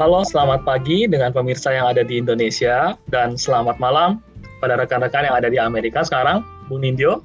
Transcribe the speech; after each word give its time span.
Halo, 0.00 0.24
selamat 0.24 0.64
pagi 0.64 1.04
dengan 1.04 1.28
pemirsa 1.28 1.76
yang 1.76 1.92
ada 1.92 2.00
di 2.00 2.16
Indonesia 2.16 2.96
dan 3.12 3.36
selamat 3.36 3.76
malam 3.76 4.24
pada 4.56 4.80
rekan-rekan 4.80 5.28
yang 5.28 5.36
ada 5.36 5.52
di 5.52 5.60
Amerika 5.60 6.00
sekarang, 6.00 6.40
Bung 6.72 6.80
Nindyo 6.80 7.20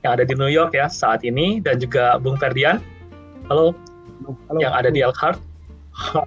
yang 0.00 0.16
ada 0.16 0.24
di 0.24 0.32
New 0.32 0.48
York 0.48 0.72
ya 0.72 0.88
saat 0.88 1.20
ini 1.28 1.60
dan 1.60 1.76
juga 1.76 2.16
Bung 2.16 2.40
Ferdian. 2.40 2.80
Halo. 3.52 3.76
Halo. 4.48 4.64
Yang 4.64 4.72
ada 4.80 4.88
di 4.88 5.04
Elkhart. 5.04 5.36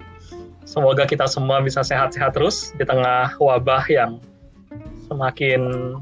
Semoga 0.78 1.02
kita 1.10 1.26
semua 1.26 1.58
bisa 1.58 1.82
sehat-sehat 1.82 2.38
terus 2.38 2.70
di 2.78 2.86
tengah 2.86 3.34
wabah 3.42 3.82
yang 3.90 4.22
semakin 5.10 5.98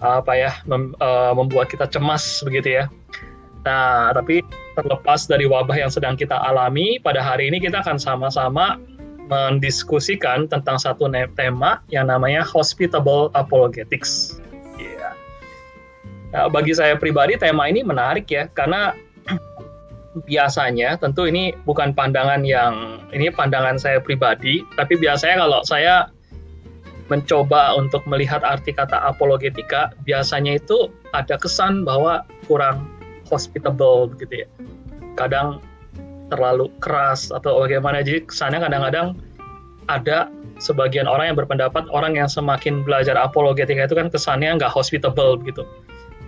apa 0.00 0.32
ya 0.32 0.56
mem, 0.64 0.96
uh, 1.04 1.36
membuat 1.36 1.68
kita 1.68 1.84
cemas 1.84 2.40
begitu 2.48 2.80
ya. 2.80 2.88
Nah, 3.64 4.12
tapi 4.12 4.44
terlepas 4.76 5.24
dari 5.24 5.48
wabah 5.48 5.76
yang 5.76 5.88
sedang 5.88 6.20
kita 6.20 6.36
alami, 6.36 7.00
pada 7.00 7.24
hari 7.24 7.48
ini 7.48 7.60
kita 7.64 7.80
akan 7.80 7.96
sama-sama 7.96 8.76
mendiskusikan 9.32 10.44
tentang 10.52 10.76
satu 10.76 11.08
tema 11.32 11.80
yang 11.88 12.12
namanya 12.12 12.44
hospitable 12.44 13.32
apologetics. 13.32 14.36
Yeah. 14.76 15.16
Nah, 16.36 16.52
bagi 16.52 16.76
saya 16.76 17.00
pribadi 17.00 17.40
tema 17.40 17.64
ini 17.72 17.80
menarik 17.80 18.28
ya, 18.28 18.52
karena 18.52 18.92
biasanya 20.28 21.00
tentu 21.00 21.24
ini 21.24 21.56
bukan 21.64 21.96
pandangan 21.96 22.44
yang 22.44 23.00
ini 23.16 23.32
pandangan 23.32 23.80
saya 23.80 23.96
pribadi, 23.96 24.60
tapi 24.76 25.00
biasanya 25.00 25.40
kalau 25.40 25.64
saya 25.64 26.12
mencoba 27.08 27.76
untuk 27.76 28.04
melihat 28.08 28.40
arti 28.44 28.72
kata 28.72 28.96
apologetika, 28.96 29.92
biasanya 30.08 30.56
itu 30.60 30.88
ada 31.12 31.36
kesan 31.36 31.84
bahwa 31.84 32.24
kurang 32.48 32.88
hospitable 33.28 34.12
gitu 34.20 34.44
ya. 34.44 34.48
Kadang 35.14 35.62
terlalu 36.32 36.72
keras 36.80 37.30
atau 37.30 37.64
bagaimana. 37.64 38.00
Jadi 38.00 38.26
kesannya 38.26 38.64
kadang-kadang 38.64 39.18
ada 39.88 40.32
sebagian 40.62 41.04
orang 41.04 41.34
yang 41.34 41.38
berpendapat 41.38 41.84
orang 41.92 42.16
yang 42.16 42.30
semakin 42.30 42.86
belajar 42.86 43.18
apologetika 43.18 43.84
itu 43.84 43.96
kan 43.98 44.08
kesannya 44.08 44.56
nggak 44.56 44.72
hospitable 44.72 45.36
gitu. 45.44 45.66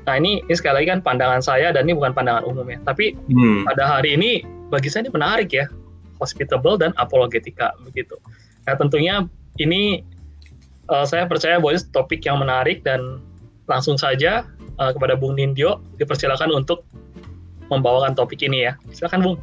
Nah 0.07 0.15
ini, 0.19 0.39
ini 0.47 0.55
sekali 0.55 0.83
lagi 0.83 0.89
kan 0.95 1.01
pandangan 1.03 1.43
saya 1.43 1.75
dan 1.75 1.91
ini 1.91 1.99
bukan 1.99 2.15
pandangan 2.15 2.47
umum 2.47 2.67
ya. 2.71 2.79
Tapi 2.87 3.17
hmm. 3.17 3.67
pada 3.67 3.99
hari 3.99 4.15
ini 4.15 4.47
bagi 4.71 4.91
saya 4.91 5.07
ini 5.07 5.13
menarik 5.15 5.51
ya 5.51 5.67
hospitable 6.23 6.79
dan 6.79 6.95
apologetika 6.97 7.75
begitu. 7.83 8.15
Nah 8.67 8.75
tentunya 8.79 9.27
ini 9.59 10.03
uh, 10.91 11.07
saya 11.07 11.27
percaya 11.27 11.59
bahwa 11.59 11.75
ini 11.75 11.83
topik 11.91 12.23
yang 12.23 12.39
menarik 12.39 12.87
dan 12.87 13.19
langsung 13.67 13.99
saja 13.99 14.47
uh, 14.79 14.91
kepada 14.93 15.17
Bung 15.17 15.37
Nindyo 15.37 15.83
dipersilakan 16.01 16.53
untuk 16.53 16.85
membawakan 17.67 18.15
topik 18.15 18.47
ini 18.47 18.71
ya. 18.71 18.73
Silakan 18.95 19.21
Bung. 19.23 19.39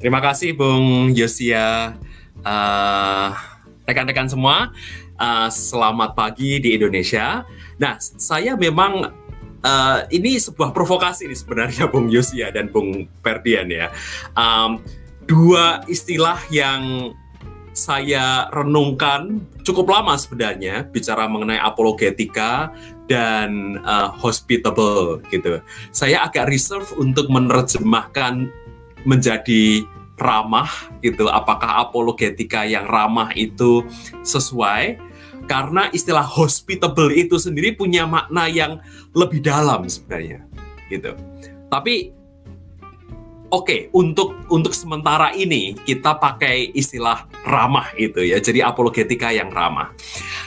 Terima 0.00 0.18
kasih 0.18 0.56
Bung 0.56 1.12
Yosia. 1.12 1.96
Uh, 2.40 3.36
rekan-rekan 3.84 4.30
semua, 4.32 4.72
uh, 5.20 5.48
selamat 5.52 6.16
pagi 6.16 6.56
di 6.56 6.72
Indonesia. 6.72 7.44
Nah, 7.76 8.00
saya 8.00 8.56
memang 8.56 9.12
uh, 9.60 9.98
ini 10.08 10.40
sebuah 10.40 10.72
provokasi 10.72 11.28
nih 11.28 11.38
sebenarnya 11.38 11.84
Bung 11.92 12.08
Yosia 12.08 12.48
dan 12.48 12.72
Bung 12.72 13.10
Perdian 13.20 13.68
ya. 13.68 13.92
Um, 14.32 14.80
dua 15.28 15.84
istilah 15.86 16.40
yang 16.48 17.12
saya 17.70 18.50
renungkan 18.50 19.40
cukup 19.62 19.94
lama 19.94 20.18
sebenarnya 20.18 20.86
bicara 20.90 21.30
mengenai 21.30 21.58
apologetika 21.62 22.74
dan 23.06 23.78
uh, 23.82 24.10
hospitable 24.14 25.22
gitu. 25.30 25.58
Saya 25.94 26.26
agak 26.26 26.50
reserve 26.50 26.86
untuk 26.98 27.30
menerjemahkan 27.30 28.50
menjadi 29.06 29.82
ramah 30.20 30.68
gitu. 31.00 31.26
Apakah 31.26 31.88
apologetika 31.88 32.68
yang 32.68 32.86
ramah 32.86 33.32
itu 33.34 33.82
sesuai? 34.22 35.00
Karena 35.48 35.90
istilah 35.90 36.22
hospitable 36.22 37.10
itu 37.10 37.34
sendiri 37.40 37.74
punya 37.74 38.06
makna 38.06 38.46
yang 38.46 38.78
lebih 39.16 39.42
dalam 39.42 39.90
sebenarnya 39.90 40.46
gitu. 40.86 41.16
Tapi 41.66 42.14
Oke, 43.50 43.66
okay, 43.66 43.80
untuk 43.90 44.46
untuk 44.46 44.70
sementara 44.70 45.34
ini 45.34 45.74
kita 45.74 46.14
pakai 46.22 46.70
istilah 46.70 47.26
ramah 47.42 47.90
itu 47.98 48.22
ya, 48.22 48.38
jadi 48.38 48.62
apologetika 48.62 49.34
yang 49.34 49.50
ramah. 49.50 49.90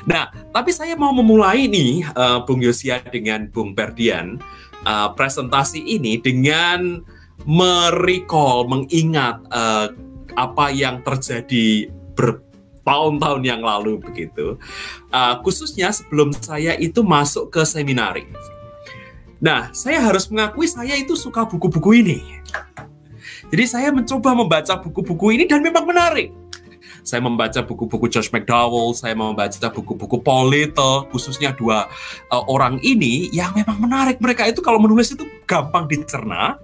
Nah, 0.08 0.32
tapi 0.56 0.72
saya 0.72 0.96
mau 0.96 1.12
memulai 1.12 1.68
nih, 1.68 2.08
uh, 2.16 2.48
Bung 2.48 2.64
Yosia 2.64 3.04
dengan 3.04 3.52
Bung 3.52 3.76
Berdian 3.76 4.40
uh, 4.88 5.12
presentasi 5.20 5.84
ini 5.84 6.16
dengan 6.16 7.04
merecall, 7.44 8.72
mengingat 8.72 9.44
uh, 9.52 9.92
apa 10.40 10.72
yang 10.72 11.04
terjadi 11.04 11.92
bertahun-tahun 12.16 13.44
yang 13.44 13.60
lalu 13.60 14.00
begitu. 14.00 14.56
Uh, 15.12 15.36
khususnya 15.44 15.92
sebelum 15.92 16.32
saya 16.40 16.80
itu 16.80 17.04
masuk 17.04 17.52
ke 17.52 17.68
seminari. 17.68 18.32
Nah, 19.44 19.76
saya 19.76 20.00
harus 20.00 20.32
mengakui 20.32 20.72
saya 20.72 20.96
itu 20.96 21.20
suka 21.20 21.44
buku-buku 21.44 22.00
ini 22.00 22.43
jadi 23.54 23.70
saya 23.70 23.90
mencoba 23.94 24.34
membaca 24.34 24.74
buku-buku 24.82 25.38
ini 25.38 25.46
dan 25.46 25.62
memang 25.62 25.86
menarik. 25.86 26.34
Saya 27.06 27.22
membaca 27.22 27.62
buku-buku 27.62 28.10
George 28.10 28.34
McDowell, 28.34 28.98
saya 28.98 29.14
membaca 29.14 29.70
buku-buku 29.70 30.26
Paul 30.26 30.50
Little, 30.50 31.06
khususnya 31.14 31.54
dua 31.54 31.86
uh, 32.34 32.44
orang 32.50 32.82
ini 32.82 33.30
yang 33.30 33.54
memang 33.54 33.78
menarik. 33.78 34.18
Mereka 34.18 34.50
itu 34.50 34.66
kalau 34.66 34.82
menulis 34.82 35.14
itu 35.14 35.22
gampang 35.46 35.86
dicerna, 35.86 36.58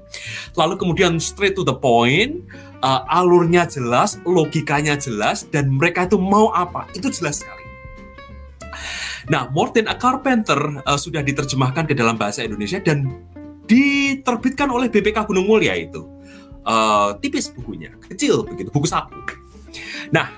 lalu 0.58 0.82
kemudian 0.82 1.22
straight 1.22 1.54
to 1.54 1.62
the 1.62 1.78
point, 1.78 2.42
uh, 2.82 3.06
alurnya 3.06 3.70
jelas, 3.70 4.18
logikanya 4.26 4.98
jelas, 4.98 5.46
dan 5.46 5.70
mereka 5.70 6.10
itu 6.10 6.18
mau 6.18 6.50
apa, 6.58 6.90
itu 6.98 7.14
jelas 7.14 7.46
sekali. 7.46 7.70
Nah, 9.30 9.46
More 9.54 9.70
Than 9.70 9.86
a 9.86 9.94
Carpenter 9.94 10.82
uh, 10.82 10.98
sudah 10.98 11.22
diterjemahkan 11.22 11.86
ke 11.86 11.94
dalam 11.94 12.18
bahasa 12.18 12.42
Indonesia 12.42 12.82
dan 12.82 13.06
diterbitkan 13.70 14.74
oleh 14.74 14.90
BPK 14.90 15.30
Gunung 15.30 15.46
Mulia 15.46 15.78
itu 15.78 16.18
uh, 16.64 17.16
tipis 17.20 17.52
bukunya, 17.52 17.94
kecil 18.10 18.44
begitu, 18.48 18.72
buku 18.72 18.88
saku. 18.88 19.16
Nah, 20.10 20.32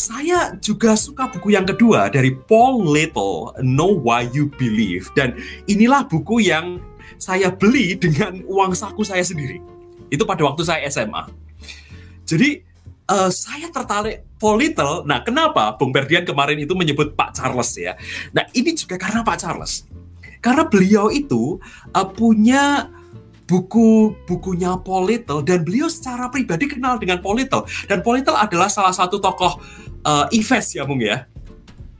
saya 0.00 0.56
juga 0.56 0.96
suka 0.96 1.28
buku 1.28 1.52
yang 1.52 1.68
kedua 1.68 2.08
dari 2.08 2.32
Paul 2.32 2.88
Little, 2.88 3.52
Know 3.60 4.00
Why 4.00 4.28
You 4.32 4.48
Believe. 4.48 5.12
Dan 5.12 5.36
inilah 5.68 6.08
buku 6.08 6.40
yang 6.40 6.80
saya 7.20 7.52
beli 7.52 8.00
dengan 8.00 8.40
uang 8.48 8.72
saku 8.72 9.04
saya 9.04 9.20
sendiri. 9.20 9.60
Itu 10.08 10.24
pada 10.24 10.40
waktu 10.48 10.64
saya 10.64 10.88
SMA. 10.88 11.28
Jadi 12.24 12.64
uh, 13.12 13.28
saya 13.28 13.68
tertarik 13.68 14.24
Paul 14.40 14.64
Little. 14.64 15.04
Nah, 15.04 15.20
kenapa 15.20 15.76
Bung 15.76 15.92
Berdian 15.92 16.24
kemarin 16.24 16.56
itu 16.56 16.72
menyebut 16.72 17.12
Pak 17.12 17.36
Charles 17.36 17.70
ya? 17.76 17.92
Nah, 18.32 18.48
ini 18.56 18.72
juga 18.72 18.96
karena 18.96 19.20
Pak 19.20 19.36
Charles. 19.36 19.84
Karena 20.40 20.64
beliau 20.64 21.12
itu 21.12 21.60
uh, 21.92 22.08
punya 22.08 22.88
buku-bukunya 23.50 24.78
Paul 24.78 25.10
Little 25.10 25.42
dan 25.42 25.66
beliau 25.66 25.90
secara 25.90 26.30
pribadi 26.30 26.70
kenal 26.70 27.02
dengan 27.02 27.18
Paul 27.18 27.42
Little 27.42 27.66
dan 27.90 27.98
Paul 28.06 28.22
Little 28.22 28.38
adalah 28.38 28.70
salah 28.70 28.94
satu 28.94 29.18
tokoh 29.18 29.58
uh, 30.06 30.30
IFES 30.30 30.78
ya 30.78 30.86
Bung 30.86 31.02
ya 31.02 31.26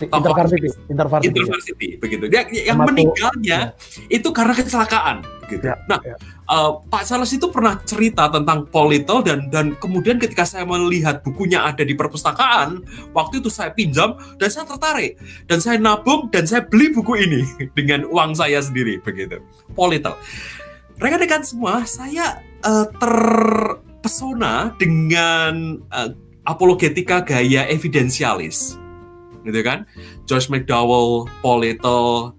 Intervarsity, 0.00 0.72
Intervarsity, 0.88 1.28
Intervarsity 1.28 1.88
begitu. 2.00 2.24
Dia 2.32 2.48
yang 2.48 2.80
meninggalnya 2.80 3.76
ya. 3.76 4.08
itu 4.08 4.32
karena 4.32 4.56
kecelakaan, 4.56 5.20
gitu. 5.44 5.68
Ya, 5.68 5.76
nah, 5.84 6.00
ya. 6.00 6.16
Uh, 6.48 6.80
Pak 6.88 7.04
Charles 7.04 7.28
itu 7.36 7.52
pernah 7.52 7.76
cerita 7.84 8.32
tentang 8.32 8.64
Paul 8.72 8.96
Little 8.96 9.20
dan 9.20 9.52
dan 9.52 9.76
kemudian 9.76 10.16
ketika 10.16 10.48
saya 10.48 10.64
melihat 10.64 11.20
bukunya 11.20 11.68
ada 11.68 11.84
di 11.84 11.92
perpustakaan, 11.92 12.80
waktu 13.12 13.44
itu 13.44 13.52
saya 13.52 13.76
pinjam 13.76 14.16
dan 14.40 14.48
saya 14.48 14.64
tertarik 14.64 15.20
dan 15.44 15.60
saya 15.60 15.76
nabung 15.76 16.32
dan 16.32 16.48
saya 16.48 16.64
beli 16.64 16.96
buku 16.96 17.20
ini 17.20 17.42
dengan 17.76 18.08
uang 18.08 18.32
saya 18.40 18.64
sendiri, 18.64 19.04
begitu. 19.04 19.36
Paul 19.76 19.92
Little 19.92 20.16
rekan-rekan 21.00 21.42
semua, 21.42 21.82
saya 21.88 22.44
uh, 22.60 22.86
terpesona 23.00 24.76
dengan 24.76 25.80
uh, 25.88 26.12
apologetika 26.44 27.24
gaya 27.24 27.64
evidensialis, 27.72 28.76
gitu 29.42 29.60
kan? 29.64 29.88
George 30.28 30.52
McDowell, 30.52 31.26
Paul 31.40 31.64
Little. 31.64 32.36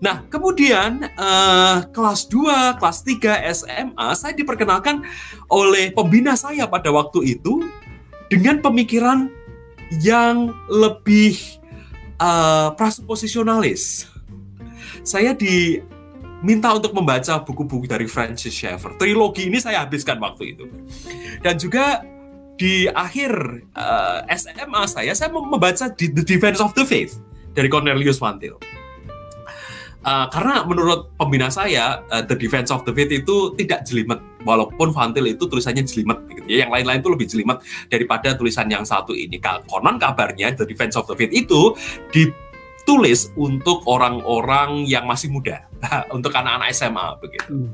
Nah, 0.00 0.24
kemudian 0.32 1.12
uh, 1.20 1.84
kelas 1.92 2.24
2, 2.32 2.80
kelas 2.80 2.98
3 3.04 3.52
SMA, 3.52 4.08
saya 4.16 4.32
diperkenalkan 4.32 5.04
oleh 5.52 5.92
pembina 5.92 6.32
saya 6.40 6.64
pada 6.64 6.88
waktu 6.88 7.36
itu 7.36 7.68
dengan 8.32 8.64
pemikiran 8.64 9.28
yang 10.00 10.56
lebih 10.72 11.36
uh, 12.16 12.72
prasuposisionalis. 12.80 14.08
Saya 15.04 15.36
di 15.36 15.84
minta 16.40 16.72
untuk 16.72 16.92
membaca 16.96 17.40
buku-buku 17.44 17.86
dari 17.88 18.08
Francis 18.08 18.52
Schaeffer. 18.52 18.96
Trilogi 18.96 19.48
ini 19.48 19.60
saya 19.60 19.84
habiskan 19.84 20.20
waktu 20.20 20.56
itu. 20.56 20.64
Dan 21.44 21.56
juga 21.60 22.04
di 22.60 22.84
akhir 22.88 23.32
uh, 23.72 24.24
eh, 24.28 24.36
SMA 24.36 24.82
saya, 24.84 25.12
saya 25.16 25.32
membaca 25.32 25.88
The 25.92 26.24
Defense 26.24 26.60
of 26.60 26.76
the 26.76 26.84
Faith 26.84 27.16
dari 27.56 27.68
Cornelius 27.72 28.20
Van 28.20 28.36
Til. 28.36 28.56
Uh, 30.00 30.24
karena 30.32 30.64
menurut 30.64 31.12
pembina 31.20 31.52
saya, 31.52 32.00
uh, 32.08 32.24
The 32.24 32.36
Defense 32.36 32.72
of 32.72 32.88
the 32.88 32.92
Faith 32.96 33.12
itu 33.12 33.52
tidak 33.60 33.84
jelimet 33.84 34.20
walaupun 34.44 34.96
Fantil 34.96 35.28
itu 35.28 35.44
tulisannya 35.44 35.84
jelimet 35.84 36.24
gitu 36.32 36.48
ya 36.48 36.64
yang 36.64 36.72
lain-lain 36.72 37.04
itu 37.04 37.10
lebih 37.12 37.26
jelimet 37.28 37.60
daripada 37.92 38.32
tulisan 38.32 38.66
yang 38.72 38.84
satu 38.88 39.12
ini 39.12 39.36
konon 39.68 40.00
kabarnya 40.00 40.56
The 40.56 40.64
Defense 40.64 40.96
of 40.96 41.04
the 41.04 41.16
Faith 41.16 41.32
itu 41.36 41.76
ditulis 42.90 43.30
untuk 43.38 43.86
orang-orang 43.86 44.82
yang 44.82 45.06
masih 45.06 45.30
muda. 45.30 45.62
Untuk 46.16 46.34
anak-anak 46.34 46.74
SMA 46.74 47.06
begitu. 47.22 47.46
Hmm. 47.46 47.70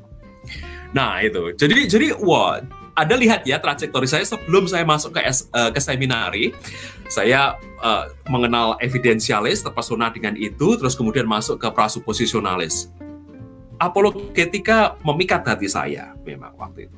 nah 0.92 1.24
itu. 1.24 1.56
Jadi 1.56 1.88
jadi 1.88 2.06
wah 2.20 2.60
ada 2.92 3.14
lihat 3.16 3.48
ya 3.48 3.56
trajektori 3.56 4.04
saya 4.04 4.28
sebelum 4.28 4.68
saya 4.68 4.84
masuk 4.84 5.16
ke 5.16 5.24
uh, 5.24 5.72
ke 5.72 5.80
seminari. 5.80 6.52
Saya 7.08 7.56
uh, 7.80 8.12
mengenal 8.28 8.76
evidensialis 8.84 9.64
terpesona 9.64 10.12
dengan 10.12 10.36
itu 10.36 10.76
terus 10.76 10.92
kemudian 10.92 11.24
masuk 11.24 11.56
ke 11.56 11.68
prasuposisionalis. 11.72 12.92
Apologetika 13.80 15.00
memikat 15.00 15.48
hati 15.48 15.68
saya 15.68 16.12
memang 16.24 16.52
waktu 16.60 16.92
itu. 16.92 16.96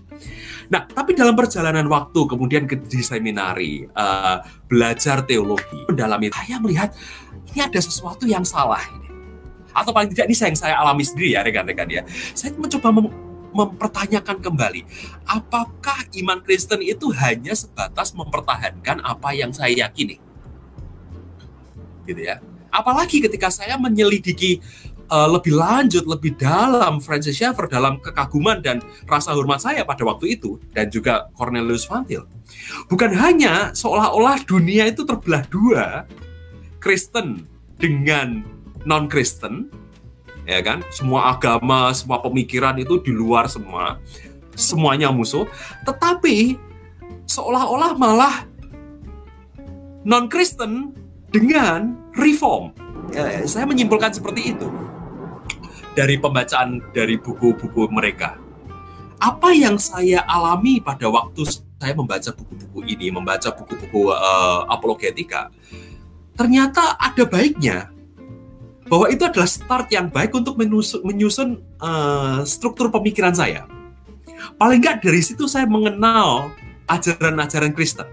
Nah, 0.68 0.84
tapi 0.84 1.16
dalam 1.16 1.32
perjalanan 1.32 1.86
waktu 1.88 2.20
kemudian 2.28 2.68
ke 2.68 2.76
di 2.76 3.00
seminari 3.00 3.86
uh, 3.94 4.42
belajar 4.68 5.24
teologi, 5.24 5.86
mendalami 5.88 6.28
saya 6.28 6.60
melihat 6.60 6.92
ini 7.52 7.60
ada 7.64 7.80
sesuatu 7.80 8.24
yang 8.28 8.44
salah. 8.44 8.82
Atau 9.72 9.92
paling 9.94 10.10
tidak 10.10 10.26
ini 10.28 10.36
saya 10.36 10.48
yang 10.50 10.60
saya 10.60 10.74
alami 10.80 11.04
sendiri 11.04 11.36
ya 11.36 11.40
rekan-rekan 11.44 11.88
ya. 11.88 12.02
Saya 12.34 12.54
mencoba 12.56 12.90
mem 12.92 13.08
mempertanyakan 13.48 14.44
kembali, 14.44 14.84
apakah 15.24 16.04
iman 16.20 16.38
Kristen 16.44 16.84
itu 16.84 17.08
hanya 17.16 17.56
sebatas 17.56 18.12
mempertahankan 18.12 19.00
apa 19.00 19.32
yang 19.32 19.56
saya 19.56 19.88
yakini? 19.88 20.20
Gitu 22.04 22.28
ya. 22.28 22.44
Apalagi 22.68 23.24
ketika 23.24 23.48
saya 23.48 23.80
menyelidiki 23.80 24.60
uh, 25.08 25.28
lebih 25.32 25.56
lanjut, 25.56 26.04
lebih 26.04 26.36
dalam 26.36 27.00
Francis 27.00 27.40
Schaeffer 27.40 27.66
dalam 27.66 27.96
kekaguman 27.98 28.60
dan 28.60 28.84
rasa 29.08 29.32
hormat 29.32 29.64
saya 29.64 29.82
pada 29.82 30.04
waktu 30.04 30.36
itu 30.38 30.60
dan 30.76 30.92
juga 30.92 31.32
Cornelius 31.32 31.88
Vantil. 31.88 32.28
Bukan 32.88 33.12
hanya 33.16 33.72
seolah-olah 33.72 34.44
dunia 34.44 34.88
itu 34.88 35.04
terbelah 35.08 35.44
dua, 35.48 36.04
Kristen 36.78 37.46
dengan 37.78 38.42
non-Kristen, 38.86 39.70
ya 40.46 40.62
kan? 40.62 40.82
Semua 40.94 41.34
agama, 41.34 41.90
semua 41.94 42.22
pemikiran 42.22 42.78
itu 42.78 42.98
di 43.02 43.10
luar 43.14 43.50
semua, 43.50 43.98
semuanya 44.54 45.10
musuh. 45.10 45.46
Tetapi 45.86 46.58
seolah-olah 47.26 47.92
malah 47.98 48.36
non-Kristen 50.06 50.94
dengan 51.28 51.94
reform. 52.16 52.72
Ya, 53.12 53.44
saya 53.48 53.64
menyimpulkan 53.64 54.12
seperti 54.12 54.52
itu 54.52 54.68
dari 55.98 56.14
pembacaan 56.14 56.78
dari 56.94 57.18
buku-buku 57.18 57.90
mereka. 57.90 58.38
Apa 59.18 59.50
yang 59.50 59.82
saya 59.82 60.22
alami 60.30 60.78
pada 60.78 61.10
waktu 61.10 61.42
saya 61.78 61.90
membaca 61.94 62.30
buku-buku 62.30 62.86
ini, 62.86 63.10
membaca 63.10 63.50
buku-buku 63.50 64.14
uh, 64.14 64.62
apologetika, 64.70 65.50
ternyata 66.38 66.94
ada 66.96 67.26
baiknya 67.26 67.90
bahwa 68.86 69.10
itu 69.10 69.26
adalah 69.26 69.50
start 69.50 69.90
yang 69.90 70.08
baik 70.08 70.32
untuk 70.32 70.56
menyusun, 70.56 71.04
menyusun 71.04 71.60
uh, 71.82 72.40
struktur 72.46 72.88
pemikiran 72.88 73.34
saya. 73.34 73.66
Paling 74.56 74.80
nggak 74.80 75.02
dari 75.02 75.20
situ 75.20 75.44
saya 75.50 75.66
mengenal 75.66 76.54
ajaran-ajaran 76.86 77.74
Kristen. 77.74 78.06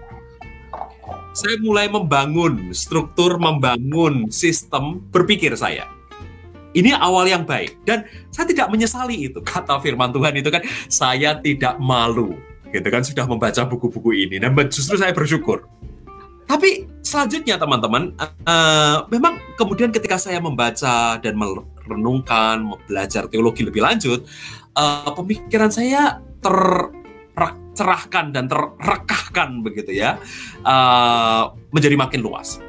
Saya 1.32 1.56
mulai 1.62 1.86
membangun 1.86 2.74
struktur, 2.74 3.38
membangun 3.38 4.28
sistem 4.28 5.00
berpikir 5.12 5.54
saya 5.54 5.96
ini 6.76 6.92
awal 6.92 7.24
yang 7.24 7.48
baik 7.48 7.80
dan 7.88 8.04
saya 8.28 8.44
tidak 8.52 8.68
menyesali 8.68 9.32
itu 9.32 9.40
kata 9.40 9.80
firman 9.80 10.12
Tuhan 10.12 10.36
itu 10.36 10.52
kan 10.52 10.60
saya 10.92 11.40
tidak 11.40 11.80
malu 11.80 12.36
gitu 12.68 12.88
kan 12.92 13.00
sudah 13.00 13.24
membaca 13.24 13.64
buku-buku 13.64 14.28
ini 14.28 14.36
dan 14.36 14.52
justru 14.68 15.00
saya 15.00 15.16
bersyukur. 15.16 15.64
Tapi 16.46 16.86
selanjutnya 17.02 17.58
teman-teman 17.58 18.14
uh, 18.18 19.02
memang 19.10 19.38
kemudian 19.58 19.90
ketika 19.90 20.14
saya 20.14 20.38
membaca 20.38 21.18
dan 21.18 21.34
merenungkan 21.34 22.70
belajar 22.86 23.26
teologi 23.26 23.66
lebih 23.66 23.82
lanjut 23.82 24.22
uh, 24.78 25.10
pemikiran 25.10 25.70
saya 25.74 26.22
tercerahkan 26.38 28.30
dan 28.30 28.46
terrekahkan 28.46 29.62
begitu 29.62 29.90
ya 29.90 30.22
uh, 30.62 31.50
menjadi 31.74 31.98
makin 31.98 32.22
luas. 32.22 32.62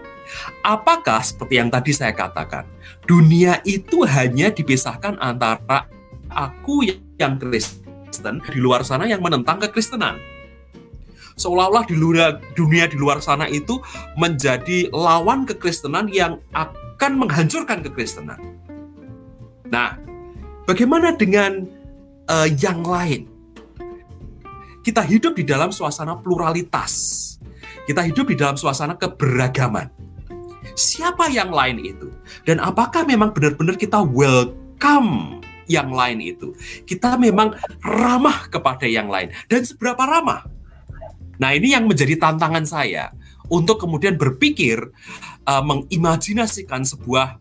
Apakah 0.59 1.23
seperti 1.23 1.55
yang 1.55 1.71
tadi 1.71 1.95
saya 1.95 2.11
katakan, 2.11 2.67
dunia 3.07 3.63
itu 3.63 4.03
hanya 4.03 4.51
dipisahkan 4.51 5.15
antara 5.23 5.87
aku 6.27 6.83
yang 7.15 7.39
Kristen 7.39 8.43
di 8.51 8.59
luar 8.59 8.83
sana 8.83 9.07
yang 9.07 9.23
menentang 9.23 9.63
kekristenan? 9.63 10.36
Seolah-olah 11.37 11.85
di 11.85 11.93
luar 11.93 12.41
dunia 12.57 12.89
di 12.89 12.97
luar 12.97 13.21
sana 13.21 13.45
itu 13.45 13.77
menjadi 14.17 14.89
lawan 14.89 15.45
kekristenan 15.45 16.09
yang 16.09 16.41
akan 16.51 17.11
menghancurkan 17.21 17.85
kekristenan. 17.85 18.41
Nah, 19.69 20.01
bagaimana 20.65 21.13
dengan 21.13 21.63
uh, 22.25 22.49
yang 22.49 22.81
lain? 22.81 23.29
Kita 24.81 25.03
hidup 25.03 25.35
di 25.35 25.43
dalam 25.45 25.69
suasana 25.69 26.17
pluralitas. 26.17 27.23
Kita 27.85 28.01
hidup 28.01 28.31
di 28.31 28.35
dalam 28.39 28.55
suasana 28.55 28.95
keberagaman 28.95 30.07
siapa 30.77 31.27
yang 31.33 31.49
lain 31.49 31.81
itu? 31.81 32.13
Dan 32.45 32.61
apakah 32.61 33.03
memang 33.03 33.33
benar-benar 33.33 33.75
kita 33.75 34.05
welcome 34.05 35.41
yang 35.65 35.89
lain 35.89 36.21
itu? 36.21 36.53
Kita 36.85 37.17
memang 37.17 37.57
ramah 37.81 38.45
kepada 38.47 38.85
yang 38.85 39.09
lain 39.09 39.33
dan 39.49 39.65
seberapa 39.65 39.99
ramah? 40.05 40.45
Nah, 41.37 41.53
ini 41.53 41.73
yang 41.73 41.85
menjadi 41.85 42.17
tantangan 42.17 42.65
saya 42.65 43.13
untuk 43.47 43.79
kemudian 43.79 44.17
berpikir 44.17 44.81
uh, 45.47 45.63
mengimajinasikan 45.63 46.83
sebuah 46.83 47.39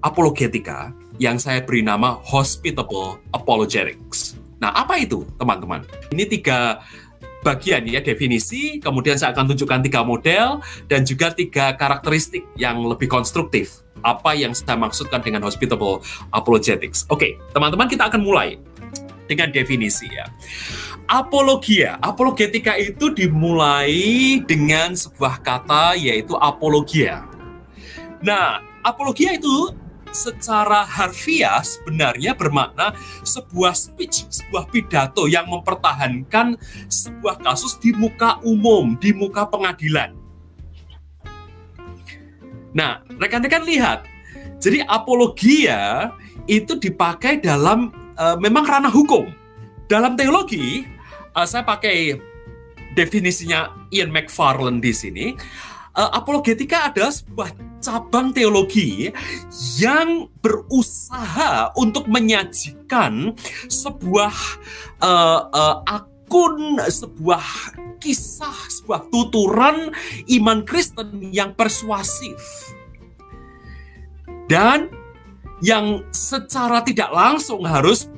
apologetika 0.00 0.92
yang 1.20 1.38
saya 1.38 1.62
beri 1.62 1.84
nama 1.84 2.18
hospitable 2.22 3.22
apologetics. 3.30 4.38
Nah, 4.58 4.72
apa 4.72 4.98
itu, 4.98 5.26
teman-teman? 5.36 5.84
Ini 6.10 6.24
tiga 6.26 6.80
bagian 7.44 7.84
ya 7.84 8.00
definisi, 8.00 8.80
kemudian 8.80 9.20
saya 9.20 9.36
akan 9.36 9.52
tunjukkan 9.52 9.84
tiga 9.84 10.00
model 10.00 10.64
dan 10.88 11.04
juga 11.04 11.36
tiga 11.36 11.76
karakteristik 11.76 12.48
yang 12.56 12.80
lebih 12.80 13.06
konstruktif. 13.06 13.84
Apa 14.00 14.32
yang 14.32 14.56
saya 14.56 14.80
maksudkan 14.80 15.20
dengan 15.20 15.44
hospitable 15.44 16.00
apologetics. 16.32 17.04
Oke, 17.12 17.36
teman-teman 17.52 17.88
kita 17.88 18.08
akan 18.08 18.24
mulai 18.24 18.56
dengan 19.28 19.52
definisi 19.52 20.08
ya. 20.08 20.28
Apologia, 21.04 22.00
apologetika 22.00 22.80
itu 22.80 23.12
dimulai 23.12 24.40
dengan 24.48 24.96
sebuah 24.96 25.44
kata 25.44 26.00
yaitu 26.00 26.32
apologia. 26.40 27.28
Nah, 28.24 28.64
apologia 28.80 29.36
itu 29.36 29.76
secara 30.14 30.86
harfiah 30.86 31.60
sebenarnya 31.60 32.32
bermakna 32.32 32.96
sebuah 33.20 33.76
speech, 33.76 34.24
sebuah 34.32 34.70
pidato 34.72 35.28
yang 35.28 35.44
mempertahankan 35.50 36.56
sebuah 36.88 37.42
kasus 37.42 37.76
di 37.82 37.92
muka 37.92 38.40
umum, 38.40 38.96
di 38.96 39.12
muka 39.12 39.44
pengadilan. 39.44 40.16
Nah, 42.72 43.04
rekan-rekan 43.20 43.68
lihat, 43.68 44.08
jadi 44.56 44.88
apologia 44.88 46.10
itu 46.48 46.80
dipakai 46.80 47.44
dalam 47.44 47.92
uh, 48.16 48.40
memang 48.40 48.64
ranah 48.64 48.90
hukum. 48.90 49.28
Dalam 49.84 50.16
teologi, 50.16 50.93
uh, 51.34 51.46
saya 51.46 51.66
pakai 51.66 52.18
definisinya 52.94 53.90
Ian 53.90 54.14
McFarland 54.14 54.78
di 54.80 54.94
sini 54.94 55.26
uh, 55.94 56.10
apologetika 56.14 56.90
adalah 56.90 57.14
sebuah 57.14 57.50
cabang 57.84 58.32
teologi 58.32 59.12
yang 59.78 60.30
berusaha 60.40 61.74
untuk 61.76 62.08
menyajikan 62.08 63.36
sebuah 63.68 64.34
uh, 65.04 65.40
uh, 65.52 65.76
akun, 65.84 66.80
sebuah 66.80 67.44
kisah, 68.00 68.56
sebuah 68.72 69.12
tuturan 69.12 69.92
iman 70.40 70.64
Kristen 70.64 71.28
yang 71.28 71.52
persuasif. 71.52 72.40
Dan 74.44 74.92
yang 75.64 76.04
secara 76.12 76.84
tidak 76.84 77.08
langsung 77.08 77.64
harus 77.64 78.08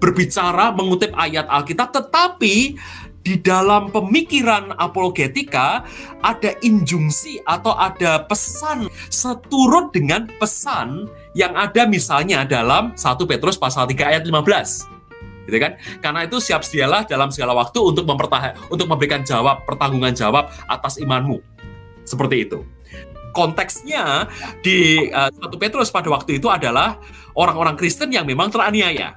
berbicara 0.00 0.72
mengutip 0.72 1.12
ayat 1.14 1.46
Alkitab 1.46 1.92
tetapi 1.92 2.80
di 3.20 3.36
dalam 3.36 3.92
pemikiran 3.92 4.72
apologetika 4.80 5.84
ada 6.24 6.56
injungsi 6.64 7.36
atau 7.44 7.76
ada 7.76 8.24
pesan 8.24 8.88
seturut 9.12 9.92
dengan 9.92 10.24
pesan 10.40 11.04
yang 11.36 11.52
ada 11.52 11.84
misalnya 11.84 12.48
dalam 12.48 12.96
1 12.96 13.04
Petrus 13.28 13.60
pasal 13.60 13.84
3 13.84 14.16
ayat 14.16 14.22
15 14.24 14.88
gitu 15.48 15.58
kan? 15.60 15.72
Karena 16.00 16.20
itu 16.24 16.38
siap 16.40 16.64
sedialah 16.64 17.04
dalam 17.04 17.28
segala 17.28 17.52
waktu 17.52 17.76
untuk 17.82 18.06
untuk 18.06 18.86
memberikan 18.88 19.20
jawab 19.26 19.66
pertanggungan 19.68 20.16
jawab 20.16 20.48
atas 20.70 20.96
imanmu. 21.02 21.42
Seperti 22.06 22.48
itu. 22.48 22.64
Konteksnya 23.30 24.26
di 24.62 25.10
uh, 25.10 25.30
eh, 25.30 25.54
1 25.54 25.62
Petrus 25.62 25.90
pada 25.90 26.10
waktu 26.10 26.42
itu 26.42 26.50
adalah 26.50 26.98
orang-orang 27.34 27.78
Kristen 27.78 28.10
yang 28.10 28.26
memang 28.26 28.50
teraniaya 28.50 29.14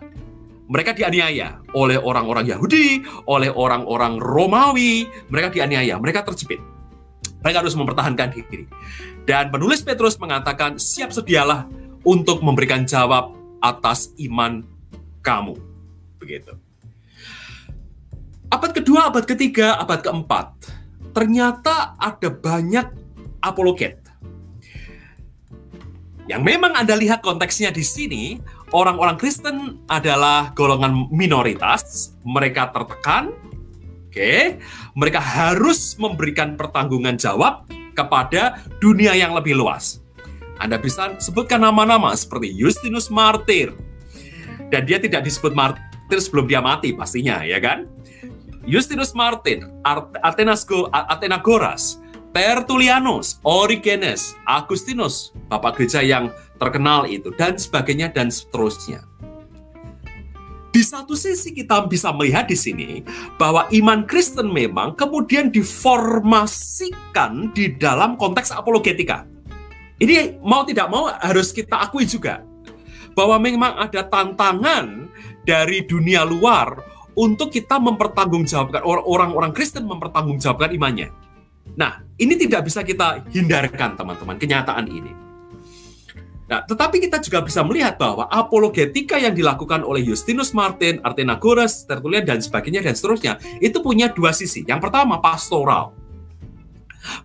mereka 0.73 0.97
dianiaya 0.97 1.61
oleh 1.77 2.01
orang-orang 2.01 2.49
Yahudi, 2.49 3.05
oleh 3.29 3.53
orang-orang 3.53 4.17
Romawi, 4.17 5.05
mereka 5.29 5.53
dianiaya, 5.53 6.01
mereka 6.01 6.25
terjepit. 6.25 6.57
Mereka 7.45 7.61
harus 7.61 7.77
mempertahankan 7.77 8.33
diri. 8.33 8.65
Dan 9.21 9.53
penulis 9.53 9.85
Petrus 9.85 10.17
mengatakan, 10.17 10.81
siap 10.81 11.13
sedialah 11.13 11.69
untuk 12.01 12.41
memberikan 12.41 12.89
jawab 12.89 13.37
atas 13.61 14.17
iman 14.17 14.65
kamu. 15.21 15.53
Begitu. 16.17 16.57
Abad 18.49 18.73
kedua, 18.73 19.13
abad 19.13 19.29
ketiga, 19.29 19.77
abad 19.77 20.01
keempat, 20.01 20.73
ternyata 21.13 21.93
ada 22.01 22.33
banyak 22.33 22.89
apologet. 23.45 24.01
Yang 26.25 26.41
memang 26.41 26.73
Anda 26.73 26.95
lihat 26.95 27.21
konteksnya 27.21 27.69
di 27.69 27.83
sini, 27.83 28.39
orang-orang 28.73 29.15
Kristen 29.21 29.85
adalah 29.87 30.51
golongan 30.57 31.07
minoritas, 31.13 32.11
mereka 32.25 32.73
tertekan, 32.73 33.29
oke, 33.29 34.11
okay? 34.11 34.57
mereka 34.97 35.21
harus 35.21 35.95
memberikan 36.01 36.57
pertanggungan 36.57 37.15
jawab 37.15 37.69
kepada 37.93 38.65
dunia 38.81 39.13
yang 39.13 39.37
lebih 39.37 39.53
luas. 39.53 40.01
Anda 40.57 40.81
bisa 40.81 41.15
sebutkan 41.21 41.61
nama-nama 41.61 42.11
seperti 42.17 42.51
Justinus 42.57 43.13
Martir, 43.13 43.77
dan 44.73 44.89
dia 44.89 44.97
tidak 44.97 45.21
disebut 45.21 45.53
martir 45.53 46.17
sebelum 46.17 46.49
dia 46.49 46.57
mati 46.57 46.97
pastinya, 46.97 47.45
ya 47.45 47.61
kan? 47.61 47.85
Justinus 48.65 49.13
Martir, 49.13 49.69
Athenagoras, 51.05 51.99
Tertullianus, 52.33 53.37
Origenes, 53.45 54.33
Agustinus, 54.47 55.35
bapak 55.51 55.77
gereja 55.77 56.01
yang 56.01 56.33
terkenal 56.63 57.11
itu, 57.11 57.27
dan 57.35 57.59
sebagainya, 57.59 58.07
dan 58.07 58.31
seterusnya. 58.31 59.03
Di 60.73 60.81
satu 60.81 61.13
sisi 61.13 61.53
kita 61.53 61.85
bisa 61.85 62.09
melihat 62.09 62.49
di 62.49 62.57
sini 62.57 63.05
bahwa 63.37 63.69
iman 63.69 64.09
Kristen 64.09 64.49
memang 64.49 64.97
kemudian 64.97 65.53
diformasikan 65.53 67.53
di 67.53 67.77
dalam 67.77 68.17
konteks 68.17 68.49
apologetika. 68.49 69.29
Ini 70.01 70.41
mau 70.41 70.65
tidak 70.65 70.89
mau 70.89 71.13
harus 71.13 71.53
kita 71.53 71.77
akui 71.77 72.09
juga 72.09 72.41
bahwa 73.13 73.37
memang 73.37 73.77
ada 73.77 74.01
tantangan 74.01 75.13
dari 75.45 75.85
dunia 75.85 76.25
luar 76.25 76.81
untuk 77.13 77.53
kita 77.53 77.77
mempertanggungjawabkan 77.77 78.81
orang-orang 78.83 79.53
Kristen 79.53 79.85
mempertanggungjawabkan 79.85 80.73
imannya. 80.73 81.13
Nah, 81.77 82.01
ini 82.17 82.33
tidak 82.33 82.65
bisa 82.65 82.81
kita 82.81 83.21
hindarkan, 83.29 83.93
teman-teman, 83.93 84.41
kenyataan 84.41 84.89
ini. 84.89 85.32
Nah, 86.43 86.59
tetapi 86.67 86.99
kita 86.99 87.23
juga 87.23 87.39
bisa 87.39 87.63
melihat 87.63 87.95
bahwa 87.95 88.27
apologetika 88.27 89.15
yang 89.15 89.31
dilakukan 89.31 89.79
oleh 89.81 90.03
Justinus 90.03 90.51
Martin, 90.51 90.99
Artenagoras, 90.99 91.87
Tertullian, 91.87 92.27
dan 92.27 92.43
sebagainya, 92.43 92.83
dan 92.83 92.93
seterusnya, 92.99 93.39
itu 93.63 93.79
punya 93.79 94.11
dua 94.11 94.35
sisi. 94.35 94.67
Yang 94.67 94.89
pertama, 94.89 95.23
pastoral. 95.23 95.95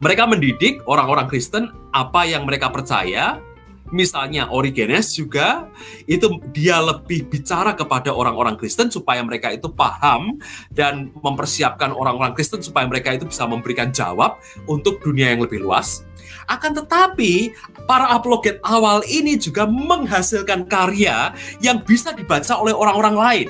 Mereka 0.02 0.26
mendidik 0.26 0.82
orang-orang 0.86 1.26
Kristen 1.26 1.70
apa 1.94 2.26
yang 2.26 2.46
mereka 2.46 2.70
percaya, 2.70 3.42
Misalnya 3.88 4.52
Origenes 4.52 5.16
juga 5.16 5.68
itu 6.04 6.28
dia 6.52 6.76
lebih 6.76 7.24
bicara 7.24 7.72
kepada 7.72 8.12
orang-orang 8.12 8.60
Kristen 8.60 8.92
supaya 8.92 9.24
mereka 9.24 9.48
itu 9.48 9.72
paham 9.72 10.36
dan 10.68 11.08
mempersiapkan 11.16 11.96
orang-orang 11.96 12.36
Kristen 12.36 12.60
supaya 12.60 12.84
mereka 12.84 13.16
itu 13.16 13.24
bisa 13.24 13.48
memberikan 13.48 13.88
jawab 13.88 14.36
untuk 14.68 15.00
dunia 15.00 15.32
yang 15.32 15.40
lebih 15.40 15.64
luas. 15.64 16.04
Akan 16.48 16.72
tetapi 16.72 17.52
para 17.84 18.08
apologet 18.10 18.58
awal 18.64 19.04
ini 19.04 19.36
juga 19.36 19.68
menghasilkan 19.68 20.64
karya 20.64 21.36
yang 21.60 21.84
bisa 21.84 22.16
dibaca 22.16 22.56
oleh 22.56 22.72
orang-orang 22.72 23.16
lain. 23.16 23.48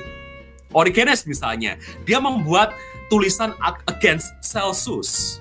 Origenes 0.75 1.25
misalnya, 1.25 1.79
dia 2.05 2.19
membuat 2.21 2.75
tulisan 3.09 3.57
against 3.89 4.29
Celsus, 4.45 5.41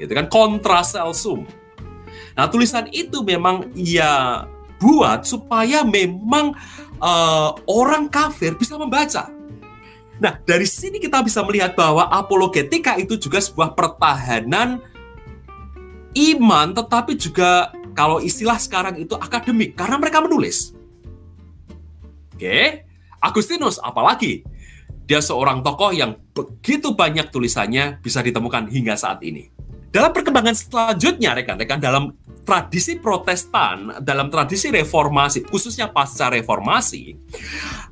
gitu 0.00 0.14
kan, 0.16 0.30
kontra 0.32 0.80
Celsum 0.80 1.44
Nah, 2.32 2.48
tulisan 2.48 2.88
itu 2.92 3.20
memang 3.20 3.68
ia 3.76 4.44
buat 4.80 5.22
supaya 5.28 5.84
memang 5.86 6.56
uh, 6.98 7.50
orang 7.68 8.08
kafir 8.08 8.56
bisa 8.56 8.74
membaca. 8.80 9.28
Nah, 10.18 10.38
dari 10.46 10.66
sini 10.66 11.02
kita 11.02 11.20
bisa 11.22 11.42
melihat 11.42 11.74
bahwa 11.74 12.06
apologetika 12.08 12.94
itu 12.96 13.18
juga 13.18 13.42
sebuah 13.42 13.74
pertahanan 13.74 14.80
iman, 16.12 16.76
tetapi 16.76 17.16
juga 17.16 17.72
kalau 17.92 18.20
istilah 18.20 18.56
sekarang 18.56 18.96
itu 19.00 19.16
akademik, 19.16 19.76
karena 19.76 19.96
mereka 20.00 20.24
menulis. 20.24 20.72
Oke, 22.32 22.88
Agustinus 23.20 23.78
apalagi? 23.78 24.42
Dia 25.06 25.20
seorang 25.20 25.60
tokoh 25.60 25.92
yang 25.92 26.16
begitu 26.32 26.94
banyak 26.94 27.28
tulisannya 27.28 28.00
bisa 28.00 28.24
ditemukan 28.24 28.70
hingga 28.70 28.96
saat 28.96 29.20
ini. 29.20 29.52
Dalam 29.92 30.08
perkembangan 30.08 30.56
selanjutnya, 30.56 31.36
rekan-rekan, 31.36 31.76
dalam 31.76 32.16
tradisi 32.48 32.96
Protestan, 32.96 34.00
dalam 34.00 34.32
tradisi 34.32 34.72
Reformasi, 34.72 35.44
khususnya 35.44 35.92
pasca 35.92 36.32
Reformasi, 36.32 37.12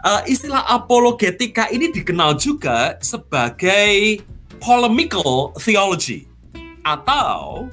uh, 0.01 0.25
istilah 0.25 0.65
apologetika 0.65 1.69
ini 1.69 1.93
dikenal 1.93 2.41
juga 2.41 2.97
sebagai 3.05 4.25
polemical 4.57 5.53
theology 5.61 6.25
atau 6.81 7.69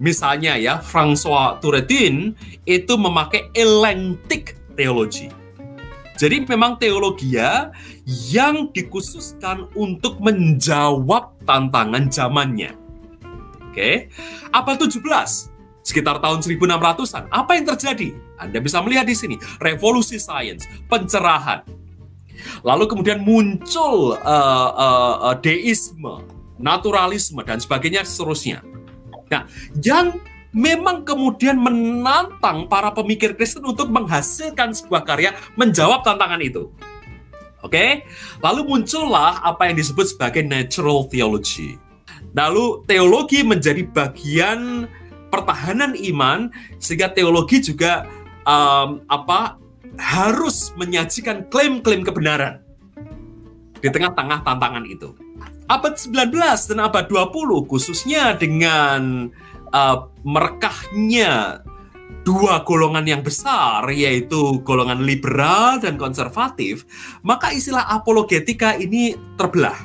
misalnya 0.00 0.56
ya 0.56 0.80
François 0.80 1.60
Touretin 1.60 2.32
itu 2.64 2.94
memakai 2.96 3.52
elentic 3.52 4.56
theology. 4.74 5.28
Jadi 6.16 6.44
memang 6.44 6.76
teologia 6.76 7.72
yang 8.04 8.68
dikhususkan 8.72 9.72
untuk 9.72 10.20
menjawab 10.20 11.36
tantangan 11.48 12.12
zamannya. 12.12 12.76
Oke. 13.70 14.12
Abad 14.52 14.76
17 14.76 15.00
sekitar 15.80 16.20
tahun 16.20 16.44
1600-an. 16.44 17.24
Apa 17.32 17.56
yang 17.56 17.64
terjadi? 17.72 18.12
Anda 18.36 18.60
bisa 18.60 18.84
melihat 18.84 19.08
di 19.08 19.16
sini, 19.16 19.36
revolusi 19.64 20.20
sains, 20.20 20.68
pencerahan. 20.92 21.64
Lalu 22.64 22.84
kemudian 22.88 23.20
muncul 23.20 24.16
uh, 24.20 24.70
uh, 24.76 25.16
uh, 25.32 25.36
deisme, 25.40 26.24
naturalisme 26.60 27.40
dan 27.44 27.60
sebagainya 27.60 28.04
seterusnya. 28.04 28.60
Nah, 29.30 29.46
yang 29.78 30.18
memang 30.50 31.06
kemudian 31.06 31.54
menantang 31.56 32.66
para 32.66 32.90
pemikir 32.90 33.38
Kristen 33.38 33.62
untuk 33.62 33.88
menghasilkan 33.88 34.74
sebuah 34.74 35.06
karya 35.06 35.30
menjawab 35.54 36.02
tantangan 36.02 36.42
itu. 36.42 36.70
Oke, 37.60 37.76
okay? 37.76 37.90
lalu 38.40 38.64
muncullah 38.64 39.44
apa 39.44 39.68
yang 39.68 39.76
disebut 39.76 40.16
sebagai 40.16 40.40
natural 40.40 41.06
theology. 41.12 41.76
Lalu 42.32 42.88
teologi 42.88 43.44
menjadi 43.44 43.84
bagian 43.84 44.88
pertahanan 45.28 45.92
iman 45.92 46.48
sehingga 46.80 47.12
teologi 47.12 47.60
juga 47.60 48.08
um, 48.48 49.04
apa 49.12 49.60
harus 50.00 50.72
menyajikan 50.80 51.44
klaim-klaim 51.52 52.00
kebenaran 52.00 52.64
di 53.76 53.88
tengah-tengah 53.92 54.40
tantangan 54.40 54.84
itu. 54.88 55.12
Abad 55.70 55.94
19 55.94 56.34
dan 56.74 56.78
abad 56.82 57.06
20 57.06 57.70
khususnya 57.70 58.34
dengan 58.34 59.30
uh, 59.70 60.10
merekahnya 60.26 61.62
dua 62.26 62.66
golongan 62.66 63.06
yang 63.06 63.22
besar 63.22 63.86
yaitu 63.94 64.58
golongan 64.66 65.06
liberal 65.06 65.78
dan 65.78 65.94
konservatif, 65.94 66.82
maka 67.22 67.54
istilah 67.54 67.86
apologetika 67.86 68.74
ini 68.74 69.14
terbelah. 69.38 69.78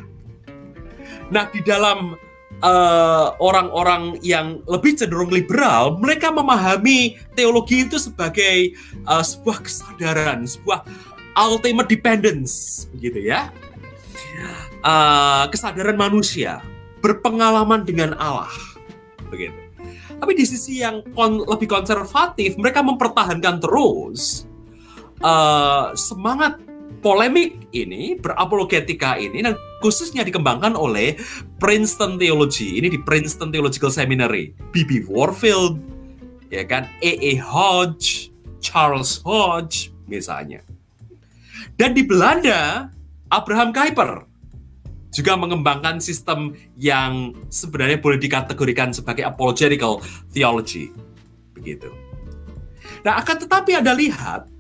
Nah, 1.30 1.46
di 1.54 1.62
dalam 1.62 2.18
Eh, 2.56 3.28
orang-orang 3.44 4.16
uh, 4.16 4.24
yang 4.24 4.64
lebih 4.64 4.96
cenderung 4.96 5.28
liberal, 5.28 6.00
mereka 6.00 6.32
memahami 6.32 7.20
teologi 7.36 7.84
itu 7.84 8.00
sebagai 8.00 8.72
uh, 9.04 9.20
sebuah 9.20 9.60
kesadaran, 9.60 10.48
sebuah 10.48 10.88
ultimate 11.36 11.92
dependence, 11.92 12.88
gitu 12.96 13.20
ya, 13.20 13.52
uh, 14.86 15.46
kesadaran 15.50 15.98
manusia 15.98 16.62
berpengalaman 17.02 17.82
dengan 17.82 18.14
Allah, 18.16 18.54
begitu. 19.28 19.58
Tapi 20.16 20.32
di 20.32 20.46
sisi 20.48 20.80
yang 20.80 21.04
kon 21.12 21.44
lebih 21.44 21.68
konservatif, 21.68 22.56
mereka 22.56 22.80
mempertahankan 22.86 23.60
terus 23.60 24.48
uh, 25.20 25.92
semangat 25.98 26.62
polemik 27.04 27.70
ini, 27.76 28.18
berapologetika 28.18 29.20
ini, 29.20 29.44
dan 29.44 29.54
khususnya 29.84 30.26
dikembangkan 30.26 30.74
oleh 30.74 31.20
Princeton 31.62 32.18
Theology. 32.18 32.82
Ini 32.82 32.88
di 32.90 33.00
Princeton 33.04 33.54
Theological 33.54 33.92
Seminary. 33.94 34.56
B.B. 34.74 35.06
Warfield, 35.06 35.78
ya 36.50 36.66
kan, 36.66 36.90
E.E. 37.06 37.38
Hodge, 37.38 38.34
Charles 38.64 39.22
Hodge, 39.22 39.94
misalnya. 40.10 40.66
Dan 41.78 41.94
di 41.94 42.02
Belanda, 42.02 42.90
Abraham 43.30 43.76
Kuyper 43.76 44.35
juga 45.16 45.40
mengembangkan 45.40 46.04
sistem 46.04 46.52
yang 46.76 47.32
sebenarnya 47.48 48.04
boleh 48.04 48.20
dikategorikan 48.20 48.92
sebagai 48.92 49.24
apologetical 49.24 50.04
theology. 50.36 50.92
Begitu. 51.56 51.88
Nah, 53.08 53.24
akan 53.24 53.48
tetapi 53.48 53.80
Anda 53.80 53.96
lihat 53.96 54.52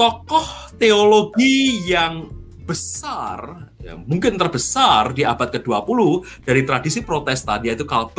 tokoh 0.00 0.72
teologi 0.80 1.84
yang 1.84 2.32
besar, 2.66 3.70
ya, 3.78 3.94
mungkin 3.94 4.34
terbesar 4.34 5.14
di 5.14 5.22
abad 5.22 5.54
ke-20 5.54 5.98
dari 6.42 6.66
tradisi 6.66 7.04
Protestan 7.04 7.62
yaitu 7.62 7.86
Karl 7.86 8.10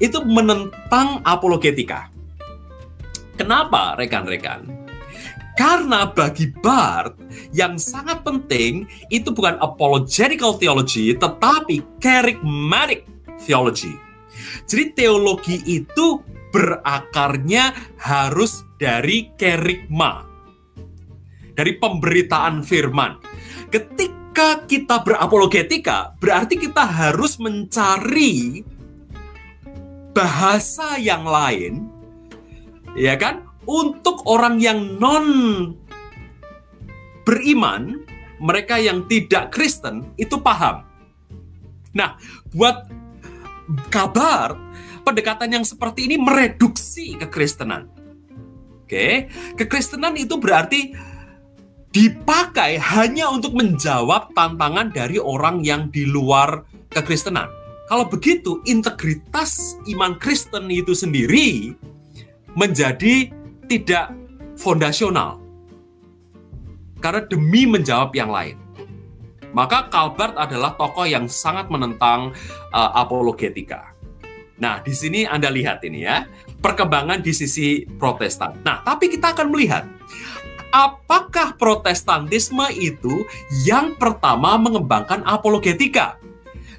itu 0.00 0.18
menentang 0.24 1.20
apologetika. 1.20 2.08
Kenapa 3.36 3.98
rekan-rekan? 3.98 4.81
Karena 5.52 6.08
bagi 6.08 6.48
Barth 6.48 7.20
yang 7.52 7.76
sangat 7.76 8.24
penting 8.24 8.88
itu 9.12 9.28
bukan 9.36 9.60
apologetical 9.60 10.56
theology 10.56 11.12
tetapi 11.12 12.00
charismatic 12.00 13.04
theology. 13.44 13.92
Jadi 14.64 14.96
teologi 14.96 15.60
itu 15.68 16.24
berakarnya 16.52 17.72
harus 18.00 18.64
dari 18.80 19.32
kerigma, 19.36 20.24
dari 21.52 21.76
pemberitaan 21.76 22.64
firman. 22.64 23.20
Ketika 23.68 24.64
kita 24.64 25.04
berapologetika, 25.04 26.16
berarti 26.16 26.56
kita 26.56 26.84
harus 26.84 27.36
mencari 27.36 28.64
bahasa 30.12 31.00
yang 31.00 31.24
lain, 31.24 31.88
ya 32.92 33.16
kan, 33.16 33.51
untuk 33.66 34.26
orang 34.26 34.58
yang 34.58 34.98
non 34.98 35.26
beriman, 37.22 38.02
mereka 38.42 38.78
yang 38.78 39.06
tidak 39.06 39.54
Kristen 39.54 40.10
itu 40.18 40.38
paham. 40.42 40.82
Nah, 41.94 42.18
buat 42.50 42.88
kabar 43.92 44.58
pendekatan 45.06 45.60
yang 45.60 45.64
seperti 45.66 46.10
ini 46.10 46.16
mereduksi 46.18 47.14
kekristenan. 47.18 47.86
Oke, 48.82 49.30
kekristenan 49.56 50.18
itu 50.18 50.36
berarti 50.36 50.92
dipakai 51.92 52.80
hanya 52.80 53.28
untuk 53.28 53.52
menjawab 53.52 54.32
tantangan 54.32 54.90
dari 54.90 55.20
orang 55.20 55.60
yang 55.60 55.92
di 55.92 56.08
luar 56.08 56.64
kekristenan. 56.88 57.48
Kalau 57.86 58.08
begitu, 58.08 58.64
integritas 58.64 59.76
iman 59.92 60.16
Kristen 60.16 60.72
itu 60.72 60.96
sendiri 60.96 61.76
menjadi 62.56 63.28
tidak 63.72 64.12
fondasional. 64.60 65.40
Karena 67.00 67.24
demi 67.24 67.64
menjawab 67.64 68.12
yang 68.12 68.28
lain. 68.28 68.60
Maka 69.56 69.88
Calvert 69.88 70.36
adalah 70.36 70.76
tokoh 70.76 71.08
yang 71.08 71.24
sangat 71.28 71.72
menentang 71.72 72.36
uh, 72.72 72.90
apologetika. 72.96 73.96
Nah, 74.60 74.80
di 74.84 74.92
sini 74.92 75.24
Anda 75.24 75.48
lihat 75.48 75.80
ini 75.88 76.04
ya, 76.04 76.28
perkembangan 76.60 77.24
di 77.24 77.32
sisi 77.32 77.84
Protestan. 77.84 78.60
Nah, 78.60 78.84
tapi 78.84 79.08
kita 79.08 79.32
akan 79.32 79.48
melihat 79.52 79.84
apakah 80.72 81.56
Protestantisme 81.60 82.64
itu 82.76 83.24
yang 83.64 83.96
pertama 83.96 84.56
mengembangkan 84.56 85.24
apologetika? 85.24 86.16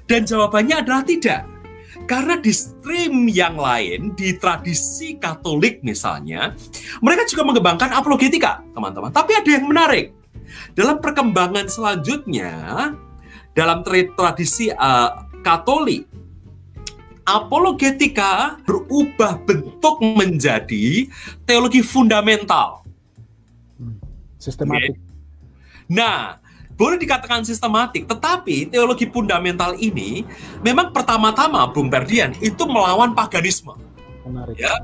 Dan 0.06 0.26
jawabannya 0.26 0.82
adalah 0.82 1.02
tidak. 1.06 1.53
Karena 2.04 2.36
di 2.36 2.52
stream 2.52 3.32
yang 3.32 3.56
lain, 3.56 4.12
di 4.12 4.36
tradisi 4.36 5.16
Katolik 5.16 5.80
misalnya, 5.80 6.52
mereka 7.00 7.24
juga 7.24 7.48
mengembangkan 7.48 7.96
apologetika, 7.96 8.60
teman-teman. 8.76 9.08
Tapi 9.08 9.32
ada 9.40 9.50
yang 9.50 9.64
menarik 9.64 10.12
dalam 10.76 11.00
perkembangan 11.00 11.66
selanjutnya, 11.66 12.52
dalam 13.56 13.80
tradisi 13.84 14.68
uh, 14.68 15.24
Katolik, 15.40 16.04
apologetika 17.24 18.60
berubah 18.68 19.40
bentuk 19.44 20.00
menjadi 20.00 21.08
teologi 21.48 21.80
fundamental. 21.80 22.84
Hmm, 23.80 23.96
sistematik. 24.36 25.00
Nah, 25.88 26.40
boleh 26.74 26.98
dikatakan 26.98 27.46
sistematik, 27.46 28.10
tetapi 28.10 28.66
teologi 28.66 29.06
fundamental 29.06 29.78
ini 29.78 30.26
memang 30.60 30.90
pertama-tama 30.90 31.70
Bung 31.70 31.86
Perdian 31.86 32.34
itu 32.42 32.66
melawan 32.66 33.14
paganisme. 33.14 33.78
Menarik. 34.26 34.58
Ya, 34.58 34.74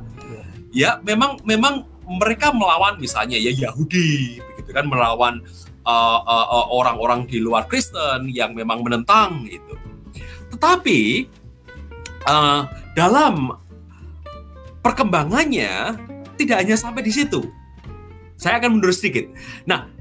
ya 0.71 0.91
memang 1.03 1.43
memang 1.43 1.83
mereka 2.07 2.55
melawan 2.55 2.99
misalnya 2.99 3.39
ya 3.39 3.51
Yahudi, 3.51 4.39
begitu 4.39 4.71
kan 4.71 4.87
melawan 4.87 5.43
uh, 5.83 6.21
uh, 6.23 6.47
uh, 6.47 6.67
orang-orang 6.71 7.27
di 7.27 7.43
luar 7.43 7.67
Kristen 7.67 8.31
yang 8.31 8.55
memang 8.55 8.87
menentang 8.87 9.47
itu. 9.51 9.75
Tetapi 10.55 11.27
uh, 12.27 12.67
dalam 12.95 13.55
perkembangannya 14.83 15.99
tidak 16.39 16.57
hanya 16.63 16.77
sampai 16.79 17.03
di 17.03 17.13
situ. 17.13 17.51
Saya 18.41 18.57
akan 18.57 18.81
mundur 18.81 18.95
sedikit. 18.97 19.29
Nah, 19.69 20.00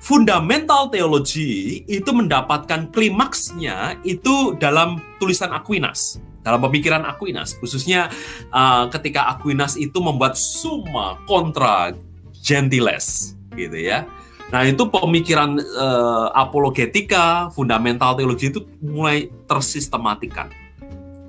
fundamental 0.00 0.88
teologi 0.88 1.84
itu 1.84 2.10
mendapatkan 2.10 2.88
klimaksnya 2.88 4.00
itu 4.02 4.56
dalam 4.56 4.98
tulisan 5.20 5.52
Aquinas, 5.52 6.16
dalam 6.40 6.64
pemikiran 6.64 7.04
Aquinas, 7.04 7.52
khususnya 7.60 8.08
uh, 8.48 8.88
ketika 8.88 9.28
Aquinas 9.28 9.76
itu 9.76 10.00
membuat 10.00 10.40
Summa 10.40 11.20
contra 11.28 11.92
Gentiles, 12.40 13.36
gitu 13.52 13.76
ya. 13.76 14.08
Nah 14.50 14.66
itu 14.66 14.82
pemikiran 14.88 15.60
uh, 15.60 16.32
apologetika, 16.32 17.52
fundamental 17.52 18.16
teologi 18.16 18.50
itu 18.50 18.64
mulai 18.80 19.28
tersistematikan, 19.44 20.48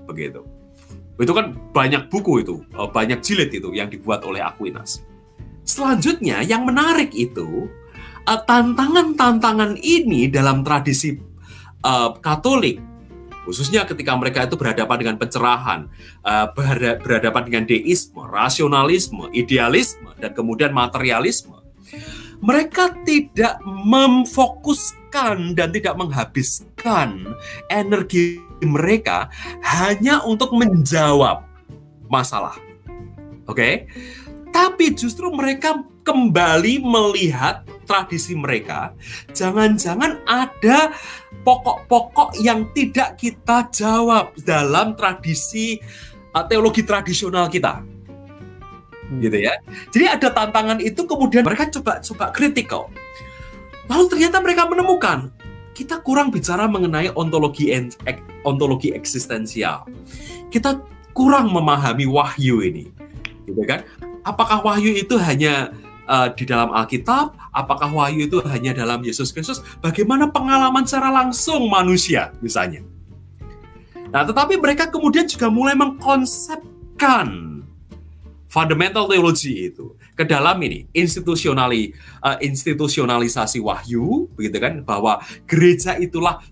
begitu. 0.07 0.47
Itu 1.19 1.38
kan 1.38 1.53
banyak 1.75 2.10
buku 2.10 2.41
itu, 2.41 2.63
uh, 2.73 2.88
banyak 2.89 3.19
jilid 3.19 3.51
itu 3.51 3.69
yang 3.75 3.91
dibuat 3.91 4.23
oleh 4.23 4.41
Aquinas. 4.41 5.03
Selanjutnya 5.67 6.41
yang 6.41 6.65
menarik 6.65 7.13
itu 7.13 7.69
uh, 8.32 8.39
tantangan-tantangan 8.48 9.76
ini 9.84 10.32
dalam 10.32 10.63
tradisi 10.63 11.20
uh, 11.84 12.15
Katolik, 12.24 12.80
khususnya 13.44 13.84
ketika 13.84 14.15
mereka 14.15 14.48
itu 14.48 14.56
berhadapan 14.56 14.98
dengan 15.04 15.15
pencerahan, 15.20 15.91
uh, 16.24 16.48
berhadapan 17.04 17.44
dengan 17.44 17.63
deisme, 17.67 18.24
rasionalisme, 18.24 19.28
idealisme, 19.36 20.15
dan 20.24 20.32
kemudian 20.32 20.72
materialisme 20.72 21.60
mereka 22.41 22.89
tidak 23.06 23.62
memfokuskan 23.63 25.54
dan 25.54 25.70
tidak 25.70 25.94
menghabiskan 25.94 27.38
energi 27.70 28.41
mereka 28.65 29.30
hanya 29.62 30.26
untuk 30.26 30.58
menjawab 30.58 31.46
masalah. 32.10 32.58
Oke. 33.46 33.56
Okay? 33.56 33.74
Tapi 34.52 34.91
justru 34.98 35.32
mereka 35.32 35.80
kembali 36.02 36.82
melihat 36.82 37.66
tradisi 37.86 38.34
mereka, 38.38 38.94
jangan-jangan 39.34 40.22
ada 40.26 40.94
pokok-pokok 41.42 42.38
yang 42.42 42.70
tidak 42.74 43.18
kita 43.18 43.70
jawab 43.74 44.34
dalam 44.46 44.94
tradisi 44.94 45.82
uh, 46.34 46.46
teologi 46.46 46.86
tradisional 46.86 47.50
kita 47.50 47.82
gitu 49.20 49.36
ya. 49.44 49.60
Jadi 49.92 50.06
ada 50.08 50.32
tantangan 50.32 50.80
itu 50.80 51.04
kemudian 51.04 51.44
mereka 51.44 51.68
coba 51.68 52.00
coba 52.00 52.32
kritikal. 52.32 52.88
Lalu 53.92 54.08
ternyata 54.08 54.40
mereka 54.40 54.64
menemukan 54.72 55.28
kita 55.76 56.00
kurang 56.00 56.32
bicara 56.32 56.70
mengenai 56.72 57.12
ontologi 57.12 57.74
ontologi 58.48 58.96
eksistensial. 58.96 59.84
Kita 60.48 60.80
kurang 61.12 61.52
memahami 61.52 62.08
wahyu 62.08 62.64
ini. 62.64 62.88
Gitu 63.44 63.62
kan? 63.68 63.84
Apakah 64.24 64.64
wahyu 64.64 64.96
itu 64.96 65.18
hanya 65.20 65.76
uh, 66.08 66.30
di 66.34 66.44
dalam 66.48 66.72
Alkitab? 66.74 67.36
Apakah 67.52 67.92
wahyu 67.92 68.26
itu 68.30 68.40
hanya 68.48 68.72
dalam 68.74 69.02
Yesus 69.04 69.34
Kristus? 69.36 69.62
Bagaimana 69.84 70.30
pengalaman 70.30 70.88
secara 70.88 71.12
langsung 71.12 71.68
manusia 71.68 72.32
misalnya? 72.40 72.86
Nah, 74.12 74.28
tetapi 74.28 74.60
mereka 74.60 74.92
kemudian 74.92 75.24
juga 75.24 75.48
mulai 75.48 75.72
mengkonsepkan 75.76 77.62
fundamental 78.52 79.08
theology 79.08 79.72
itu 79.72 79.96
ke 80.12 80.28
dalam 80.28 80.60
ini 80.60 80.84
institusionali 80.92 81.96
uh, 82.20 82.36
institusionalisasi 82.44 83.64
wahyu 83.64 84.28
begitu 84.36 84.60
kan 84.60 84.84
bahwa 84.84 85.24
gereja 85.48 85.96
itulah 85.96 86.44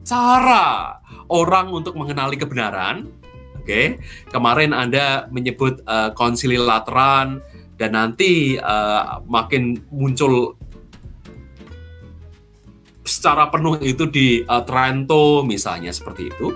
cara 0.00 0.96
orang 1.28 1.68
untuk 1.68 2.00
mengenali 2.00 2.40
kebenaran 2.40 3.12
oke 3.60 3.68
okay? 3.68 4.00
kemarin 4.32 4.72
anda 4.72 5.28
menyebut 5.28 5.84
uh, 5.84 6.16
konsili 6.16 6.56
Lateran 6.56 7.44
dan 7.82 7.98
nanti 7.98 8.54
uh, 8.54 9.18
makin 9.26 9.74
muncul 9.90 10.54
secara 13.02 13.50
penuh 13.50 13.82
itu 13.82 14.06
di 14.06 14.46
uh, 14.46 14.62
Trento 14.62 15.42
misalnya 15.42 15.90
seperti 15.90 16.30
itu 16.30 16.54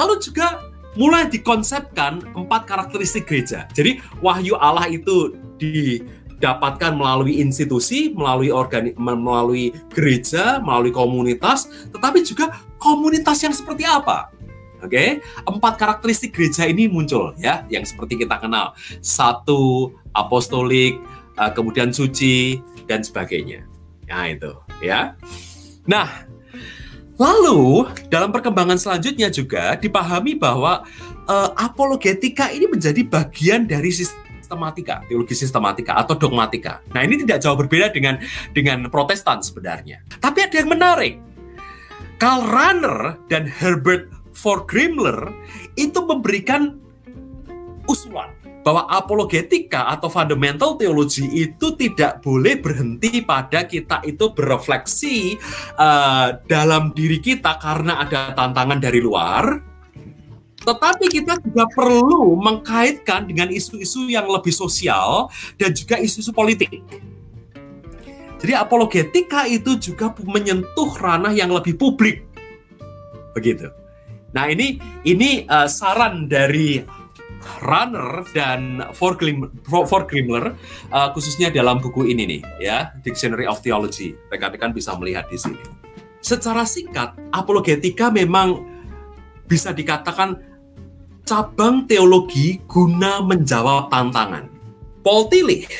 lalu 0.00 0.16
juga 0.24 0.70
mulai 0.98 1.30
dikonsepkan 1.30 2.34
empat 2.34 2.66
karakteristik 2.66 3.28
gereja. 3.28 3.70
Jadi 3.70 4.02
wahyu 4.18 4.58
Allah 4.58 4.90
itu 4.90 5.38
didapatkan 5.60 6.96
melalui 6.96 7.38
institusi, 7.38 8.10
melalui 8.10 8.50
organi 8.50 8.96
melalui 8.98 9.70
gereja, 9.92 10.58
melalui 10.58 10.90
komunitas, 10.90 11.70
tetapi 11.94 12.26
juga 12.26 12.58
komunitas 12.80 13.38
yang 13.44 13.54
seperti 13.54 13.86
apa? 13.86 14.34
Oke, 14.80 14.96
okay? 14.96 15.08
empat 15.44 15.76
karakteristik 15.76 16.32
gereja 16.32 16.64
ini 16.64 16.88
muncul 16.88 17.36
ya, 17.36 17.68
yang 17.68 17.84
seperti 17.84 18.24
kita 18.24 18.40
kenal. 18.40 18.72
Satu, 19.04 19.92
apostolik, 20.16 20.96
eh, 21.36 21.52
kemudian 21.52 21.92
suci, 21.92 22.58
dan 22.90 23.06
sebagainya. 23.06 23.62
Nah, 24.10 24.26
itu 24.26 24.50
ya. 24.82 25.14
Nah, 25.86 26.26
lalu 27.14 27.86
dalam 28.10 28.34
perkembangan 28.34 28.80
selanjutnya 28.80 29.30
juga 29.30 29.78
dipahami 29.78 30.34
bahwa 30.34 30.82
uh, 31.30 31.50
apologetika 31.54 32.50
ini 32.50 32.66
menjadi 32.66 33.06
bagian 33.06 33.70
dari 33.70 33.94
sistematika, 33.94 35.06
teologi 35.06 35.38
sistematika 35.38 35.94
atau 35.94 36.18
dogmatika. 36.18 36.82
Nah, 36.90 37.06
ini 37.06 37.22
tidak 37.22 37.38
jauh 37.38 37.54
berbeda 37.54 37.94
dengan 37.94 38.18
dengan 38.50 38.90
Protestan 38.90 39.38
sebenarnya. 39.38 40.02
Tapi 40.18 40.38
ada 40.42 40.56
yang 40.58 40.74
menarik. 40.74 41.22
Karl 42.20 42.44
Rahner 42.44 43.16
dan 43.32 43.48
Herbert 43.48 44.12
Forgrimler 44.40 45.28
itu 45.76 46.00
memberikan 46.00 46.80
usulan 47.84 48.32
bahwa 48.60 48.84
apologetika 48.92 49.88
atau 49.88 50.12
fundamental 50.12 50.76
theology 50.76 51.24
itu 51.48 51.72
tidak 51.80 52.20
boleh 52.20 52.60
berhenti 52.60 53.24
pada 53.24 53.64
kita 53.64 54.04
itu 54.04 54.36
berefleksi 54.36 55.40
uh, 55.80 56.36
dalam 56.44 56.92
diri 56.92 57.24
kita 57.24 57.56
karena 57.56 58.04
ada 58.04 58.36
tantangan 58.36 58.76
dari 58.76 59.00
luar, 59.00 59.64
tetapi 60.60 61.08
kita 61.08 61.40
juga 61.40 61.64
perlu 61.72 62.36
mengkaitkan 62.36 63.24
dengan 63.24 63.48
isu-isu 63.48 64.12
yang 64.12 64.28
lebih 64.28 64.52
sosial 64.52 65.32
dan 65.56 65.72
juga 65.72 65.96
isu-isu 65.96 66.30
politik. 66.36 66.84
Jadi 68.40 68.56
apologetika 68.56 69.44
itu 69.44 69.76
juga 69.76 70.16
menyentuh 70.24 70.96
ranah 70.96 71.32
yang 71.32 71.52
lebih 71.52 71.76
publik. 71.76 72.24
Begitu. 73.36 73.79
Nah, 74.30 74.46
ini 74.46 74.78
ini 75.02 75.44
uh, 75.46 75.66
saran 75.66 76.30
dari 76.30 76.82
Runner 77.60 78.24
dan 78.36 78.84
Forgrimler 78.94 80.44
uh, 80.92 81.08
khususnya 81.16 81.48
dalam 81.48 81.80
buku 81.80 82.04
ini 82.04 82.28
nih 82.28 82.40
ya 82.60 82.92
Dictionary 83.00 83.48
of 83.48 83.64
Theology 83.64 84.12
rekan-rekan 84.28 84.76
bisa 84.76 84.92
melihat 84.96 85.28
di 85.28 85.40
sini. 85.40 85.60
Secara 86.20 86.68
singkat, 86.68 87.16
apologetika 87.32 88.12
memang 88.12 88.60
bisa 89.48 89.72
dikatakan 89.72 90.36
cabang 91.24 91.88
teologi 91.88 92.60
guna 92.68 93.24
menjawab 93.24 93.88
tantangan. 93.88 94.46
Paul 95.00 95.32
Tillich 95.32 95.72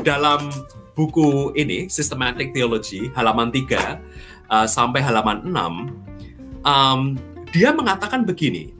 dalam 0.00 0.48
buku 0.96 1.52
ini 1.52 1.92
Systematic 1.92 2.56
Theology 2.56 3.12
halaman 3.12 3.52
3 3.52 4.48
uh, 4.48 4.64
sampai 4.64 5.04
halaman 5.04 5.44
6 5.44 6.64
um, 6.64 7.00
dia 7.50 7.70
mengatakan 7.74 8.26
begini 8.26 8.72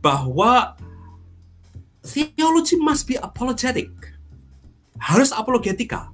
bahwa 0.00 0.76
theology 2.04 2.78
must 2.78 3.04
be 3.04 3.16
apologetic. 3.18 3.90
Harus 4.98 5.30
apologetika. 5.30 6.10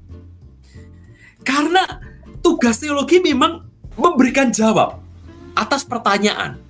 Karena 1.40 2.00
tugas 2.44 2.80
teologi 2.80 3.20
memang 3.20 3.64
memberikan 3.96 4.52
jawab 4.52 5.00
atas 5.56 5.87
pertanyaan. 5.87 6.60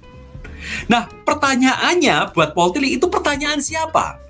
Nah, 0.86 1.10
pertanyaannya 1.26 2.32
buat 2.32 2.54
Paul 2.56 2.72
Tillich 2.72 2.96
itu 2.98 3.06
pertanyaan 3.10 3.60
siapa? 3.60 4.22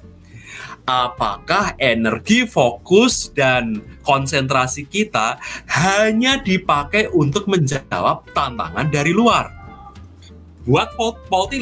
Apakah 0.85 1.81
energi, 1.81 2.45
fokus, 2.45 3.33
dan 3.33 3.81
konsentrasi 4.05 4.85
kita 4.85 5.41
hanya 5.65 6.37
dipakai 6.45 7.09
untuk 7.09 7.49
menjawab 7.49 8.29
tantangan 8.37 8.93
dari 8.93 9.17
luar? 9.17 9.64
Buat 10.65 10.97
Paul 10.97 11.53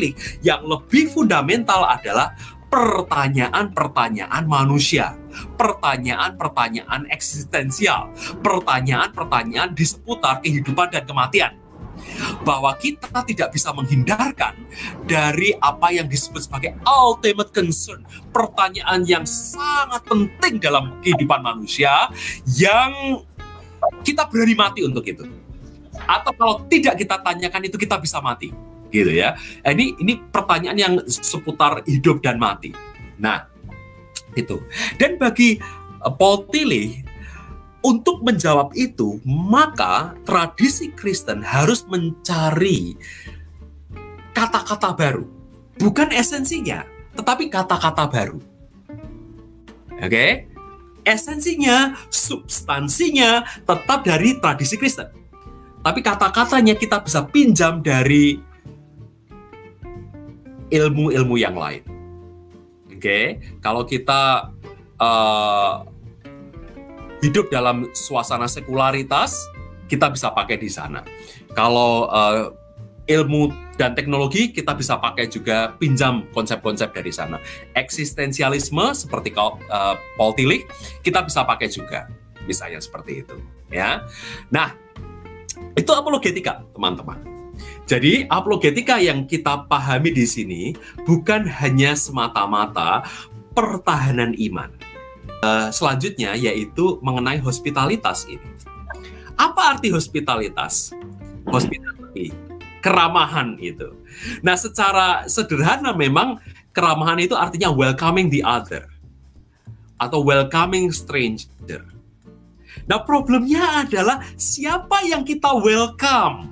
yang 0.46 0.62
lebih 0.62 1.10
fundamental 1.10 1.82
adalah 1.82 2.38
pertanyaan-pertanyaan 2.72 4.48
manusia, 4.48 5.12
pertanyaan-pertanyaan 5.60 7.10
eksistensial, 7.12 8.08
pertanyaan-pertanyaan 8.40 9.76
di 9.76 9.84
seputar 9.84 10.40
kehidupan 10.40 10.88
dan 10.88 11.04
kematian. 11.04 11.52
Bahwa 12.40 12.72
kita 12.80 13.20
tidak 13.28 13.52
bisa 13.52 13.68
menghindarkan 13.76 14.56
dari 15.04 15.52
apa 15.60 15.92
yang 15.92 16.08
disebut 16.08 16.48
sebagai 16.48 16.72
ultimate 16.88 17.52
concern, 17.52 18.00
pertanyaan 18.32 19.04
yang 19.04 19.28
sangat 19.28 20.00
penting 20.08 20.56
dalam 20.56 20.96
kehidupan 21.04 21.44
manusia 21.44 22.08
yang 22.56 23.20
kita 24.00 24.24
berani 24.32 24.56
mati 24.56 24.80
untuk 24.86 25.04
itu. 25.04 25.28
Atau 26.08 26.32
kalau 26.32 26.64
tidak 26.72 26.96
kita 26.96 27.20
tanyakan 27.20 27.68
itu 27.68 27.76
kita 27.76 28.00
bisa 28.00 28.18
mati 28.24 28.71
gitu 28.92 29.10
ya. 29.10 29.34
Nah, 29.64 29.70
ini 29.72 29.96
ini 29.98 30.20
pertanyaan 30.20 30.78
yang 30.78 30.94
seputar 31.08 31.82
hidup 31.88 32.20
dan 32.20 32.36
mati. 32.36 32.76
Nah, 33.16 33.48
itu. 34.36 34.60
Dan 35.00 35.16
bagi 35.16 35.58
uh, 36.04 36.12
Paul 36.12 36.46
Tillich 36.52 37.02
untuk 37.82 38.22
menjawab 38.22 38.76
itu, 38.78 39.18
maka 39.26 40.14
tradisi 40.22 40.94
Kristen 40.94 41.42
harus 41.42 41.82
mencari 41.90 42.94
kata-kata 44.30 44.94
baru. 44.94 45.26
Bukan 45.82 46.14
esensinya, 46.14 46.86
tetapi 47.18 47.50
kata-kata 47.50 48.06
baru. 48.06 48.38
Oke? 49.98 50.08
Okay? 50.08 50.30
Esensinya, 51.02 51.98
substansinya 52.14 53.42
tetap 53.66 54.06
dari 54.06 54.38
tradisi 54.38 54.78
Kristen. 54.78 55.10
Tapi 55.82 55.98
kata-katanya 55.98 56.78
kita 56.78 57.02
bisa 57.02 57.26
pinjam 57.26 57.82
dari 57.82 58.38
ilmu-ilmu 60.72 61.36
yang 61.36 61.54
lain. 61.54 61.84
Oke, 62.88 62.96
okay? 62.96 63.26
kalau 63.60 63.84
kita 63.84 64.48
uh, 64.96 65.84
hidup 67.20 67.52
dalam 67.52 67.92
suasana 67.92 68.48
sekularitas, 68.48 69.36
kita 69.86 70.08
bisa 70.08 70.32
pakai 70.32 70.56
di 70.56 70.72
sana. 70.72 71.04
Kalau 71.52 72.08
uh, 72.08 72.56
ilmu 73.04 73.50
dan 73.76 73.98
teknologi 73.98 74.54
kita 74.54 74.78
bisa 74.78 74.96
pakai 75.00 75.26
juga 75.26 75.74
pinjam 75.76 76.24
konsep-konsep 76.30 76.94
dari 76.94 77.10
sana. 77.10 77.42
Eksistensialisme 77.74 78.94
seperti 78.94 79.34
uh, 79.36 79.96
Paul 80.16 80.32
Tillich 80.38 80.64
kita 81.02 81.26
bisa 81.26 81.42
pakai 81.42 81.68
juga, 81.68 82.06
misalnya 82.46 82.78
seperti 82.78 83.26
itu. 83.26 83.36
Ya, 83.72 84.04
nah 84.52 84.76
itu 85.74 85.90
apologetika 85.90 86.60
teman-teman. 86.76 87.31
Jadi 87.84 88.24
apologetika 88.30 88.96
yang 88.96 89.28
kita 89.28 89.68
pahami 89.68 90.14
di 90.14 90.24
sini 90.24 90.62
bukan 91.04 91.44
hanya 91.44 91.92
semata-mata 91.92 93.04
pertahanan 93.52 94.32
iman. 94.38 94.70
Uh, 95.42 95.68
selanjutnya 95.74 96.38
yaitu 96.38 97.02
mengenai 97.02 97.42
hospitalitas 97.42 98.24
ini. 98.30 98.46
Apa 99.34 99.76
arti 99.76 99.90
hospitalitas? 99.90 100.94
Hospitality, 101.50 102.30
keramahan 102.78 103.58
itu. 103.58 103.90
Nah, 104.46 104.54
secara 104.54 105.26
sederhana 105.26 105.90
memang 105.90 106.38
keramahan 106.70 107.18
itu 107.18 107.34
artinya 107.34 107.74
welcoming 107.74 108.30
the 108.30 108.46
other 108.46 108.86
atau 109.98 110.22
welcoming 110.22 110.94
stranger. 110.94 111.82
Nah, 112.86 113.02
problemnya 113.02 113.82
adalah 113.86 114.22
siapa 114.38 115.02
yang 115.06 115.26
kita 115.26 115.58
welcome? 115.58 116.51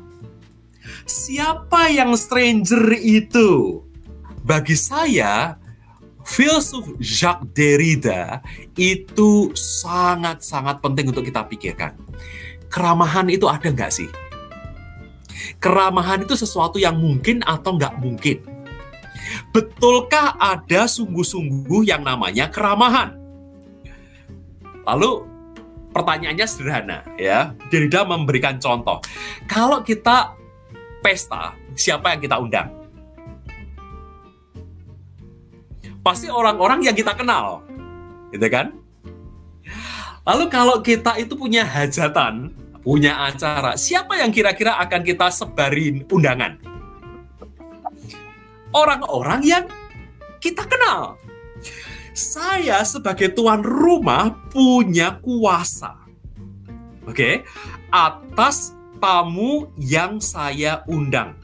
Siapa 1.10 1.90
yang 1.90 2.14
stranger 2.14 2.94
itu? 3.02 3.82
Bagi 4.46 4.78
saya, 4.78 5.58
filsuf 6.22 6.86
Jacques 7.02 7.50
Derrida 7.50 8.38
itu 8.78 9.50
sangat-sangat 9.58 10.78
penting 10.78 11.10
untuk 11.10 11.26
kita 11.26 11.42
pikirkan. 11.50 11.98
Keramahan 12.70 13.26
itu 13.26 13.50
ada 13.50 13.74
nggak 13.74 13.90
sih? 13.90 14.06
Keramahan 15.58 16.22
itu 16.22 16.38
sesuatu 16.38 16.78
yang 16.78 16.94
mungkin 16.94 17.42
atau 17.42 17.74
nggak 17.74 17.98
mungkin? 17.98 18.46
Betulkah 19.50 20.38
ada 20.38 20.86
sungguh-sungguh 20.86 21.90
yang 21.90 22.06
namanya 22.06 22.46
keramahan? 22.54 23.18
Lalu 24.86 25.26
pertanyaannya 25.90 26.46
sederhana 26.46 27.02
ya. 27.18 27.50
Derrida 27.66 28.06
memberikan 28.06 28.62
contoh. 28.62 29.02
Kalau 29.50 29.82
kita 29.82 30.38
pesta, 31.00 31.56
siapa 31.74 32.14
yang 32.14 32.20
kita 32.20 32.36
undang? 32.36 32.68
Pasti 36.00 36.32
orang-orang 36.32 36.80
yang 36.84 36.96
kita 36.96 37.12
kenal, 37.12 37.60
gitu 38.32 38.48
kan? 38.48 38.72
Lalu 40.24 40.44
kalau 40.48 40.80
kita 40.80 41.16
itu 41.20 41.36
punya 41.36 41.64
hajatan, 41.64 42.52
punya 42.80 43.28
acara, 43.28 43.76
siapa 43.76 44.16
yang 44.20 44.32
kira-kira 44.32 44.76
akan 44.80 45.00
kita 45.04 45.28
sebarin 45.28 46.04
undangan? 46.08 46.56
Orang-orang 48.70 49.40
yang 49.44 49.64
kita 50.38 50.64
kenal. 50.64 51.18
Saya 52.16 52.84
sebagai 52.84 53.32
tuan 53.32 53.64
rumah 53.64 54.32
punya 54.52 55.20
kuasa. 55.20 56.00
Oke, 57.08 57.16
okay? 57.16 57.34
atas 57.90 58.76
tamu 59.00 59.72
yang 59.80 60.20
saya 60.20 60.84
undang. 60.86 61.34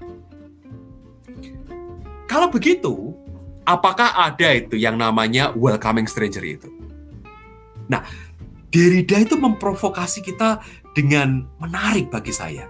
Kalau 2.28 2.52
begitu, 2.52 3.16
apakah 3.64 4.12
ada 4.14 4.52
itu 4.52 4.76
yang 4.76 5.00
namanya 5.00 5.50
welcoming 5.56 6.06
stranger 6.06 6.44
itu? 6.44 6.68
Nah, 7.88 8.04
Derrida 8.68 9.22
itu 9.22 9.40
memprovokasi 9.40 10.20
kita 10.20 10.60
dengan 10.92 11.48
menarik 11.56 12.12
bagi 12.12 12.34
saya. 12.34 12.68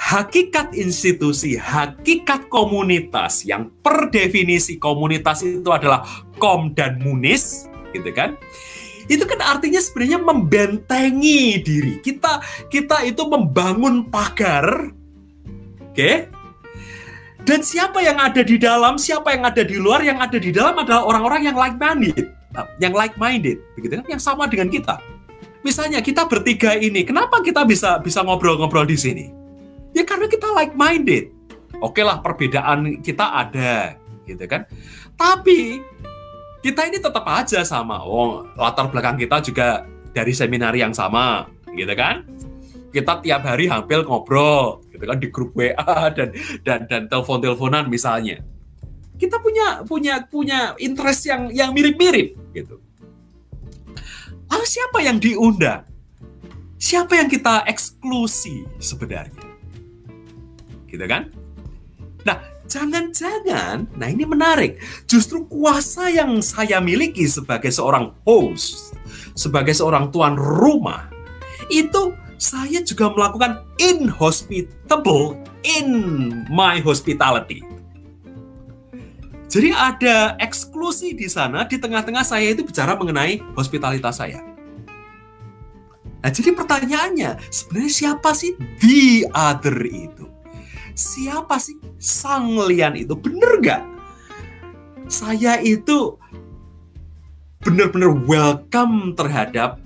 Hakikat 0.00 0.72
institusi, 0.72 1.60
hakikat 1.60 2.48
komunitas 2.48 3.44
yang 3.44 3.68
per 3.84 4.08
definisi 4.08 4.80
komunitas 4.80 5.44
itu 5.44 5.68
adalah 5.68 6.00
kom 6.40 6.72
dan 6.72 6.96
munis, 7.04 7.68
gitu 7.92 8.08
kan? 8.16 8.40
Itu 9.10 9.26
kan 9.26 9.42
artinya 9.42 9.82
sebenarnya 9.82 10.22
membentengi 10.22 11.58
diri. 11.58 11.98
Kita 11.98 12.38
kita 12.70 13.02
itu 13.02 13.26
membangun 13.26 14.06
pagar, 14.06 14.94
oke? 15.82 15.98
Okay? 15.98 16.30
Dan 17.42 17.66
siapa 17.66 17.98
yang 17.98 18.22
ada 18.22 18.46
di 18.46 18.54
dalam, 18.54 18.94
siapa 18.94 19.34
yang 19.34 19.42
ada 19.42 19.66
di 19.66 19.74
luar, 19.80 20.06
yang 20.06 20.22
ada 20.22 20.38
di 20.38 20.54
dalam 20.54 20.78
adalah 20.78 21.02
orang-orang 21.02 21.50
yang 21.50 21.56
like-minded, 21.58 22.30
yang 22.78 22.94
like-minded, 22.94 23.58
begitu 23.74 23.98
kan? 23.98 24.06
Yang 24.06 24.22
sama 24.22 24.46
dengan 24.46 24.70
kita. 24.70 25.02
Misalnya 25.66 25.98
kita 25.98 26.30
bertiga 26.30 26.78
ini, 26.78 27.02
kenapa 27.02 27.42
kita 27.42 27.66
bisa 27.66 27.98
bisa 27.98 28.22
ngobrol-ngobrol 28.22 28.86
di 28.86 28.94
sini? 28.94 29.26
Ya 29.90 30.06
karena 30.06 30.30
kita 30.30 30.46
like 30.54 30.78
minded. 30.78 31.34
Oke 31.82 32.06
lah 32.06 32.22
perbedaan 32.22 33.02
kita 33.02 33.26
ada, 33.26 33.98
gitu 34.28 34.44
kan. 34.46 34.68
Tapi 35.18 35.82
kita 36.60 36.86
ini 36.88 36.98
tetap 37.00 37.24
aja 37.24 37.64
sama. 37.64 38.00
Oh, 38.04 38.44
latar 38.56 38.88
belakang 38.88 39.16
kita 39.16 39.40
juga 39.44 39.84
dari 40.12 40.32
seminar 40.36 40.76
yang 40.76 40.92
sama, 40.92 41.48
gitu 41.72 41.92
kan. 41.96 42.24
Kita 42.90 43.22
tiap 43.22 43.46
hari 43.46 43.70
hampir 43.70 44.02
ngobrol, 44.02 44.82
gitu 44.90 45.04
kan 45.06 45.18
di 45.18 45.28
grup 45.30 45.54
WA 45.54 46.10
dan 46.16 46.34
dan 46.66 46.80
dan 46.86 47.02
telepon-teleponan 47.08 47.86
misalnya. 47.88 48.42
Kita 49.20 49.36
punya 49.38 49.84
punya 49.84 50.24
punya 50.24 50.74
interest 50.80 51.28
yang 51.28 51.52
yang 51.52 51.70
mirip-mirip, 51.76 52.36
gitu. 52.56 52.80
Lalu 54.50 54.66
siapa 54.66 54.98
yang 55.04 55.22
diundang? 55.22 55.86
Siapa 56.80 57.12
yang 57.14 57.28
kita 57.28 57.68
eksklusi 57.68 58.64
sebenarnya? 58.80 59.50
gitu 60.90 61.06
kan? 61.06 61.30
Nah, 62.26 62.36
jangan-jangan, 62.70 63.90
nah 63.98 64.06
ini 64.06 64.22
menarik, 64.22 64.78
justru 65.10 65.42
kuasa 65.50 66.06
yang 66.06 66.38
saya 66.38 66.78
miliki 66.78 67.26
sebagai 67.26 67.74
seorang 67.74 68.14
host, 68.22 68.94
sebagai 69.34 69.74
seorang 69.74 70.14
tuan 70.14 70.38
rumah, 70.38 71.10
itu 71.66 72.14
saya 72.38 72.80
juga 72.86 73.10
melakukan 73.10 73.66
inhospitable 73.82 75.34
in 75.66 75.90
my 76.48 76.78
hospitality. 76.78 77.66
Jadi 79.50 79.74
ada 79.74 80.38
eksklusi 80.38 81.10
di 81.18 81.26
sana, 81.26 81.66
di 81.66 81.74
tengah-tengah 81.74 82.22
saya 82.22 82.54
itu 82.54 82.62
bicara 82.62 82.94
mengenai 82.94 83.42
hospitalitas 83.58 84.22
saya. 84.22 84.38
Nah, 86.22 86.30
jadi 86.30 86.54
pertanyaannya, 86.54 87.50
sebenarnya 87.50 87.90
siapa 87.90 88.30
sih 88.30 88.54
the 88.78 89.26
other 89.34 89.74
itu? 89.90 90.30
Siapa 90.94 91.56
sih 91.60 91.78
sang 91.98 92.54
lian 92.68 92.96
itu? 92.96 93.14
Bener 93.16 93.60
gak? 93.62 93.82
Saya 95.10 95.58
itu 95.58 96.16
benar-benar 97.60 98.14
welcome 98.24 99.12
terhadap 99.12 99.82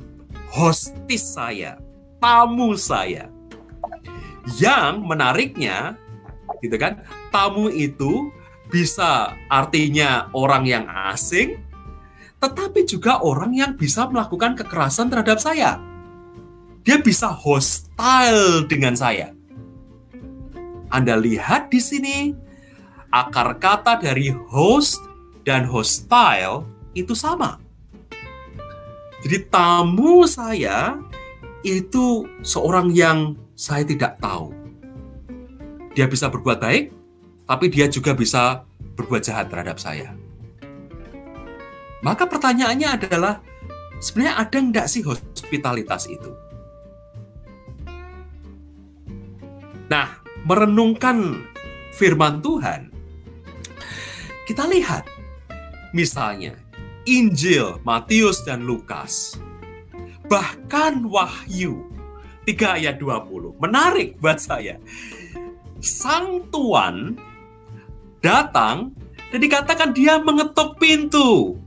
hostis 0.53 1.35
saya, 1.35 1.81
tamu 2.23 2.79
saya. 2.79 3.27
Yang 4.61 4.93
menariknya, 5.01 5.97
gitu 6.61 6.77
kan, 6.77 7.01
tamu 7.33 7.73
itu 7.73 8.29
bisa 8.69 9.35
artinya 9.49 10.29
orang 10.37 10.69
yang 10.69 10.85
asing, 11.11 11.59
tetapi 12.39 12.85
juga 12.85 13.25
orang 13.25 13.57
yang 13.57 13.73
bisa 13.75 14.05
melakukan 14.05 14.53
kekerasan 14.55 15.09
terhadap 15.09 15.41
saya. 15.41 15.81
Dia 16.85 17.01
bisa 17.01 17.33
hostile 17.33 18.69
dengan 18.69 18.93
saya. 18.93 19.33
Anda 20.95 21.19
lihat 21.19 21.75
di 21.75 21.83
sini, 21.83 22.31
akar 23.11 23.59
kata 23.59 23.99
dari 23.99 24.31
host 24.31 25.03
dan 25.43 25.67
hostile 25.67 26.63
itu 26.95 27.19
sama. 27.19 27.59
Jadi 29.27 29.51
tamu 29.51 30.23
saya 30.31 30.95
itu 31.67 32.31
seorang 32.47 32.95
yang 32.95 33.35
saya 33.59 33.83
tidak 33.83 34.23
tahu. 34.23 34.55
Dia 35.99 36.07
bisa 36.07 36.31
berbuat 36.31 36.63
baik, 36.63 36.95
tapi 37.43 37.67
dia 37.75 37.91
juga 37.91 38.15
bisa 38.15 38.63
berbuat 38.95 39.27
jahat 39.27 39.51
terhadap 39.51 39.83
saya. 39.83 40.15
Maka 42.07 42.31
pertanyaannya 42.31 43.03
adalah, 43.03 43.43
sebenarnya 43.99 44.35
ada 44.39 44.59
enggak 44.63 44.87
sih 44.87 45.03
hospitalitas 45.03 46.07
itu? 46.07 46.31
Nah, 49.89 50.24
merenungkan 50.45 51.49
firman 51.97 52.45
Tuhan, 52.45 52.93
kita 54.45 54.69
lihat 54.69 55.09
misalnya 55.97 56.53
Injil 57.09 57.81
Matius 57.81 58.45
dan 58.45 58.69
Lukas, 58.69 59.41
bahkan 60.29 61.05
Wahyu 61.09 61.89
3 62.45 62.81
ayat 62.81 62.97
20. 63.01 63.57
Menarik 63.57 64.21
buat 64.21 64.37
saya. 64.37 64.77
Sang 65.81 66.49
tuan 66.49 67.17
datang 68.21 68.93
dan 69.33 69.39
dikatakan 69.41 69.93
dia 69.93 70.21
mengetuk 70.21 70.77
pintu. 70.81 71.61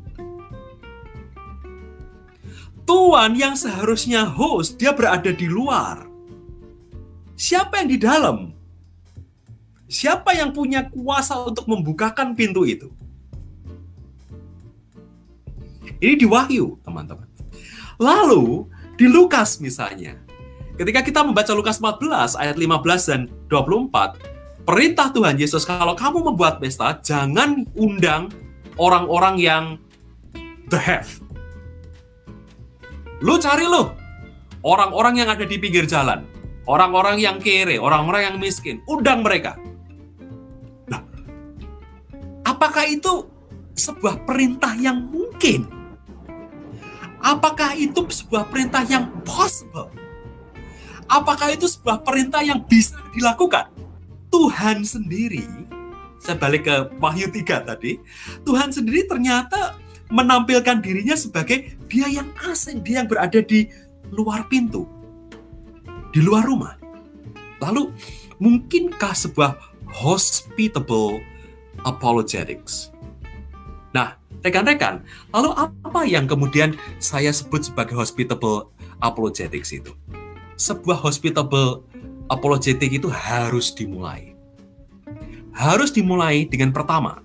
Tuan 2.88 3.36
yang 3.36 3.54
seharusnya 3.54 4.24
host, 4.24 4.80
dia 4.80 4.96
berada 4.96 5.30
di 5.30 5.46
luar. 5.46 6.08
Siapa 7.36 7.84
yang 7.84 7.90
di 7.92 8.00
dalam? 8.00 8.57
Siapa 9.88 10.36
yang 10.36 10.52
punya 10.52 10.84
kuasa 10.92 11.40
untuk 11.48 11.64
membukakan 11.72 12.36
pintu 12.36 12.68
itu? 12.68 12.92
Ini 16.04 16.20
di 16.20 16.28
Wahyu, 16.28 16.76
teman-teman. 16.84 17.26
Lalu, 17.98 18.68
di 19.00 19.08
Lukas 19.08 19.58
misalnya, 19.64 20.20
ketika 20.76 21.02
kita 21.02 21.24
membaca 21.24 21.50
Lukas 21.56 21.80
14 21.80 22.36
ayat 22.38 22.60
15 22.60 23.10
dan 23.10 23.22
24, 23.50 24.68
perintah 24.68 25.10
Tuhan 25.10 25.40
Yesus 25.40 25.64
kalau 25.64 25.96
kamu 25.96 26.36
membuat 26.36 26.60
pesta, 26.60 27.00
jangan 27.00 27.64
undang 27.74 28.30
orang-orang 28.76 29.40
yang 29.40 29.64
the 30.68 30.78
have. 30.78 31.24
Lu 33.24 33.40
cari 33.42 33.66
lu 33.66 33.90
orang-orang 34.62 35.26
yang 35.26 35.30
ada 35.32 35.48
di 35.48 35.58
pinggir 35.58 35.88
jalan, 35.90 36.28
orang-orang 36.70 37.18
yang 37.18 37.40
kere, 37.42 37.80
orang-orang 37.80 38.30
yang 38.30 38.36
miskin, 38.38 38.84
undang 38.86 39.24
mereka. 39.24 39.58
Apakah 42.58 42.90
itu 42.90 43.30
sebuah 43.78 44.26
perintah 44.26 44.74
yang 44.74 44.98
mungkin? 45.14 45.70
Apakah 47.22 47.78
itu 47.78 48.02
sebuah 48.10 48.50
perintah 48.50 48.82
yang 48.82 49.14
possible? 49.22 49.94
Apakah 51.06 51.54
itu 51.54 51.70
sebuah 51.70 52.02
perintah 52.02 52.42
yang 52.42 52.66
bisa 52.66 52.98
dilakukan? 53.14 53.70
Tuhan 54.34 54.82
sendiri, 54.82 55.46
saya 56.18 56.34
balik 56.34 56.66
ke 56.66 56.76
Wahyu 56.98 57.30
3 57.30 57.62
tadi, 57.62 58.02
Tuhan 58.42 58.74
sendiri 58.74 59.06
ternyata 59.06 59.78
menampilkan 60.10 60.82
dirinya 60.82 61.14
sebagai 61.14 61.78
dia 61.86 62.10
yang 62.10 62.34
asing, 62.50 62.82
dia 62.82 63.06
yang 63.06 63.08
berada 63.08 63.38
di 63.38 63.70
luar 64.10 64.50
pintu, 64.50 64.90
di 66.10 66.26
luar 66.26 66.42
rumah. 66.42 66.74
Lalu, 67.62 67.94
mungkinkah 68.42 69.14
sebuah 69.14 69.54
hospitable 69.94 71.22
apologetics. 71.88 72.92
Nah, 73.96 74.20
rekan-rekan, 74.44 75.08
lalu 75.32 75.56
apa 75.56 76.02
yang 76.04 76.28
kemudian 76.28 76.76
saya 77.00 77.32
sebut 77.32 77.72
sebagai 77.72 77.96
hospitable 77.96 78.68
apologetics 79.00 79.72
itu? 79.72 79.96
Sebuah 80.60 81.00
hospitable 81.00 81.88
apologetic 82.28 82.92
itu 82.92 83.08
harus 83.08 83.72
dimulai. 83.72 84.36
Harus 85.56 85.90
dimulai 85.96 86.46
dengan 86.46 86.76
pertama, 86.76 87.24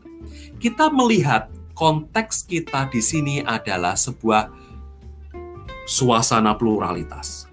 kita 0.62 0.88
melihat 0.88 1.51
konteks 1.75 2.46
kita 2.46 2.87
di 2.88 3.03
sini 3.03 3.42
adalah 3.42 3.98
sebuah 3.98 4.48
suasana 5.85 6.55
pluralitas. 6.55 7.51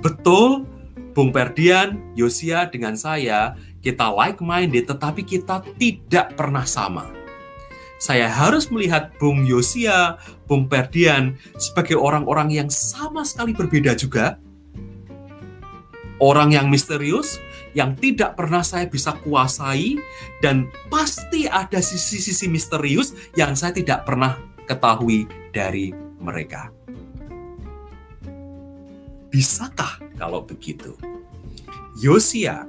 Betul, 0.00 0.64
Bung 1.12 1.32
Perdian, 1.32 2.14
Yosia 2.14 2.68
dengan 2.70 2.94
saya 2.94 3.56
kita 3.84 4.08
like-minded, 4.08 4.88
tetapi 4.88 5.20
kita 5.28 5.60
tidak 5.76 6.32
pernah 6.32 6.64
sama. 6.64 7.12
Saya 8.00 8.32
harus 8.32 8.72
melihat 8.72 9.12
Bung 9.20 9.44
Yosia, 9.44 10.16
Bung 10.48 10.72
Perdian 10.72 11.36
sebagai 11.60 12.00
orang-orang 12.00 12.48
yang 12.48 12.68
sama 12.72 13.28
sekali 13.28 13.52
berbeda 13.52 13.92
juga. 13.92 14.40
Orang 16.16 16.56
yang 16.56 16.72
misterius, 16.72 17.36
yang 17.76 17.92
tidak 17.92 18.40
pernah 18.40 18.64
saya 18.64 18.88
bisa 18.88 19.12
kuasai, 19.20 20.00
dan 20.40 20.72
pasti 20.88 21.44
ada 21.44 21.84
sisi-sisi 21.84 22.48
misterius 22.48 23.12
yang 23.36 23.52
saya 23.52 23.76
tidak 23.76 24.08
pernah 24.08 24.40
ketahui 24.64 25.28
dari 25.52 25.92
mereka. 26.22 26.72
Bisakah 29.28 30.00
kalau 30.14 30.46
begitu? 30.46 30.94
Yosia, 31.98 32.66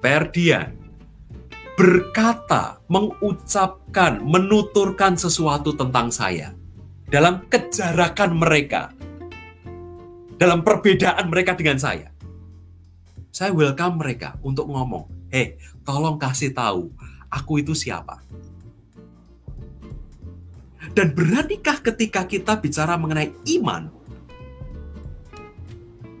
Perdian, 0.00 0.80
berkata, 1.76 2.80
mengucapkan, 2.88 4.16
menuturkan 4.24 5.12
sesuatu 5.20 5.76
tentang 5.76 6.08
saya 6.08 6.56
dalam 7.12 7.44
kejarakan 7.52 8.32
mereka, 8.32 8.96
dalam 10.40 10.64
perbedaan 10.64 11.28
mereka 11.28 11.52
dengan 11.52 11.76
saya. 11.76 12.08
Saya 13.28 13.52
welcome 13.52 14.00
mereka 14.00 14.40
untuk 14.40 14.72
ngomong, 14.72 15.28
"Hei, 15.28 15.60
tolong 15.84 16.16
kasih 16.16 16.56
tahu 16.56 16.88
aku 17.28 17.60
itu 17.60 17.76
siapa." 17.76 18.24
Dan 20.96 21.12
beranikah 21.12 21.76
ketika 21.84 22.24
kita 22.24 22.56
bicara 22.56 22.96
mengenai 22.96 23.36
iman, 23.60 23.92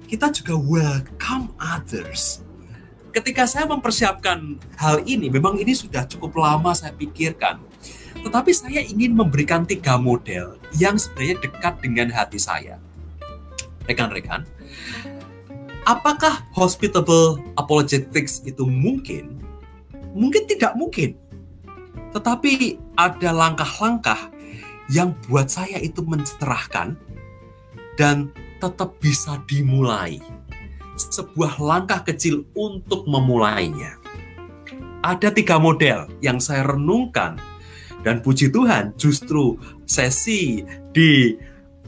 kita 0.04 0.28
juga 0.36 0.52
welcome 0.60 1.48
others. 1.56 2.44
Ketika 3.10 3.42
saya 3.42 3.66
mempersiapkan 3.66 4.54
hal 4.78 5.02
ini, 5.02 5.26
memang 5.26 5.58
ini 5.58 5.74
sudah 5.74 6.06
cukup 6.06 6.38
lama 6.38 6.70
saya 6.70 6.94
pikirkan. 6.94 7.58
Tetapi 8.22 8.50
saya 8.54 8.86
ingin 8.86 9.18
memberikan 9.18 9.66
tiga 9.66 9.98
model 9.98 10.54
yang 10.78 10.94
sebenarnya 10.94 11.42
dekat 11.42 11.74
dengan 11.82 12.08
hati 12.14 12.38
saya. 12.38 12.78
Rekan-rekan, 13.90 14.46
apakah 15.82 16.46
hospitable 16.54 17.42
apologetics 17.58 18.46
itu 18.46 18.62
mungkin? 18.62 19.42
Mungkin 20.14 20.46
tidak 20.46 20.78
mungkin. 20.78 21.18
Tetapi 22.14 22.78
ada 22.94 23.30
langkah-langkah 23.34 24.30
yang 24.86 25.18
buat 25.26 25.50
saya 25.50 25.82
itu 25.82 26.02
mencerahkan 26.06 26.94
dan 27.98 28.30
tetap 28.62 28.94
bisa 29.02 29.42
dimulai. 29.50 30.22
Sebuah 31.08 31.56
langkah 31.56 32.04
kecil 32.04 32.44
untuk 32.52 33.08
memulainya. 33.08 33.96
Ada 35.00 35.32
tiga 35.32 35.56
model 35.56 36.12
yang 36.20 36.36
saya 36.36 36.68
renungkan 36.68 37.40
dan 38.04 38.20
puji 38.20 38.52
Tuhan 38.52 38.92
justru 39.00 39.56
sesi 39.88 40.60
di 40.92 41.32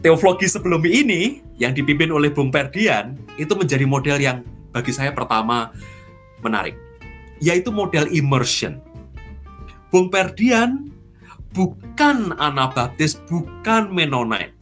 teologi 0.01 0.49
sebelum 0.49 0.81
ini 0.89 1.45
yang 1.61 1.77
dipimpin 1.77 2.09
oleh 2.09 2.33
Bung 2.33 2.49
Perdian 2.49 3.13
itu 3.37 3.53
menjadi 3.53 3.85
model 3.85 4.17
yang 4.17 4.41
bagi 4.73 4.97
saya 4.97 5.13
pertama 5.13 5.69
menarik 6.41 6.75
yaitu 7.43 7.75
model 7.75 8.07
immersion. 8.09 8.79
Bung 9.91 10.09
Perdian 10.09 10.89
bukan 11.53 12.33
Anabaptis, 12.39 13.19
bukan 13.29 13.93
Mennonite. 13.93 14.62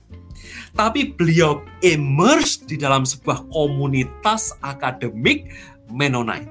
Tapi 0.73 1.13
beliau 1.15 1.65
immerse 1.83 2.65
di 2.65 2.79
dalam 2.79 3.03
sebuah 3.03 3.51
komunitas 3.51 4.55
akademik 4.63 5.51
Mennonite. 5.91 6.51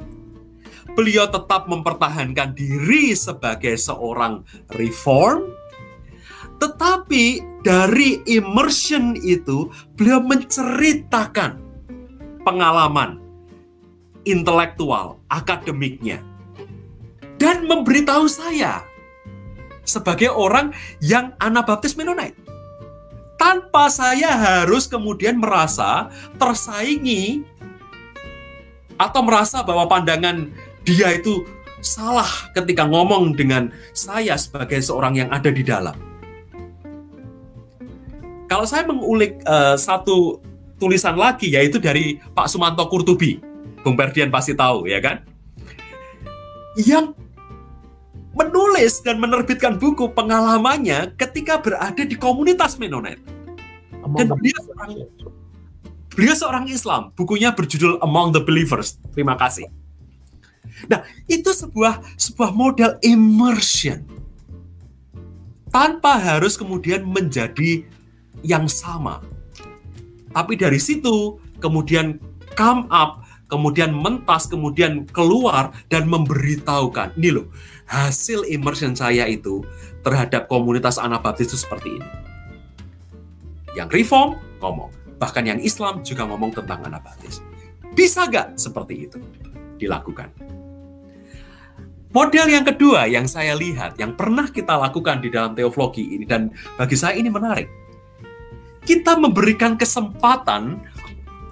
Beliau 0.97 1.30
tetap 1.30 1.69
mempertahankan 1.69 2.52
diri 2.58 3.15
sebagai 3.15 3.78
seorang 3.80 4.43
reform, 4.75 5.54
tetapi 6.60 7.39
dari 7.63 8.19
immersion 8.28 9.15
itu 9.15 9.71
beliau 9.95 10.19
menceritakan 10.19 11.62
pengalaman 12.43 13.23
intelektual 14.28 15.23
akademiknya 15.32 16.19
dan 17.39 17.63
memberitahu 17.63 18.28
saya 18.28 18.84
sebagai 19.88 20.30
orang 20.30 20.75
yang 20.99 21.34
Anabaptis 21.39 21.95
Mennonite. 21.95 22.48
Tanpa 23.39 23.88
saya 23.88 24.36
harus 24.36 24.84
kemudian 24.86 25.39
merasa 25.39 26.12
tersaingi 26.36 27.47
atau 28.99 29.23
merasa 29.23 29.63
bahwa 29.63 29.88
pandangan 29.88 30.52
dia 30.84 31.15
itu 31.15 31.47
salah 31.80 32.28
ketika 32.52 32.84
ngomong 32.84 33.32
dengan 33.39 33.71
saya 33.95 34.36
sebagai 34.36 34.84
seorang 34.84 35.23
yang 35.23 35.30
ada 35.32 35.47
di 35.47 35.63
dalam. 35.63 35.95
Kalau 38.52 38.67
saya 38.67 38.84
mengulik 38.84 39.39
uh, 39.47 39.80
satu 39.80 40.43
tulisan 40.75 41.15
lagi 41.15 41.54
yaitu 41.56 41.80
dari 41.80 42.19
Pak 42.36 42.52
Sumanto 42.52 42.84
Kurtubi, 42.91 43.39
Bung 43.80 43.95
pasti 43.95 44.52
tahu 44.52 44.89
ya 44.89 44.99
kan, 44.99 45.23
yang 46.75 47.15
menulis 48.39 49.04
dan 49.04 49.19
menerbitkan 49.19 49.75
buku 49.75 50.08
pengalamannya 50.15 51.12
ketika 51.19 51.60
berada 51.60 52.04
di 52.08 52.15
komunitas 52.15 52.80
Mennonite. 52.80 53.19
Dan 54.15 54.32
beliau 54.32 54.60
seorang, 54.63 54.91
beliau 56.15 56.36
seorang 56.39 56.65
Islam. 56.71 57.02
Bukunya 57.13 57.52
berjudul 57.52 57.99
Among 57.99 58.32
the 58.32 58.41
Believers. 58.41 58.95
Terima 59.12 59.36
kasih. 59.36 59.67
Nah, 60.88 61.04
itu 61.28 61.52
sebuah 61.52 61.99
sebuah 62.15 62.56
model 62.56 62.95
immersion. 63.04 64.08
Tanpa 65.69 66.17
harus 66.17 66.56
kemudian 66.56 67.04
menjadi 67.06 67.86
yang 68.41 68.65
sama. 68.65 69.21
Tapi 70.32 70.56
dari 70.56 70.80
situ 70.80 71.38
kemudian 71.60 72.17
come 72.56 72.88
up, 72.89 73.21
kemudian 73.52 73.91
mentas, 73.91 74.47
kemudian 74.47 75.06
keluar 75.12 75.75
dan 75.91 76.08
memberitahukan. 76.08 77.17
Ini 77.19 77.30
loh, 77.36 77.52
hasil 77.89 78.45
immersion 78.45 78.93
saya 78.93 79.25
itu 79.25 79.65
terhadap 80.06 80.45
komunitas 80.45 81.02
Anabaptis 81.02 81.49
itu 81.49 81.58
seperti 81.58 81.97
ini. 81.97 82.10
Yang 83.73 83.89
reform 83.97 84.38
ngomong, 84.62 84.93
bahkan 85.17 85.41
yang 85.41 85.58
Islam 85.58 86.06
juga 86.06 86.30
ngomong 86.30 86.54
tentang 86.54 86.86
Anabaptis. 86.86 87.41
Bisa 87.97 88.30
gak 88.30 88.62
seperti 88.62 89.10
itu 89.10 89.19
dilakukan? 89.82 90.30
Model 92.10 92.49
yang 92.49 92.65
kedua 92.65 93.06
yang 93.06 93.30
saya 93.30 93.54
lihat, 93.54 93.97
yang 93.97 94.17
pernah 94.17 94.49
kita 94.49 94.78
lakukan 94.78 95.21
di 95.21 95.30
dalam 95.30 95.54
teologi 95.54 96.13
ini, 96.13 96.25
dan 96.25 96.49
bagi 96.78 96.97
saya 96.97 97.17
ini 97.17 97.30
menarik. 97.30 97.69
Kita 98.82 99.13
memberikan 99.13 99.78
kesempatan 99.78 100.82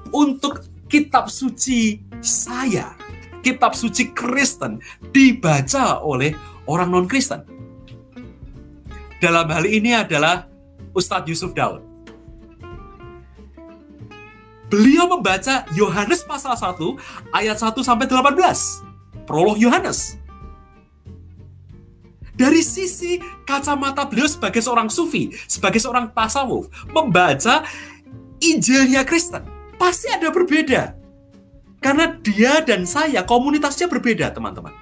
untuk 0.10 0.66
kitab 0.90 1.30
suci 1.30 2.02
saya 2.18 3.07
kitab 3.48 3.72
suci 3.72 4.12
Kristen 4.12 4.84
dibaca 5.16 6.04
oleh 6.04 6.36
orang 6.68 6.92
non-Kristen. 6.92 7.48
Dalam 9.24 9.48
hal 9.48 9.64
ini 9.64 9.96
adalah 9.96 10.52
Ustadz 10.92 11.32
Yusuf 11.32 11.56
Daud. 11.56 11.80
Beliau 14.68 15.08
membaca 15.08 15.64
Yohanes 15.80 16.28
pasal 16.28 16.60
1 16.60 16.76
ayat 17.32 17.56
1 17.56 17.72
sampai 17.88 18.04
18. 18.04 19.24
Prolog 19.24 19.56
Yohanes. 19.56 20.20
Dari 22.36 22.62
sisi 22.62 23.18
kacamata 23.48 24.06
beliau 24.06 24.28
sebagai 24.30 24.62
seorang 24.62 24.92
sufi, 24.92 25.34
sebagai 25.50 25.82
seorang 25.82 26.12
tasawuf, 26.12 26.70
membaca 26.92 27.66
Injilnya 28.38 29.02
Kristen, 29.02 29.42
pasti 29.82 30.14
ada 30.14 30.30
berbeda 30.30 30.97
karena 31.88 32.20
dia 32.20 32.60
dan 32.68 32.84
saya 32.84 33.24
komunitasnya 33.24 33.88
berbeda, 33.88 34.36
teman-teman. 34.36 34.76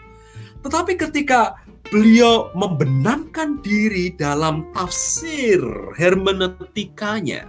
Tetapi 0.65 0.98
ketika 0.98 1.62
beliau 1.94 2.50
membenamkan 2.58 3.62
diri 3.62 4.10
dalam 4.18 4.74
tafsir 4.74 5.62
hermeneutikanya, 6.02 7.46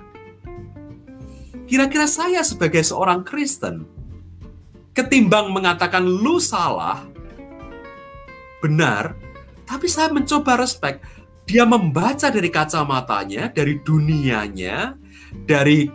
kira-kira 1.64 2.05
saya 2.05 2.45
sebagai 2.45 2.85
seorang 2.85 3.25
Kristen, 3.25 3.88
ketimbang 4.92 5.49
mengatakan 5.49 6.05
lu 6.05 6.37
salah, 6.37 7.09
benar, 8.61 9.16
tapi 9.64 9.89
saya 9.89 10.12
mencoba 10.12 10.61
respect. 10.61 11.01
Dia 11.49 11.64
membaca 11.64 12.28
dari 12.28 12.53
kacamatanya, 12.53 13.49
dari 13.57 13.80
dunianya, 13.80 15.01
dari 15.49 15.89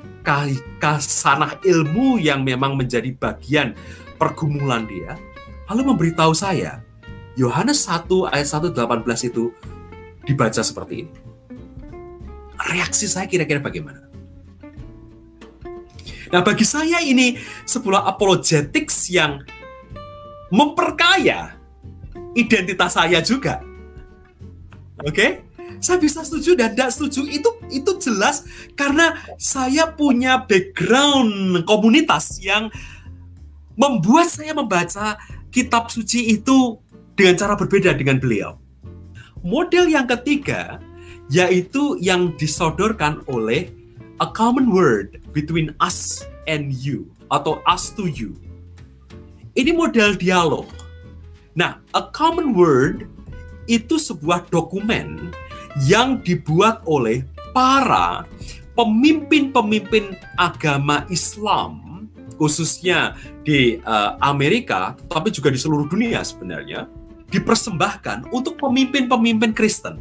kasanah 0.80 1.58
ilmu 1.66 2.22
yang 2.22 2.46
memang 2.46 2.78
menjadi 2.78 3.10
bagian 3.18 3.74
pergumulan 4.22 4.86
dia, 4.86 5.18
lalu 5.70 5.94
memberitahu 5.94 6.34
saya, 6.38 6.86
Yohanes 7.34 7.90
1 7.90 8.30
ayat 8.30 8.48
1:18 8.48 9.30
itu 9.34 9.50
dibaca 10.26 10.62
seperti 10.62 11.08
ini. 11.08 11.14
Reaksi 12.62 13.10
saya 13.10 13.26
kira-kira 13.26 13.58
bagaimana? 13.58 14.06
Nah, 16.32 16.40
bagi 16.46 16.64
saya 16.64 17.04
ini 17.04 17.36
sebuah 17.68 18.08
apologetics 18.08 19.12
yang 19.12 19.44
memperkaya 20.48 21.60
identitas 22.38 22.96
saya 22.96 23.20
juga. 23.20 23.60
Oke? 25.04 25.12
Okay? 25.12 25.32
Saya 25.82 25.98
bisa 25.98 26.22
setuju 26.22 26.54
dan 26.54 26.78
tidak 26.78 26.94
setuju 26.94 27.26
itu 27.26 27.50
itu 27.74 27.92
jelas 27.98 28.46
karena 28.78 29.18
saya 29.42 29.90
punya 29.90 30.46
background 30.46 31.66
komunitas 31.66 32.38
yang 32.38 32.70
membuat 33.74 34.30
saya 34.30 34.54
membaca 34.54 35.18
kitab 35.50 35.90
suci 35.90 36.38
itu 36.38 36.78
dengan 37.18 37.36
cara 37.36 37.54
berbeda 37.58 37.98
dengan 37.98 38.22
beliau. 38.22 38.62
Model 39.42 39.90
yang 39.90 40.06
ketiga 40.06 40.78
yaitu 41.34 41.98
yang 41.98 42.38
disodorkan 42.38 43.26
oleh 43.26 43.74
a 44.22 44.28
common 44.30 44.70
word 44.70 45.18
between 45.34 45.74
us 45.82 46.22
and 46.46 46.70
you 46.78 47.10
atau 47.34 47.64
us 47.66 47.90
to 47.90 48.06
you. 48.06 48.38
Ini 49.58 49.74
model 49.74 50.14
dialog. 50.14 50.70
Nah, 51.58 51.82
a 51.98 52.08
common 52.14 52.54
word 52.56 53.10
itu 53.68 53.96
sebuah 54.00 54.48
dokumen 54.52 55.32
yang 55.88 56.20
dibuat 56.24 56.84
oleh 56.88 57.24
para 57.56 58.28
pemimpin-pemimpin 58.76 60.16
agama 60.40 61.04
Islam 61.12 62.08
khususnya 62.40 63.14
di 63.46 63.78
uh, 63.86 64.18
Amerika 64.24 64.98
tapi 65.12 65.30
juga 65.30 65.54
di 65.54 65.60
seluruh 65.62 65.86
dunia 65.86 66.26
sebenarnya 66.26 66.90
dipersembahkan 67.32 68.30
untuk 68.36 68.60
pemimpin-pemimpin 68.60 69.56
Kristen. 69.56 69.98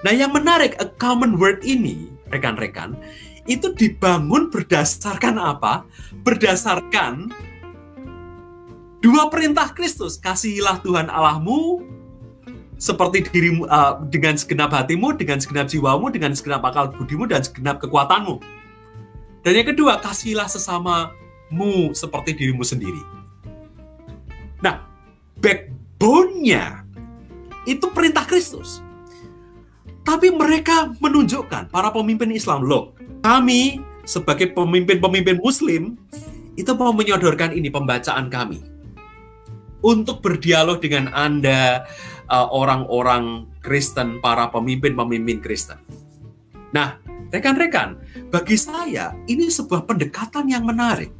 Nah, 0.00 0.12
yang 0.16 0.32
menarik 0.32 0.80
a 0.80 0.88
common 0.88 1.36
word 1.36 1.60
ini, 1.60 2.08
rekan-rekan, 2.32 2.96
itu 3.44 3.76
dibangun 3.76 4.48
berdasarkan 4.48 5.36
apa? 5.36 5.84
Berdasarkan 6.24 7.28
dua 9.04 9.28
perintah 9.28 9.68
Kristus, 9.76 10.16
kasihilah 10.16 10.80
Tuhan 10.80 11.12
Allahmu 11.12 11.84
seperti 12.80 13.28
dirimu 13.28 13.68
uh, 13.68 14.00
dengan 14.08 14.40
segenap 14.40 14.72
hatimu, 14.72 15.12
dengan 15.20 15.36
segenap 15.36 15.68
jiwamu, 15.68 16.08
dengan 16.08 16.32
segenap 16.32 16.64
akal 16.64 16.88
budimu 16.88 17.28
dan 17.28 17.44
segenap 17.44 17.76
kekuatanmu. 17.76 18.40
Dan 19.44 19.52
yang 19.52 19.68
kedua, 19.68 20.00
kasihilah 20.00 20.48
sesamamu 20.48 21.92
seperti 21.92 22.40
dirimu 22.40 22.64
sendiri. 22.64 23.04
Nah, 24.64 24.80
backbone-nya 25.36 26.88
itu 27.68 27.84
perintah 27.92 28.24
Kristus. 28.24 28.80
Tapi 30.00 30.32
mereka 30.32 30.88
menunjukkan 30.96 31.68
para 31.68 31.92
pemimpin 31.92 32.32
Islam, 32.32 32.64
loh, 32.64 32.96
kami 33.20 33.84
sebagai 34.08 34.56
pemimpin-pemimpin 34.56 35.36
Muslim 35.36 36.00
itu 36.56 36.72
mau 36.72 36.96
menyodorkan 36.96 37.52
ini 37.52 37.68
pembacaan 37.68 38.32
kami 38.32 38.64
untuk 39.80 40.20
berdialog 40.20 40.80
dengan 40.80 41.08
Anda 41.12 41.84
uh, 42.30 42.48
orang-orang 42.54 43.50
Kristen, 43.60 44.22
para 44.22 44.48
pemimpin-pemimpin 44.48 45.42
Kristen. 45.42 45.76
Nah, 46.72 46.96
rekan-rekan, 47.34 47.98
bagi 48.30 48.56
saya 48.56 49.12
ini 49.26 49.50
sebuah 49.50 49.84
pendekatan 49.84 50.48
yang 50.48 50.64
menarik. 50.64 51.12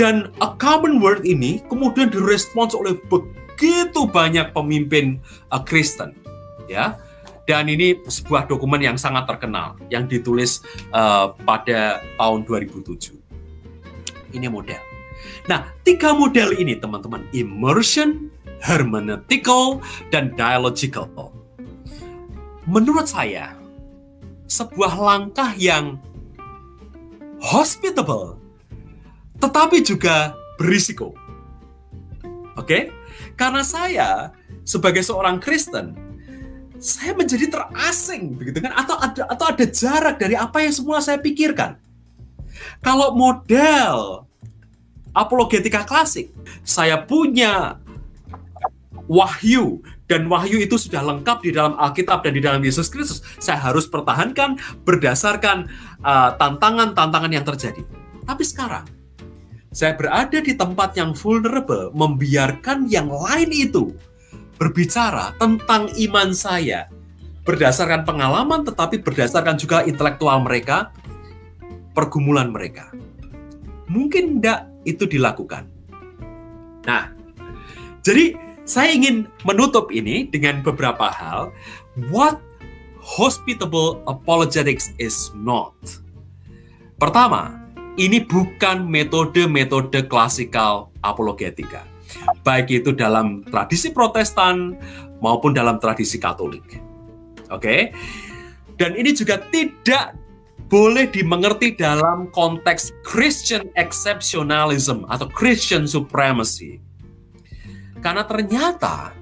Dan 0.00 0.32
a 0.40 0.56
common 0.56 1.02
word 1.04 1.28
ini 1.28 1.60
kemudian 1.68 2.08
direspons 2.08 2.72
oleh 2.72 2.96
begitu 3.12 4.08
banyak 4.08 4.54
pemimpin 4.56 5.20
uh, 5.52 5.60
Kristen, 5.60 6.16
ya. 6.70 6.96
Dan 7.42 7.66
ini 7.66 7.98
sebuah 8.06 8.46
dokumen 8.46 8.78
yang 8.78 8.94
sangat 8.94 9.26
terkenal 9.26 9.74
yang 9.90 10.06
ditulis 10.06 10.62
uh, 10.94 11.34
pada 11.42 12.00
tahun 12.14 12.46
2007. 12.46 13.18
Ini 14.32 14.46
model. 14.48 14.80
Nah, 15.50 15.68
tiga 15.82 16.14
model 16.14 16.54
ini 16.56 16.78
teman-teman, 16.78 17.26
immersion, 17.34 18.31
hermeneutical, 18.62 19.82
dan 20.14 20.32
dialogical. 20.38 21.10
Menurut 22.64 23.10
saya, 23.10 23.58
sebuah 24.46 24.94
langkah 24.94 25.50
yang 25.58 25.98
hospitable, 27.42 28.38
tetapi 29.42 29.82
juga 29.82 30.38
berisiko. 30.54 31.10
Oke? 32.54 32.94
Karena 33.34 33.66
saya 33.66 34.30
sebagai 34.62 35.02
seorang 35.02 35.42
Kristen, 35.42 35.98
saya 36.78 37.14
menjadi 37.14 37.50
terasing 37.50 38.34
begitu 38.38 38.58
kan 38.62 38.74
atau 38.74 38.98
ada 38.98 39.22
atau 39.30 39.46
ada 39.50 39.64
jarak 39.66 40.18
dari 40.18 40.34
apa 40.38 40.62
yang 40.62 40.74
semua 40.74 41.02
saya 41.02 41.18
pikirkan. 41.18 41.78
Kalau 42.82 43.14
model 43.14 44.26
apologetika 45.14 45.82
klasik, 45.86 46.30
saya 46.62 47.02
punya 47.02 47.81
wahyu 49.12 49.84
dan 50.08 50.24
wahyu 50.32 50.64
itu 50.64 50.80
sudah 50.80 51.04
lengkap 51.04 51.44
di 51.44 51.52
dalam 51.52 51.76
Alkitab 51.76 52.24
dan 52.24 52.32
di 52.32 52.40
dalam 52.40 52.64
Yesus 52.64 52.88
Kristus. 52.88 53.20
Saya 53.36 53.60
harus 53.60 53.84
pertahankan 53.84 54.56
berdasarkan 54.88 55.68
uh, 56.00 56.32
tantangan-tantangan 56.40 57.28
uh, 57.28 57.36
yang 57.36 57.44
terjadi. 57.44 57.84
Tapi 58.24 58.42
sekarang 58.48 58.88
saya 59.68 59.92
berada 59.92 60.40
di 60.40 60.56
tempat 60.56 60.96
yang 60.96 61.12
vulnerable, 61.12 61.92
membiarkan 61.92 62.88
yang 62.88 63.12
lain 63.12 63.52
itu 63.52 63.92
berbicara 64.56 65.36
tentang 65.36 65.92
iman 65.92 66.32
saya 66.32 66.88
berdasarkan 67.42 68.06
pengalaman 68.06 68.62
tetapi 68.62 69.02
berdasarkan 69.02 69.58
juga 69.58 69.82
intelektual 69.82 70.40
mereka, 70.40 70.94
pergumulan 71.92 72.48
mereka. 72.48 72.88
Mungkin 73.90 74.38
tidak 74.38 74.70
itu 74.88 75.04
dilakukan. 75.04 75.66
Nah, 76.86 77.10
jadi 78.02 78.51
saya 78.62 78.94
ingin 78.94 79.26
menutup 79.42 79.90
ini 79.90 80.26
dengan 80.30 80.62
beberapa 80.62 81.10
hal. 81.10 81.50
What 82.10 82.38
hospitable 83.02 84.00
apologetics 84.06 84.94
is 84.96 85.34
not. 85.34 85.74
Pertama, 87.02 87.58
ini 87.98 88.22
bukan 88.22 88.86
metode-metode 88.86 90.06
klasikal 90.06 90.94
apologetika. 91.02 91.82
Baik 92.46 92.84
itu 92.84 92.90
dalam 92.94 93.42
tradisi 93.42 93.90
Protestan 93.90 94.78
maupun 95.18 95.50
dalam 95.50 95.82
tradisi 95.82 96.22
Katolik. 96.22 96.78
Oke. 97.50 97.58
Okay? 97.58 97.80
Dan 98.78 98.94
ini 98.98 99.14
juga 99.14 99.38
tidak 99.50 100.18
boleh 100.66 101.06
dimengerti 101.06 101.76
dalam 101.76 102.32
konteks 102.32 102.96
Christian 103.04 103.68
exceptionalism 103.76 105.04
atau 105.06 105.28
Christian 105.28 105.84
supremacy 105.84 106.81
karena 108.02 108.26
ternyata 108.26 109.14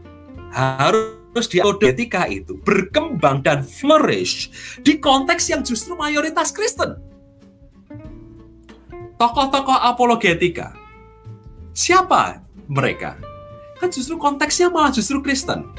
harus 0.50 1.46
di 1.46 1.62
etika 1.62 2.26
itu 2.26 2.58
berkembang 2.64 3.44
dan 3.44 3.62
flourish 3.62 4.50
di 4.82 4.98
konteks 4.98 5.52
yang 5.52 5.62
justru 5.62 5.94
mayoritas 5.94 6.50
Kristen. 6.50 6.98
Tokoh-tokoh 9.20 9.78
apologetika. 9.84 10.72
Siapa 11.76 12.40
mereka? 12.72 13.20
Kan 13.78 13.92
justru 13.92 14.16
konteksnya 14.16 14.72
malah 14.72 14.90
justru 14.90 15.20
Kristen. 15.20 15.70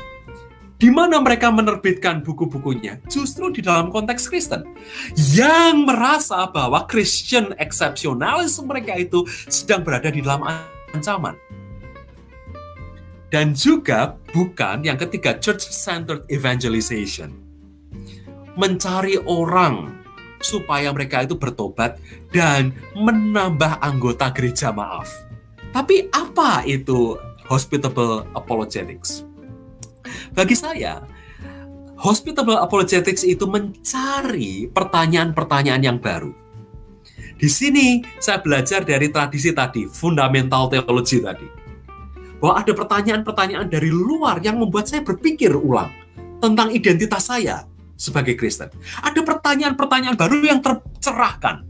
Di 0.77 0.89
mana 0.89 1.21
mereka 1.21 1.53
menerbitkan 1.53 2.25
buku-bukunya? 2.25 2.97
Justru 3.05 3.53
di 3.53 3.61
dalam 3.61 3.93
konteks 3.93 4.29
Kristen. 4.29 4.65
Yang 5.13 5.75
merasa 5.85 6.49
bahwa 6.49 6.85
Christian 6.89 7.53
exceptionalism 7.57 8.65
mereka 8.65 8.97
itu 8.97 9.25
sedang 9.45 9.85
berada 9.85 10.09
di 10.09 10.25
dalam 10.25 10.41
ancaman 10.93 11.37
dan 13.31 13.55
juga 13.55 14.19
bukan 14.35 14.83
yang 14.83 14.99
ketiga 14.99 15.39
church-centered 15.39 16.27
evangelization. 16.27 17.31
Mencari 18.59 19.15
orang 19.23 20.03
supaya 20.43 20.91
mereka 20.91 21.23
itu 21.23 21.39
bertobat 21.39 21.95
dan 22.35 22.75
menambah 22.91 23.79
anggota 23.79 24.35
gereja 24.35 24.75
maaf. 24.75 25.07
Tapi 25.71 26.11
apa 26.11 26.67
itu 26.67 27.15
hospitable 27.47 28.27
apologetics? 28.35 29.23
Bagi 30.35 30.59
saya, 30.59 30.99
hospitable 31.95 32.59
apologetics 32.59 33.23
itu 33.23 33.47
mencari 33.47 34.67
pertanyaan-pertanyaan 34.67 35.83
yang 35.87 35.97
baru. 36.03 36.35
Di 37.39 37.47
sini 37.47 38.03
saya 38.19 38.43
belajar 38.43 38.83
dari 38.83 39.07
tradisi 39.07 39.55
tadi, 39.55 39.87
fundamental 39.87 40.67
teologi 40.67 41.23
tadi 41.23 41.60
bahwa 42.41 42.57
ada 42.57 42.73
pertanyaan-pertanyaan 42.73 43.69
dari 43.69 43.93
luar 43.93 44.41
yang 44.41 44.57
membuat 44.57 44.89
saya 44.89 45.05
berpikir 45.05 45.53
ulang 45.53 45.93
tentang 46.41 46.73
identitas 46.73 47.29
saya 47.29 47.69
sebagai 47.93 48.33
Kristen. 48.33 48.73
Ada 49.05 49.21
pertanyaan-pertanyaan 49.21 50.17
baru 50.17 50.41
yang 50.41 50.57
tercerahkan. 50.57 51.61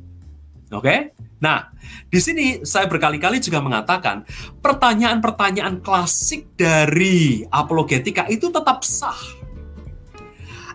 Oke? 0.71 0.79
Okay? 0.79 0.99
Nah, 1.43 1.73
di 2.07 2.21
sini 2.23 2.63
saya 2.63 2.87
berkali-kali 2.87 3.43
juga 3.43 3.59
mengatakan 3.59 4.23
pertanyaan-pertanyaan 4.63 5.83
klasik 5.83 6.55
dari 6.55 7.43
apologetika 7.51 8.29
itu 8.31 8.47
tetap 8.47 8.85
sah. 8.87 9.43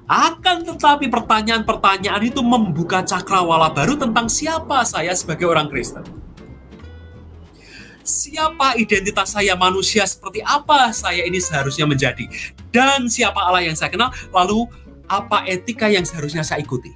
Akan 0.07 0.63
tetapi 0.63 1.11
pertanyaan-pertanyaan 1.11 2.23
itu 2.23 2.39
membuka 2.45 3.03
cakrawala 3.03 3.75
baru 3.75 3.99
tentang 3.99 4.31
siapa 4.31 4.87
saya 4.87 5.11
sebagai 5.19 5.51
orang 5.51 5.67
Kristen 5.67 6.26
siapa 8.07 8.79
identitas 8.79 9.35
saya 9.35 9.59
manusia 9.59 10.07
seperti 10.07 10.41
apa 10.47 10.95
saya 10.95 11.27
ini 11.27 11.43
seharusnya 11.43 11.85
menjadi? 11.85 12.25
Dan 12.71 13.11
siapa 13.11 13.43
Allah 13.43 13.67
yang 13.67 13.75
saya 13.75 13.91
kenal? 13.91 14.15
Lalu 14.31 14.71
apa 15.11 15.45
etika 15.45 15.91
yang 15.91 16.07
seharusnya 16.07 16.47
saya 16.47 16.63
ikuti? 16.63 16.95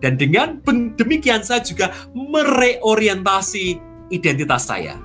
Dan 0.00 0.16
dengan 0.16 0.56
demikian 0.96 1.44
saya 1.44 1.60
juga 1.60 1.92
mereorientasi 2.16 3.76
identitas 4.08 4.64
saya. 4.64 4.96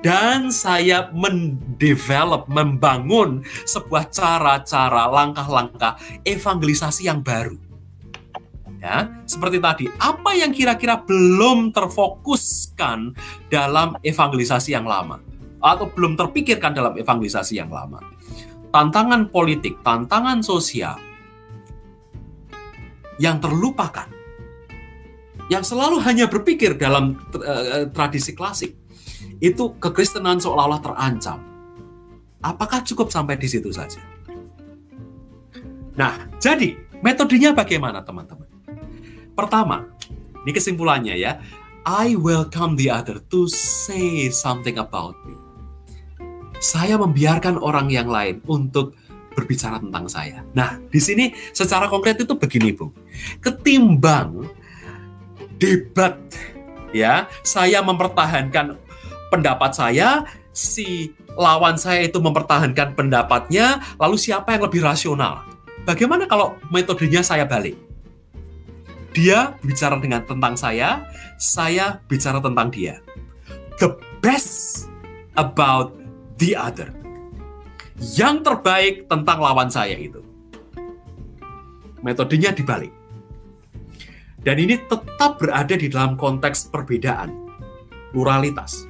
Dan 0.00 0.48
saya 0.48 1.12
mendevelop, 1.12 2.48
membangun 2.48 3.44
sebuah 3.68 4.08
cara-cara, 4.08 5.12
langkah-langkah 5.12 6.00
evangelisasi 6.24 7.06
yang 7.06 7.20
baru. 7.20 7.69
Ya, 8.80 9.12
seperti 9.28 9.60
tadi, 9.60 9.84
apa 10.00 10.32
yang 10.32 10.56
kira-kira 10.56 11.04
belum 11.04 11.68
terfokuskan 11.68 13.12
dalam 13.52 14.00
evangelisasi 14.00 14.72
yang 14.72 14.88
lama 14.88 15.20
atau 15.60 15.92
belum 15.92 16.16
terpikirkan 16.16 16.72
dalam 16.72 16.96
evangelisasi 16.96 17.60
yang 17.60 17.68
lama? 17.68 18.00
Tantangan 18.72 19.28
politik, 19.28 19.84
tantangan 19.84 20.40
sosial 20.40 20.96
yang 23.20 23.36
terlupakan. 23.36 24.08
Yang 25.52 25.76
selalu 25.76 26.00
hanya 26.06 26.24
berpikir 26.30 26.80
dalam 26.80 27.20
uh, 27.36 27.84
tradisi 27.92 28.32
klasik. 28.32 28.72
Itu 29.44 29.76
kekristenan 29.76 30.40
seolah-olah 30.40 30.80
terancam. 30.80 31.38
Apakah 32.40 32.80
cukup 32.80 33.12
sampai 33.12 33.36
di 33.36 33.44
situ 33.44 33.68
saja? 33.68 34.00
Nah, 36.00 36.16
jadi 36.40 36.80
metodenya 37.04 37.52
bagaimana 37.52 38.00
teman-teman? 38.00 38.49
Pertama, 39.40 39.88
ini 40.44 40.52
kesimpulannya 40.52 41.16
ya. 41.16 41.40
I 41.88 42.12
welcome 42.12 42.76
the 42.76 42.92
other 42.92 43.24
to 43.32 43.48
say 43.48 44.28
something 44.28 44.76
about 44.76 45.16
me. 45.24 45.32
Saya 46.60 47.00
membiarkan 47.00 47.56
orang 47.56 47.88
yang 47.88 48.12
lain 48.12 48.44
untuk 48.44 48.92
berbicara 49.32 49.80
tentang 49.80 50.04
saya. 50.12 50.44
Nah, 50.52 50.76
di 50.92 51.00
sini 51.00 51.32
secara 51.56 51.88
konkret 51.88 52.20
itu 52.20 52.36
begini, 52.36 52.76
Bu. 52.76 52.92
Ketimbang 53.40 54.44
debat 55.56 56.20
ya, 56.92 57.24
saya 57.40 57.80
mempertahankan 57.80 58.76
pendapat 59.32 59.72
saya, 59.72 60.28
si 60.52 61.16
lawan 61.32 61.80
saya 61.80 62.04
itu 62.04 62.20
mempertahankan 62.20 62.92
pendapatnya, 62.92 63.80
lalu 63.96 64.20
siapa 64.20 64.52
yang 64.52 64.68
lebih 64.68 64.84
rasional? 64.84 65.48
Bagaimana 65.88 66.28
kalau 66.28 66.60
metodenya 66.68 67.24
saya 67.24 67.48
balik? 67.48 67.88
Dia 69.10 69.58
bicara 69.58 69.98
dengan 69.98 70.22
tentang 70.22 70.54
saya, 70.54 71.02
saya 71.34 71.98
bicara 72.06 72.38
tentang 72.38 72.70
dia. 72.70 73.02
The 73.82 73.98
best 74.22 74.86
about 75.34 75.98
the 76.38 76.54
other. 76.54 76.94
Yang 77.98 78.46
terbaik 78.46 78.94
tentang 79.10 79.42
lawan 79.42 79.66
saya 79.66 79.98
itu. 79.98 80.22
Metodenya 82.00 82.54
dibalik. 82.54 82.94
Dan 84.40 84.56
ini 84.56 84.78
tetap 84.78 85.36
berada 85.36 85.74
di 85.76 85.90
dalam 85.90 86.16
konteks 86.16 86.72
perbedaan, 86.72 87.34
pluralitas. 88.14 88.88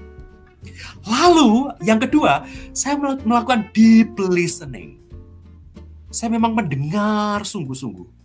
Lalu 1.08 1.74
yang 1.82 1.98
kedua, 1.98 2.44
saya 2.70 2.94
melakukan 3.00 3.72
deep 3.74 4.14
listening. 4.20 5.00
Saya 6.12 6.30
memang 6.36 6.54
mendengar 6.54 7.42
sungguh-sungguh 7.42 8.19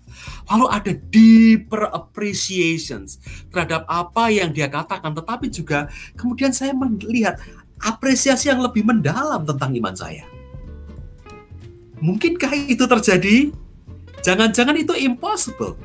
Lalu 0.51 0.65
ada 0.69 0.91
deeper 1.11 1.89
appreciations 1.89 3.17
terhadap 3.49 3.85
apa 3.89 4.29
yang 4.29 4.53
dia 4.53 4.69
katakan, 4.69 5.13
tetapi 5.13 5.49
juga 5.49 5.89
kemudian 6.15 6.53
saya 6.53 6.71
melihat 6.75 7.39
apresiasi 7.81 8.49
yang 8.49 8.61
lebih 8.63 8.85
mendalam 8.85 9.43
tentang 9.43 9.71
iman 9.75 9.95
saya. 9.95 10.23
Mungkinkah 11.99 12.51
itu 12.69 12.83
terjadi? 12.85 13.49
Jangan-jangan 14.21 14.75
itu 14.75 14.93
impossible. 14.97 15.77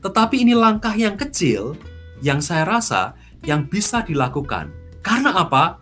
Tetapi 0.00 0.44
ini 0.44 0.56
langkah 0.56 0.92
yang 0.96 1.16
kecil 1.16 1.76
yang 2.24 2.40
saya 2.40 2.64
rasa 2.64 3.16
yang 3.44 3.64
bisa 3.68 4.04
dilakukan. 4.04 4.72
Karena 5.00 5.32
apa? 5.44 5.80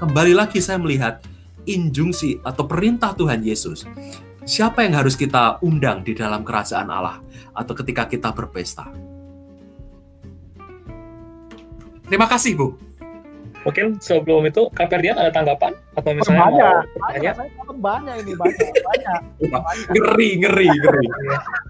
Kembali 0.00 0.32
lagi 0.36 0.58
saya 0.60 0.80
melihat 0.80 1.22
injungsi 1.64 2.40
atau 2.44 2.64
perintah 2.68 3.16
Tuhan 3.16 3.40
Yesus 3.40 3.88
Siapa 4.44 4.84
yang 4.84 5.00
harus 5.00 5.16
kita 5.16 5.56
undang 5.64 6.04
di 6.04 6.12
dalam 6.12 6.44
kerajaan 6.44 6.92
Allah 6.92 7.16
atau 7.56 7.72
ketika 7.80 8.04
kita 8.04 8.28
berpesta? 8.28 8.92
Terima 12.04 12.28
kasih, 12.28 12.52
Bu. 12.52 12.76
Mungkin 13.64 13.96
sebelum 14.04 14.44
itu, 14.44 14.68
Kak 14.76 14.92
Ferdian 14.92 15.16
ada 15.16 15.32
tanggapan 15.32 15.72
atau 15.96 16.12
misalnya 16.12 16.44
banyak, 16.44 16.72
mau 16.92 17.08
banyak, 17.08 17.34
banyak, 17.40 17.76
banyak 17.80 18.14
ini 18.20 18.32
banyak, 18.36 18.68
banyak, 18.84 19.20
banyak. 19.48 19.88
Ngeri, 19.96 20.30
ngeri, 20.44 20.68
ngeri. 20.68 21.06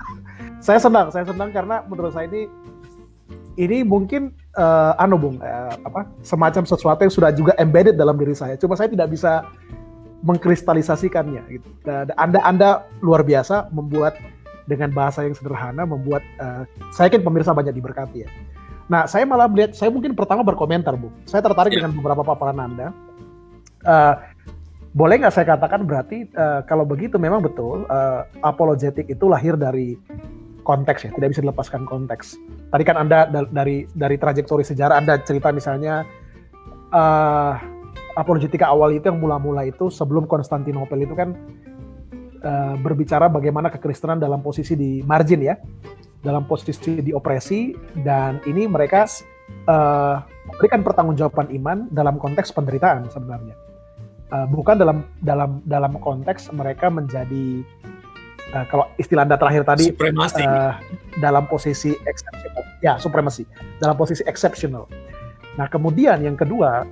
saya 0.66 0.82
senang, 0.82 1.14
saya 1.14 1.30
senang 1.30 1.54
karena 1.54 1.86
menurut 1.86 2.10
saya 2.10 2.26
ini 2.26 2.50
ini 3.54 3.86
mungkin 3.86 4.34
uh, 4.58 4.98
anu 4.98 5.14
bung 5.14 5.36
uh, 5.38 5.78
apa 5.86 6.10
semacam 6.26 6.66
sesuatu 6.66 7.06
yang 7.06 7.14
sudah 7.14 7.30
juga 7.30 7.54
embedded 7.54 7.94
dalam 7.94 8.18
diri 8.18 8.34
saya. 8.34 8.58
Cuma 8.58 8.74
saya 8.74 8.90
tidak 8.90 9.14
bisa 9.14 9.46
mengkristalisasikannya 10.24 11.42
gitu. 11.52 11.68
Dan 11.84 12.10
anda 12.16 12.40
Anda 12.42 12.70
luar 13.04 13.20
biasa 13.22 13.68
membuat 13.70 14.16
dengan 14.64 14.88
bahasa 14.96 15.20
yang 15.28 15.36
sederhana 15.36 15.84
membuat 15.84 16.24
uh, 16.40 16.64
saya 16.88 17.12
yakin 17.12 17.20
pemirsa 17.20 17.52
banyak 17.52 17.76
diberkati 17.76 18.24
ya. 18.24 18.30
Nah, 18.88 19.04
saya 19.08 19.24
malah 19.24 19.48
melihat 19.48 19.76
saya 19.76 19.88
mungkin 19.92 20.12
pertama 20.12 20.44
berkomentar, 20.44 20.92
Bu. 20.96 21.12
Saya 21.24 21.40
tertarik 21.44 21.72
yeah. 21.72 21.84
dengan 21.84 21.92
beberapa 21.96 22.24
paparan 22.24 22.60
Anda. 22.60 22.88
Uh, 23.84 24.16
boleh 24.96 25.20
nggak 25.20 25.34
saya 25.34 25.46
katakan 25.56 25.84
berarti 25.84 26.30
uh, 26.38 26.64
kalau 26.64 26.86
begitu 26.88 27.20
memang 27.20 27.42
betul 27.44 27.84
uh, 27.90 28.24
apologetik 28.46 29.10
itu 29.10 29.26
lahir 29.26 29.58
dari 29.58 29.98
konteks 30.64 31.04
ya, 31.04 31.10
tidak 31.12 31.36
bisa 31.36 31.42
dilepaskan 31.44 31.84
konteks. 31.84 32.40
Tadi 32.72 32.84
kan 32.86 32.96
Anda 32.96 33.28
dari 33.28 33.84
dari 33.92 34.16
trajektori 34.16 34.64
sejarah 34.64 34.96
Anda 34.96 35.20
cerita 35.20 35.52
misalnya 35.52 36.06
uh, 36.94 37.52
apologetika 38.14 38.70
awal 38.70 38.94
itu 38.94 39.10
yang 39.10 39.18
mula-mula 39.18 39.66
itu 39.66 39.90
sebelum 39.90 40.24
Konstantinopel 40.30 41.02
itu 41.02 41.14
kan 41.14 41.34
uh, 42.42 42.74
berbicara 42.78 43.26
bagaimana 43.26 43.70
kekristenan 43.70 44.22
dalam 44.22 44.40
posisi 44.40 44.78
di 44.78 45.02
margin 45.02 45.42
ya, 45.42 45.58
dalam 46.22 46.46
posisi 46.46 47.02
di 47.02 47.10
opresi 47.10 47.74
dan 48.06 48.38
ini 48.46 48.70
mereka 48.70 49.06
uh, 49.68 50.22
berikan 50.58 50.86
pertanggungjawaban 50.86 51.50
iman 51.62 51.90
dalam 51.90 52.16
konteks 52.16 52.54
penderitaan 52.54 53.10
sebenarnya, 53.10 53.54
uh, 54.30 54.46
bukan 54.46 54.78
dalam 54.78 55.04
dalam 55.20 55.60
dalam 55.66 55.98
konteks 55.98 56.54
mereka 56.54 56.88
menjadi 56.88 57.66
uh, 58.54 58.64
kalau 58.70 58.86
istilah 58.96 59.26
anda 59.26 59.36
terakhir 59.36 59.66
tadi 59.66 59.90
uh, 59.90 60.78
dalam 61.18 61.50
posisi 61.50 61.92
exceptional, 62.06 62.64
ya 62.78 62.94
supremasi. 62.96 63.42
Dalam 63.82 63.98
posisi 63.98 64.22
exceptional. 64.24 64.86
Nah 65.54 65.66
kemudian 65.70 66.18
yang 66.22 66.34
kedua 66.34 66.82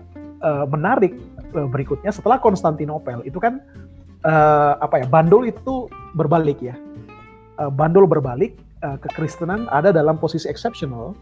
uh, 0.42 0.66
menarik 0.68 1.16
uh, 1.54 1.66
berikutnya 1.70 2.10
setelah 2.10 2.38
Konstantinopel. 2.42 3.22
Itu 3.24 3.38
kan 3.38 3.62
uh, 4.26 4.74
apa 4.82 5.02
ya 5.02 5.06
bandul 5.08 5.48
itu 5.48 5.88
berbalik 6.18 6.60
ya. 6.60 6.76
Uh, 7.56 7.70
bandul 7.70 8.04
berbalik 8.04 8.58
uh, 8.82 8.98
kekristenan 9.00 9.70
ada 9.70 9.94
dalam 9.94 10.18
posisi 10.18 10.50
exceptional 10.50 11.14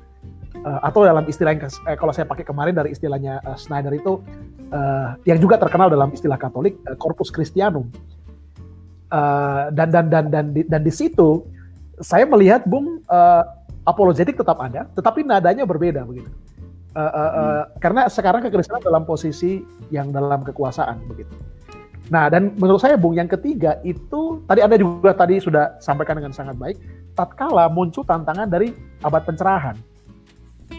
uh, 0.64 0.80
atau 0.82 1.04
dalam 1.04 1.26
istilah 1.28 1.54
yang 1.54 1.62
uh, 1.68 1.96
kalau 1.96 2.12
saya 2.14 2.26
pakai 2.26 2.42
kemarin 2.42 2.74
dari 2.74 2.90
istilahnya 2.96 3.38
uh, 3.44 3.56
Snyder 3.56 3.92
itu 3.94 4.18
uh, 4.72 5.14
yang 5.28 5.38
juga 5.38 5.60
terkenal 5.60 5.92
dalam 5.92 6.10
istilah 6.10 6.40
Katolik 6.40 6.78
uh, 6.88 6.96
Corpus 6.96 7.28
Christianum. 7.30 7.86
Uh, 9.10 9.74
dan 9.74 9.90
dan 9.90 10.06
dan 10.06 10.24
dan 10.30 10.44
di, 10.54 10.62
dan 10.70 10.86
di 10.86 10.92
situ 10.94 11.42
saya 11.98 12.22
melihat 12.30 12.62
bung 12.62 13.02
uh, 13.10 13.42
apologetik 13.82 14.38
tetap 14.38 14.54
ada 14.62 14.86
tetapi 14.94 15.26
nadanya 15.26 15.66
berbeda 15.66 16.06
begitu 16.06 16.30
Uh, 16.90 17.06
uh, 17.06 17.30
uh, 17.38 17.62
Karena 17.78 18.10
sekarang 18.10 18.42
kekristenan 18.42 18.82
dalam 18.82 19.06
posisi 19.06 19.62
yang 19.94 20.10
dalam 20.10 20.42
kekuasaan 20.42 20.98
begitu. 21.06 21.30
Nah 22.10 22.26
dan 22.26 22.58
menurut 22.58 22.82
saya 22.82 22.98
Bung 22.98 23.14
yang 23.14 23.30
ketiga 23.30 23.78
itu 23.86 24.42
tadi 24.50 24.60
Anda 24.66 24.74
juga 24.74 25.14
tadi 25.14 25.38
sudah 25.38 25.78
sampaikan 25.78 26.18
dengan 26.18 26.34
sangat 26.34 26.58
baik. 26.58 26.76
Tatkala 27.14 27.70
muncul 27.70 28.02
tantangan 28.02 28.50
dari 28.50 28.74
abad 29.06 29.22
pencerahan. 29.22 29.78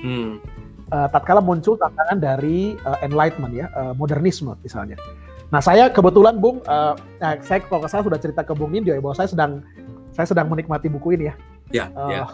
Hmm. 0.03 0.43
Uh, 0.91 1.07
tatkala 1.07 1.39
muncul 1.39 1.79
tantangan 1.79 2.19
dari 2.19 2.75
uh, 2.83 2.99
enlightenment 2.99 3.55
ya, 3.55 3.71
uh, 3.79 3.95
modernisme 3.95 4.51
misalnya. 4.59 4.99
Nah 5.47 5.63
saya 5.63 5.87
kebetulan 5.87 6.35
Bung, 6.43 6.59
uh, 6.67 6.99
nah, 7.23 7.39
saya 7.39 7.63
kalau 7.63 7.87
saya 7.87 8.03
sudah 8.03 8.19
cerita 8.19 8.43
ke 8.43 8.51
Bung 8.51 8.75
Indio 8.75 8.91
ya 8.91 8.99
bahwa 8.99 9.15
saya 9.15 9.31
sedang 9.31 9.63
saya 10.11 10.27
sedang 10.27 10.51
menikmati 10.51 10.91
buku 10.91 11.15
ini 11.15 11.31
ya. 11.31 11.35
Ya. 11.35 11.35
Yeah, 11.71 11.87
uh, 11.95 12.09
yeah. 12.11 12.29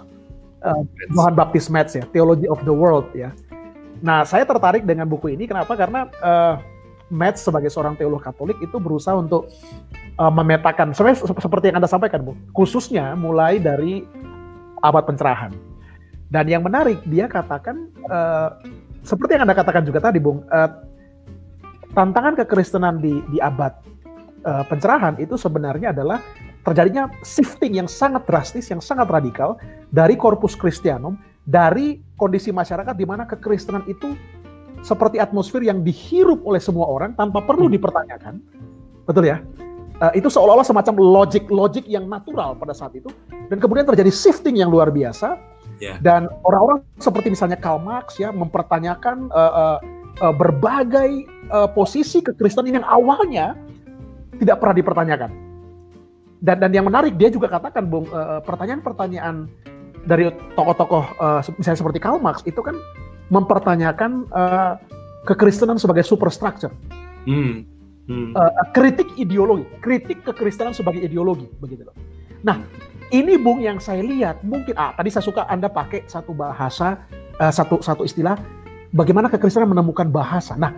Uh, 0.65 0.81
Johann 1.13 1.37
Baptist 1.37 1.69
Metz 1.69 1.93
ya, 1.93 2.01
Theology 2.09 2.49
of 2.49 2.65
the 2.65 2.73
World 2.73 3.13
ya. 3.13 3.29
Nah, 4.01 4.23
saya 4.27 4.45
tertarik 4.45 4.85
dengan 4.85 5.09
buku 5.09 5.33
ini 5.33 5.49
kenapa? 5.49 5.73
Karena 5.73 6.05
uh, 6.21 6.55
Matt 7.07 7.39
sebagai 7.39 7.71
seorang 7.71 7.95
teolog 7.95 8.19
Katolik 8.19 8.59
itu 8.59 8.77
berusaha 8.77 9.15
untuk 9.15 9.47
uh, 10.19 10.33
memetakan, 10.33 10.91
sebenarnya 10.91 11.23
seperti 11.23 11.71
yang 11.71 11.77
anda 11.79 11.89
sampaikan, 11.89 12.21
bu, 12.21 12.35
khususnya 12.51 13.15
mulai 13.15 13.57
dari 13.57 14.03
abad 14.83 15.03
pencerahan. 15.07 15.55
Dan 16.27 16.45
yang 16.51 16.67
menarik, 16.67 16.99
dia 17.07 17.31
katakan 17.31 17.87
uh, 18.11 18.59
seperti 19.07 19.39
yang 19.39 19.47
anda 19.47 19.55
katakan 19.55 19.87
juga 19.87 20.03
tadi, 20.03 20.19
bung, 20.19 20.43
uh, 20.51 20.69
tantangan 21.95 22.35
kekristenan 22.43 22.99
di 22.99 23.23
di 23.31 23.39
abad 23.39 23.71
uh, 24.43 24.67
pencerahan 24.67 25.15
itu 25.17 25.39
sebenarnya 25.39 25.95
adalah 25.95 26.19
terjadinya 26.67 27.07
shifting 27.23 27.79
yang 27.79 27.87
sangat 27.87 28.27
drastis, 28.27 28.67
yang 28.67 28.83
sangat 28.83 29.07
radikal 29.07 29.55
dari 29.95 30.19
korpus 30.19 30.59
Christianum 30.59 31.15
dari 31.47 32.03
kondisi 32.19 32.51
masyarakat 32.51 32.91
di 32.91 33.07
mana 33.07 33.23
kekristenan 33.23 33.87
itu 33.87 34.11
seperti 34.83 35.17
atmosfer 35.17 35.63
yang 35.63 35.81
dihirup 35.81 36.43
oleh 36.43 36.59
semua 36.59 36.85
orang 36.91 37.15
tanpa 37.15 37.39
perlu 37.41 37.71
hmm. 37.71 37.73
dipertanyakan. 37.79 38.43
Betul 39.07 39.31
ya? 39.31 39.39
Uh, 39.97 40.13
itu 40.13 40.29
seolah-olah 40.29 40.67
semacam 40.67 41.01
logik-logik 41.01 41.89
yang 41.89 42.05
natural 42.05 42.53
pada 42.53 42.69
saat 42.69 42.93
itu 42.93 43.09
dan 43.49 43.57
kemudian 43.57 43.81
terjadi 43.81 44.13
shifting 44.13 44.61
yang 44.61 44.69
luar 44.69 44.93
biasa 44.93 45.41
yeah. 45.81 45.97
dan 46.05 46.29
orang-orang 46.45 46.85
seperti 47.01 47.33
misalnya 47.33 47.57
Karl 47.57 47.81
Marx 47.81 48.21
ya 48.21 48.29
mempertanyakan 48.29 49.25
uh, 49.33 49.41
uh, 49.41 49.77
uh, 50.21 50.33
berbagai 50.37 51.25
uh, 51.49 51.65
posisi 51.73 52.21
kekristenan 52.21 52.77
yang 52.77 52.85
awalnya 52.85 53.57
tidak 54.37 54.61
pernah 54.61 54.77
dipertanyakan 54.77 55.31
dan 56.45 56.61
dan 56.61 56.71
yang 56.77 56.85
menarik 56.85 57.17
dia 57.17 57.33
juga 57.33 57.49
katakan 57.49 57.89
bung 57.89 58.05
pertanyaan-pertanyaan 58.45 59.49
dari 60.07 60.31
tokoh-tokoh 60.55 61.05
uh, 61.19 61.39
misalnya 61.59 61.79
seperti 61.83 61.99
Karl 61.99 62.23
Marx 62.23 62.41
itu 62.47 62.63
kan 62.63 62.73
mempertanyakan 63.27 64.23
uh, 64.31 64.79
kekristenan 65.27 65.75
sebagai 65.75 66.07
superstructure. 66.07 66.71
Hmm 67.27 67.77
hmm. 68.07 68.31
uh, 68.33 68.51
kritik 68.71 69.07
ideologi, 69.19 69.67
kritik 69.83 70.23
kekristenan 70.23 70.73
sebagai 70.73 71.03
ideologi, 71.03 71.45
begitu 71.59 71.85
loh. 71.85 71.95
Nah, 72.41 72.63
ini 73.11 73.35
Bung 73.35 73.61
yang 73.61 73.77
saya 73.77 74.01
lihat 74.01 74.41
mungkin 74.41 74.73
ah 74.79 74.95
tadi 74.95 75.11
saya 75.11 75.23
suka 75.23 75.45
Anda 75.47 75.67
pakai 75.67 76.07
satu 76.07 76.31
bahasa 76.31 77.03
uh, 77.37 77.51
satu 77.51 77.83
satu 77.83 78.07
istilah 78.07 78.39
bagaimana 78.95 79.27
kekristenan 79.27 79.69
menemukan 79.69 80.07
bahasa. 80.07 80.55
Nah, 80.55 80.73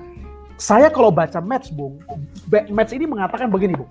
saya 0.60 0.90
kalau 0.92 1.14
baca 1.14 1.40
Match 1.40 1.72
Bung, 1.72 2.02
Match 2.50 2.92
ini 2.92 3.06
mengatakan 3.06 3.48
begini 3.48 3.78
Bung. 3.78 3.90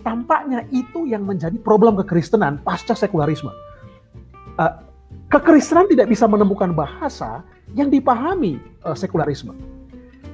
Tampaknya 0.00 0.64
itu 0.72 1.04
yang 1.04 1.28
menjadi 1.28 1.60
problem 1.60 1.92
kekristenan 2.00 2.56
pasca 2.64 2.96
sekularisme. 2.96 3.52
Uh, 4.60 4.76
kekristenan 5.32 5.88
tidak 5.88 6.12
bisa 6.12 6.28
menemukan 6.28 6.68
bahasa 6.76 7.40
yang 7.72 7.88
dipahami 7.88 8.60
uh, 8.84 8.92
sekularisme. 8.92 9.56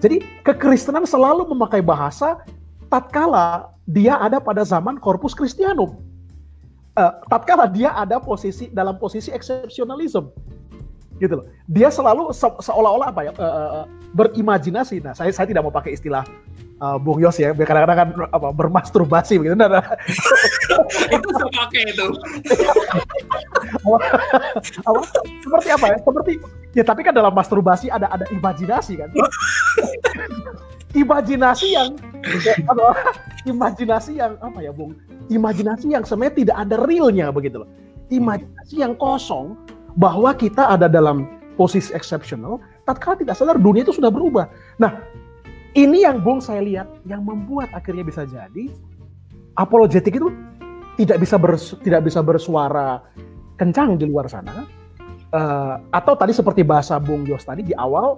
Jadi 0.02 0.20
kekristenan 0.42 1.06
selalu 1.06 1.46
memakai 1.54 1.78
bahasa 1.78 2.42
tatkala 2.90 3.70
dia 3.86 4.18
ada 4.18 4.42
pada 4.42 4.66
zaman 4.66 4.98
Corpus 4.98 5.30
Christianum. 5.30 6.02
Uh, 6.98 7.12
tatkala 7.30 7.70
dia 7.70 7.94
ada 7.94 8.18
posisi 8.18 8.66
dalam 8.74 8.98
posisi 8.98 9.30
exceptionalism 9.30 10.34
gitu 11.22 11.34
loh. 11.40 11.46
Dia 11.70 11.88
selalu 11.88 12.34
se 12.34 12.44
seolah-olah 12.44 13.08
apa 13.14 13.20
ya 13.30 13.32
uh, 13.38 13.84
berimajinasi. 14.12 15.00
Nah, 15.00 15.14
saya 15.14 15.32
saya 15.32 15.46
tidak 15.48 15.64
mau 15.64 15.72
pakai 15.72 15.96
istilah 15.96 16.26
uh, 16.80 16.96
Bung 17.00 17.20
Yos 17.20 17.36
ya, 17.40 17.52
kadang-kadang 17.52 17.98
kan 17.98 18.08
apa 18.32 18.48
bermasturbasi 18.52 19.40
begitu. 19.40 19.56
Nah, 19.56 19.68
nah. 19.68 19.84
itu 21.16 21.28
saya 21.32 21.50
pakai 21.52 21.82
itu. 21.92 22.06
apa, 24.84 25.00
seperti 25.40 25.68
apa 25.72 25.86
ya? 25.92 25.96
Seperti 26.00 26.32
ya 26.76 26.84
tapi 26.84 27.00
kan 27.04 27.12
dalam 27.16 27.32
masturbasi 27.32 27.88
ada 27.88 28.10
ada 28.12 28.24
imajinasi 28.32 29.00
kan. 29.00 29.10
imajinasi 30.96 31.76
yang 31.76 31.92
apa, 32.68 32.84
imajinasi 33.44 34.12
yang 34.16 34.32
apa 34.40 34.58
ya, 34.64 34.72
Bung? 34.72 34.96
Imajinasi 35.28 35.92
yang 35.92 36.04
sebenarnya 36.06 36.34
tidak 36.46 36.56
ada 36.56 36.76
realnya 36.84 37.28
begitu 37.32 37.64
loh. 37.64 37.70
Imajinasi 38.08 38.80
yang 38.80 38.94
kosong 38.96 39.58
bahwa 39.98 40.30
kita 40.36 40.76
ada 40.76 40.86
dalam 40.86 41.26
posisi 41.56 41.90
exceptional, 41.96 42.60
tatkala 42.84 43.16
tidak 43.16 43.34
sadar 43.34 43.56
dunia 43.56 43.82
itu 43.82 43.96
sudah 43.96 44.12
berubah. 44.12 44.46
Nah, 44.76 45.02
ini 45.76 46.08
yang 46.08 46.24
Bung 46.24 46.40
saya 46.40 46.64
lihat 46.64 46.88
yang 47.04 47.20
membuat 47.20 47.68
akhirnya 47.76 48.02
bisa 48.02 48.24
jadi 48.24 48.72
apologetik 49.60 50.16
itu 50.16 50.32
tidak 50.96 51.20
bisa 51.20 51.36
bers, 51.36 51.76
tidak 51.84 52.08
bisa 52.08 52.24
bersuara 52.24 53.04
kencang 53.60 54.00
di 54.00 54.08
luar 54.08 54.24
sana 54.32 54.64
uh, 55.36 55.76
atau 55.92 56.16
tadi 56.16 56.32
seperti 56.32 56.64
bahasa 56.64 56.96
Bung 56.96 57.28
Yos 57.28 57.44
tadi 57.44 57.60
di 57.60 57.76
awal 57.76 58.16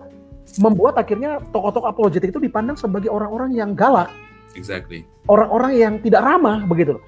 membuat 0.63 0.97
akhirnya 0.97 1.43
tokoh-tokoh 1.51 1.91
apologetik 1.91 2.31
itu 2.31 2.41
dipandang 2.41 2.79
sebagai 2.79 3.13
orang-orang 3.13 3.53
yang 3.53 3.77
galak. 3.77 4.09
Exactly. 4.57 5.05
Orang-orang 5.29 5.77
yang 5.77 5.95
tidak 6.01 6.25
ramah 6.25 6.65
begitu 6.65 6.97
loh. 6.97 7.05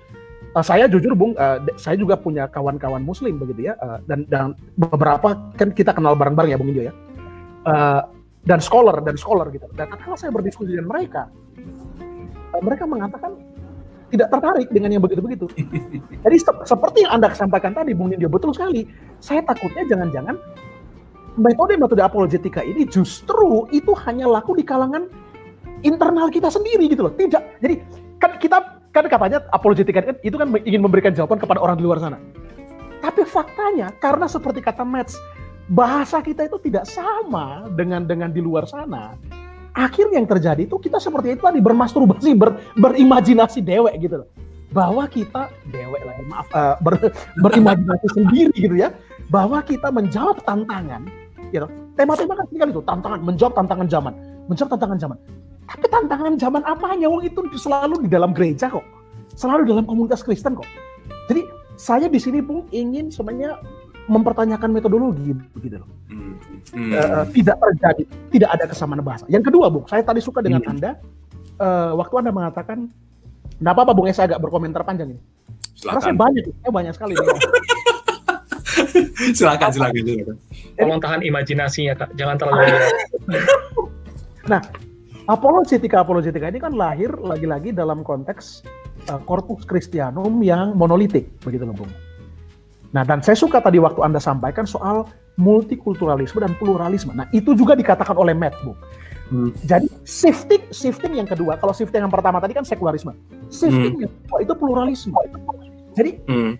Uh, 0.50 0.66
saya 0.66 0.90
jujur 0.90 1.14
Bung, 1.14 1.32
uh, 1.38 1.62
saya 1.78 1.94
juga 1.94 2.18
punya 2.18 2.50
kawan-kawan 2.50 3.00
Muslim 3.00 3.38
begitu 3.38 3.70
ya, 3.70 3.78
uh, 3.78 4.02
dan 4.10 4.26
dan 4.26 4.58
beberapa 4.74 5.38
kan 5.54 5.70
kita 5.70 5.94
kenal 5.94 6.18
bareng-bareng 6.18 6.50
ya 6.52 6.58
Bung 6.58 6.74
Indio 6.74 6.90
ya. 6.90 6.94
Uh, 7.64 8.02
dan 8.44 8.58
scholar 8.58 8.96
dan 9.04 9.16
scholar 9.20 9.48
gitu. 9.52 9.68
Dan 9.76 9.92
kalau 9.92 10.16
saya 10.16 10.32
berdiskusi 10.32 10.72
dengan 10.72 10.88
mereka, 10.88 11.28
eh, 12.56 12.62
mereka 12.64 12.84
mengatakan 12.88 13.36
tidak 14.10 14.28
tertarik 14.32 14.68
dengan 14.74 14.90
yang 14.90 15.02
begitu-begitu. 15.02 15.46
Jadi 16.24 16.36
se 16.36 16.52
seperti 16.66 17.06
yang 17.06 17.20
Anda 17.20 17.30
sampaikan 17.32 17.72
tadi, 17.72 17.94
Bung 17.94 18.10
Nindyo, 18.10 18.26
betul 18.26 18.50
sekali. 18.50 18.88
Saya 19.22 19.44
takutnya 19.46 19.86
jangan-jangan 19.86 20.34
metode-metode 21.38 22.02
apologetika 22.02 22.60
ini 22.60 22.84
justru 22.90 23.70
itu 23.70 23.94
hanya 24.02 24.26
laku 24.26 24.58
di 24.58 24.66
kalangan 24.66 25.06
internal 25.86 26.26
kita 26.28 26.50
sendiri 26.50 26.90
gitu 26.90 27.06
loh. 27.06 27.14
Tidak. 27.14 27.62
Jadi 27.62 27.74
kan 28.18 28.34
kita 28.36 28.58
kan 28.90 29.06
katanya 29.06 29.38
apologetika 29.54 30.02
itu 30.26 30.34
kan 30.34 30.50
ingin 30.66 30.82
memberikan 30.82 31.14
jawaban 31.14 31.38
kepada 31.38 31.62
orang 31.62 31.78
di 31.78 31.86
luar 31.86 32.02
sana. 32.02 32.18
Tapi 33.00 33.24
faktanya 33.24 33.94
karena 34.02 34.26
seperti 34.28 34.60
kata 34.60 34.84
Metz, 34.84 35.16
bahasa 35.70 36.18
kita 36.18 36.50
itu 36.50 36.58
tidak 36.66 36.84
sama 36.90 37.70
dengan 37.78 38.02
dengan 38.02 38.34
di 38.34 38.42
luar 38.42 38.66
sana. 38.66 39.14
Akhirnya 39.70 40.18
yang 40.18 40.26
terjadi 40.26 40.66
itu 40.66 40.76
kita 40.82 40.98
seperti 40.98 41.38
itu 41.38 41.46
tadi 41.46 41.62
bermasturbasi, 41.62 42.34
ber, 42.34 42.58
berimajinasi 42.74 43.62
dewek 43.62 44.02
gitu 44.02 44.26
loh. 44.26 44.28
Bahwa 44.74 45.06
kita 45.06 45.46
dewek 45.70 46.02
lagi 46.02 46.22
maaf 46.26 46.46
uh, 46.50 46.74
ber, 46.82 46.98
berimajinasi 47.38 48.06
sendiri 48.18 48.54
gitu 48.58 48.76
ya. 48.82 48.90
Bahwa 49.30 49.62
kita 49.62 49.94
menjawab 49.94 50.42
tantangan 50.42 51.06
gitu. 51.54 51.70
Tema-tema 51.94 52.34
kan 52.34 52.46
sekali 52.50 52.70
itu 52.74 52.82
tantangan, 52.82 53.20
menjawab 53.22 53.52
tantangan 53.54 53.86
zaman, 53.86 54.12
menjawab 54.50 54.70
tantangan 54.74 54.98
zaman. 54.98 55.18
Tapi 55.70 55.86
tantangan 55.86 56.34
zaman 56.34 56.62
apanya? 56.66 57.06
Wong 57.06 57.22
itu 57.22 57.46
selalu 57.54 58.02
di 58.02 58.08
dalam 58.10 58.34
gereja 58.34 58.66
kok. 58.66 58.82
Selalu 59.38 59.70
dalam 59.70 59.86
komunitas 59.86 60.26
Kristen 60.26 60.58
kok. 60.58 60.66
Jadi 61.30 61.46
saya 61.78 62.10
di 62.10 62.18
sini 62.18 62.42
pun 62.42 62.66
ingin 62.74 63.14
sebenarnya 63.14 63.62
mempertanyakan 64.10 64.74
metodologi 64.74 65.30
begitu 65.54 65.78
loh. 65.78 65.90
Hmm. 66.10 66.34
Hmm. 66.74 66.90
Uh, 66.90 67.24
tidak 67.30 67.62
terjadi, 67.62 68.02
tidak 68.34 68.50
ada 68.58 68.64
kesamaan 68.66 69.06
bahasa. 69.06 69.22
Yang 69.30 69.54
kedua, 69.54 69.70
Bung, 69.70 69.86
saya 69.86 70.02
tadi 70.02 70.18
suka 70.18 70.42
dengan 70.42 70.66
hmm. 70.66 70.72
Anda 70.74 70.90
uh, 71.62 71.94
waktu 71.94 72.26
Anda 72.26 72.34
mengatakan 72.34 72.90
Nah, 73.60 73.76
apa-apa 73.76 73.92
Bung, 73.92 74.08
saya 74.08 74.32
agak 74.32 74.40
berkomentar 74.40 74.80
panjang 74.88 75.12
ini. 75.12 75.20
Silakan. 75.76 75.84
Karena 75.84 76.00
saya 76.00 76.16
banyak, 76.16 76.44
saya 76.48 76.72
banyak 76.72 76.92
sekali. 76.96 77.12
silakan, 79.36 79.68
silakan, 79.68 80.00
silakan. 80.00 80.36
Tolong 80.80 81.00
tahan 81.04 81.20
imajinasinya, 81.28 81.92
Kak. 82.00 82.16
Jangan 82.16 82.40
terlalu 82.40 82.64
Nah, 84.50 84.64
apologetika 85.28 86.00
apologetika 86.00 86.48
ini 86.48 86.56
kan 86.56 86.72
lahir 86.72 87.12
lagi-lagi 87.20 87.76
dalam 87.76 88.00
konteks 88.00 88.64
uh, 89.12 89.20
corpus 89.28 89.68
Christianum 89.68 90.40
yang 90.40 90.72
monolitik, 90.72 91.28
begitu 91.44 91.68
loh, 91.68 91.76
Bung. 91.76 91.92
Nah, 92.90 93.06
dan 93.06 93.22
saya 93.22 93.38
suka 93.38 93.62
tadi 93.62 93.78
waktu 93.78 94.02
Anda 94.02 94.18
sampaikan 94.18 94.66
soal 94.66 95.06
multikulturalisme 95.38 96.42
dan 96.42 96.52
pluralisme. 96.58 97.14
Nah, 97.14 97.30
itu 97.30 97.54
juga 97.54 97.78
dikatakan 97.78 98.18
oleh 98.18 98.34
Matt, 98.34 98.58
Bu. 98.66 98.74
Hmm. 99.30 99.54
Jadi 99.62 99.86
shifting, 100.02 100.58
shifting 100.74 101.14
yang 101.14 101.28
kedua, 101.30 101.54
kalau 101.54 101.70
shifting 101.70 102.02
yang 102.02 102.10
pertama 102.10 102.42
tadi 102.42 102.50
kan 102.50 102.66
sekularisme, 102.66 103.14
shifting 103.46 103.94
hmm. 103.94 104.02
yang 104.02 104.12
kedua 104.26 104.38
itu 104.42 104.52
pluralisme. 104.58 105.14
Jadi 105.94 106.18
hmm. 106.26 106.52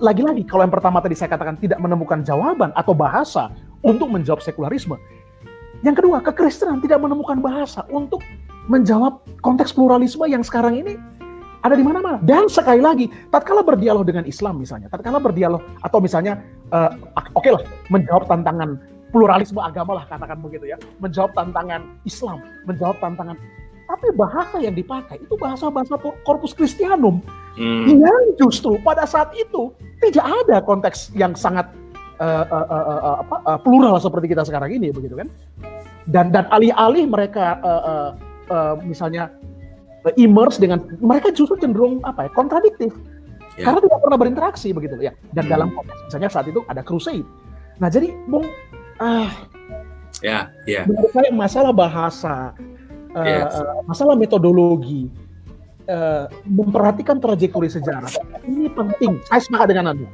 lagi-lagi 0.00 0.48
kalau 0.48 0.64
yang 0.64 0.72
pertama 0.72 1.04
tadi 1.04 1.12
saya 1.12 1.28
katakan 1.28 1.60
tidak 1.60 1.76
menemukan 1.76 2.24
jawaban 2.24 2.72
atau 2.72 2.96
bahasa 2.96 3.52
untuk 3.84 4.08
menjawab 4.08 4.40
sekularisme. 4.40 4.96
Yang 5.84 6.02
kedua, 6.02 6.24
kekristenan 6.24 6.80
tidak 6.80 7.04
menemukan 7.04 7.38
bahasa 7.38 7.84
untuk 7.92 8.24
menjawab 8.66 9.20
konteks 9.44 9.70
pluralisme 9.76 10.24
yang 10.24 10.42
sekarang 10.42 10.80
ini 10.80 10.96
ada 11.62 11.74
di 11.74 11.84
mana-mana. 11.84 12.18
Dan 12.22 12.46
sekali 12.46 12.78
lagi, 12.78 13.06
tatkala 13.30 13.66
berdialog 13.66 14.06
dengan 14.06 14.24
Islam 14.24 14.62
misalnya, 14.62 14.86
tatkala 14.90 15.18
berdialog 15.18 15.62
atau 15.82 15.98
misalnya 15.98 16.38
uh, 16.70 16.94
oke 17.34 17.42
okay 17.42 17.50
lah 17.54 17.62
menjawab 17.90 18.30
tantangan 18.30 18.78
pluralisme 19.08 19.58
agama 19.58 19.98
lah 19.98 20.04
katakan 20.06 20.38
begitu 20.38 20.70
ya, 20.70 20.76
menjawab 21.02 21.32
tantangan 21.34 21.82
Islam, 22.04 22.44
menjawab 22.68 22.96
tantangan 23.02 23.36
tapi 23.88 24.12
bahasa 24.12 24.60
yang 24.60 24.76
dipakai 24.76 25.16
itu 25.16 25.34
bahasa-bahasa 25.40 25.96
korpus 26.22 26.52
Christianum 26.52 27.24
hmm. 27.56 28.04
yang 28.04 28.22
justru 28.36 28.76
pada 28.84 29.08
saat 29.08 29.32
itu 29.32 29.72
tidak 30.04 30.28
ada 30.44 30.60
konteks 30.60 31.08
yang 31.16 31.32
sangat 31.32 31.64
uh, 32.20 32.44
uh, 32.44 32.66
uh, 32.68 32.84
uh, 32.84 33.16
apa, 33.24 33.36
uh, 33.48 33.58
plural 33.64 33.96
seperti 33.96 34.36
kita 34.36 34.44
sekarang 34.44 34.76
ini 34.76 34.92
begitu 34.92 35.16
kan 35.16 35.32
dan 36.04 36.28
dan 36.28 36.44
alih-alih 36.52 37.08
mereka 37.08 37.56
uh, 37.64 37.82
uh, 37.82 38.08
uh, 38.52 38.74
misalnya 38.84 39.32
immerse 40.16 40.62
dengan 40.62 40.82
mereka 41.02 41.34
justru 41.34 41.58
cenderung 41.58 42.00
apa 42.06 42.26
ya 42.26 42.30
kontradiktif 42.32 42.94
yeah. 43.58 43.66
karena 43.66 43.80
tidak 43.82 43.98
pernah 44.00 44.18
berinteraksi 44.18 44.68
begitu 44.70 44.94
ya 45.02 45.12
dan 45.34 45.46
hmm. 45.46 45.52
dalam 45.52 45.68
konteks 45.74 45.98
misalnya 46.08 46.30
saat 46.30 46.46
itu 46.46 46.62
ada 46.70 46.80
crusade 46.86 47.26
nah 47.82 47.90
jadi 47.90 48.14
bung 48.30 48.46
ah 49.02 49.30
ya 50.22 50.50
yeah, 50.66 50.82
yeah. 50.82 50.84
menurut 50.86 51.10
saya 51.10 51.30
masalah 51.34 51.72
bahasa 51.74 52.54
uh, 53.14 53.26
yes. 53.26 53.54
uh, 53.58 53.82
masalah 53.86 54.14
metodologi 54.14 55.10
uh, 55.90 56.26
memperhatikan 56.46 57.18
trajektori 57.18 57.70
sejarah 57.70 58.10
ini 58.46 58.70
penting 58.70 59.18
saya 59.26 59.42
sepakat 59.42 59.66
dengan 59.74 59.94
anda 59.94 60.08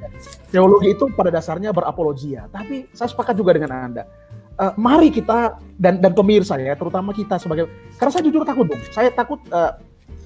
teologi 0.48 0.96
itu 0.96 1.04
pada 1.12 1.28
dasarnya 1.28 1.72
berapologia 1.72 2.48
tapi 2.48 2.88
saya 2.96 3.08
sepakat 3.12 3.36
juga 3.36 3.56
dengan 3.56 3.70
anda 3.72 4.04
uh, 4.58 4.72
mari 4.78 5.10
kita 5.10 5.58
dan 5.78 5.98
dan 5.98 6.12
pemirsa 6.14 6.58
ya 6.58 6.74
terutama 6.78 7.10
kita 7.10 7.38
sebagai 7.38 7.66
karena 7.98 8.10
saya 8.10 8.22
jujur 8.26 8.42
takut 8.42 8.66
dong 8.70 8.82
saya 8.94 9.10
takut 9.10 9.42
uh, 9.50 9.74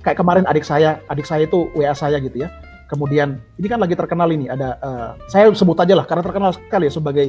kayak 0.03 0.19
kemarin 0.19 0.45
adik 0.47 0.65
saya, 0.65 1.03
adik 1.11 1.27
saya 1.27 1.47
itu 1.47 1.71
WA 1.75 1.95
saya 1.95 2.19
gitu 2.23 2.47
ya. 2.47 2.49
Kemudian 2.89 3.37
ini 3.61 3.67
kan 3.69 3.77
lagi 3.77 3.93
terkenal 3.93 4.33
ini 4.33 4.49
ada 4.49 4.81
uh, 4.81 5.11
saya 5.29 5.53
sebut 5.53 5.77
aja 5.77 5.93
lah 5.93 6.09
karena 6.09 6.25
terkenal 6.25 6.57
sekali 6.57 6.89
ya 6.89 6.93
sebagai 6.95 7.27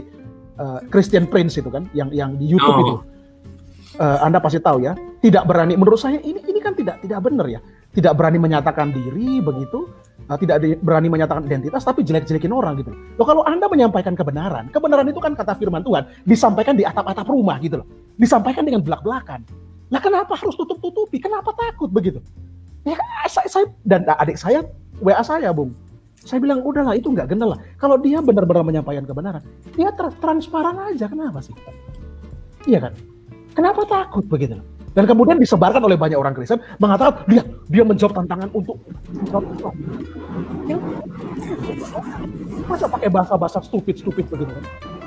uh, 0.55 0.79
Christian 0.87 1.27
Prince 1.27 1.59
itu 1.59 1.67
kan 1.67 1.91
yang 1.91 2.07
yang 2.15 2.39
di 2.39 2.47
YouTube 2.47 2.75
oh. 2.75 2.83
itu. 2.83 2.95
Uh, 3.99 4.15
anda 4.23 4.39
pasti 4.39 4.63
tahu 4.63 4.79
ya, 4.79 4.95
tidak 5.19 5.43
berani 5.43 5.75
menurut 5.75 5.99
saya 5.99 6.23
ini 6.23 6.39
ini 6.47 6.63
kan 6.63 6.71
tidak 6.71 7.03
tidak 7.03 7.19
benar 7.19 7.51
ya. 7.51 7.59
Tidak 7.91 8.13
berani 8.15 8.39
menyatakan 8.39 8.95
diri 8.95 9.43
begitu, 9.43 9.91
uh, 10.29 10.37
tidak 10.37 10.79
berani 10.85 11.09
menyatakan 11.09 11.43
identitas 11.43 11.81
tapi 11.81 12.05
jelek-jelekin 12.05 12.53
orang 12.53 12.79
gitu. 12.79 12.93
Loh 13.17 13.25
kalau 13.25 13.41
Anda 13.43 13.65
menyampaikan 13.65 14.13
kebenaran, 14.13 14.69
kebenaran 14.69 15.09
itu 15.09 15.17
kan 15.17 15.33
kata 15.33 15.57
firman 15.57 15.81
Tuhan 15.81 16.05
disampaikan 16.23 16.77
di 16.77 16.85
atap-atap 16.85 17.25
rumah 17.25 17.57
gitu 17.59 17.81
loh. 17.81 17.87
Disampaikan 18.15 18.63
dengan 18.63 18.85
belak-belakan. 18.85 19.41
Nah 19.89 19.99
kenapa 19.99 20.37
harus 20.37 20.53
tutup-tutupi? 20.53 21.17
Kenapa 21.17 21.49
takut 21.57 21.89
begitu? 21.89 22.21
Ya 22.85 22.95
saya, 23.27 23.47
saya 23.49 23.65
dan 23.83 24.05
adik 24.07 24.37
saya 24.39 24.63
WA 25.01 25.19
saya, 25.25 25.49
Bung. 25.51 25.73
Saya 26.23 26.43
bilang 26.43 26.59
udahlah 26.61 26.99
itu 26.99 27.09
nggak 27.09 27.31
kenal 27.31 27.55
lah. 27.55 27.59
Kalau 27.79 27.95
dia 27.95 28.19
benar-benar 28.19 28.63
menyampaikan 28.63 29.07
kebenaran, 29.07 29.41
dia 29.73 29.89
ter 29.95 30.11
transparan 30.19 30.75
aja. 30.91 31.07
Kenapa 31.07 31.39
sih? 31.39 31.55
Iya 32.67 32.87
kan? 32.87 32.93
Kenapa 33.55 33.87
takut 33.87 34.27
begitu? 34.27 34.59
Dan 34.99 35.07
kemudian 35.07 35.39
disebarkan 35.39 35.79
oleh 35.79 35.95
banyak 35.95 36.19
orang 36.19 36.35
Kristen 36.35 36.59
mengatakan 36.75 37.23
dia 37.23 37.39
dia 37.71 37.87
menjawab 37.87 38.19
tantangan 38.19 38.51
untuk 38.51 38.75
masa 42.67 42.83
pakai 42.91 43.07
bahasa-bahasa 43.07 43.63
stupid-stupid 43.63 44.27
begitu 44.27 44.51
kan? 44.51 44.63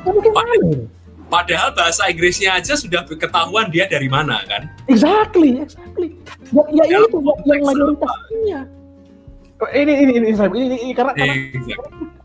Ya 0.09 0.11
mungkin 0.17 0.33
aneh. 0.33 0.89
Padahal 1.29 1.77
bahasa 1.77 2.09
Inggrisnya 2.09 2.57
aja 2.57 2.73
sudah 2.73 3.05
ketahuan 3.05 3.69
dia 3.69 3.85
dari 3.85 4.09
mana 4.09 4.41
kan? 4.49 4.65
Exactly, 4.89 5.61
exactly. 5.61 6.17
Ya, 6.73 6.89
ya 6.89 6.97
itu 6.97 7.21
yang 7.45 7.61
mayoritasnya. 7.61 8.61
Ini 9.77 9.93
ini 9.93 10.13
ini 10.17 10.27
ini, 10.33 10.41
ini, 10.41 10.77
ini 10.89 10.93
karena, 10.97 11.13
karena 11.13 11.37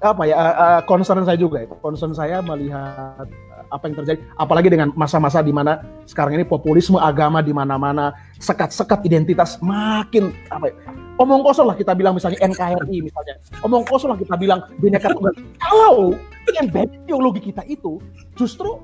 apa 0.07 0.24
ya 0.24 0.36
uh, 0.39 0.80
concern 0.88 1.28
saya 1.28 1.36
juga 1.36 1.68
ya. 1.68 1.68
Concern 1.84 2.15
saya 2.15 2.39
melihat 2.39 3.28
apa 3.72 3.84
yang 3.88 3.95
terjadi 4.03 4.20
apalagi 4.39 4.68
dengan 4.72 4.89
masa-masa 4.95 5.43
di 5.43 5.51
mana 5.51 5.84
sekarang 6.07 6.39
ini 6.39 6.45
populisme 6.47 6.97
agama 6.99 7.43
di 7.43 7.51
mana-mana 7.51 8.15
sekat-sekat 8.39 9.03
identitas 9.07 9.59
makin 9.59 10.32
apa 10.51 10.72
ya, 10.72 10.76
omong 11.20 11.43
kosong 11.43 11.68
lah 11.68 11.76
kita 11.76 11.93
bilang 11.93 12.15
misalnya 12.15 12.39
NKRI 12.43 12.97
misalnya 13.03 13.36
omong 13.61 13.84
kosong 13.88 14.13
lah 14.13 14.20
kita 14.20 14.36
bilang 14.39 14.63
bineka 14.80 15.11
tunggal 15.11 15.34
kalau 15.59 16.15
yang 16.55 16.72
bad 16.72 16.88
teologi 17.03 17.51
kita 17.51 17.63
itu 17.68 17.99
justru 18.39 18.80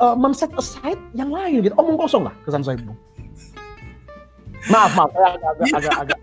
uh, 0.00 0.16
men-set 0.16 0.50
aside 0.56 1.00
yang 1.16 1.30
lain 1.32 1.64
gitu. 1.64 1.74
Omong 1.76 1.96
kosong 1.96 2.26
lah 2.26 2.34
kesan 2.44 2.64
saya 2.64 2.78
bu. 2.80 2.92
Maaf, 4.66 4.98
maaf, 4.98 5.14
agak, 5.14 5.70
agak, 5.78 5.94
agak, 5.94 6.18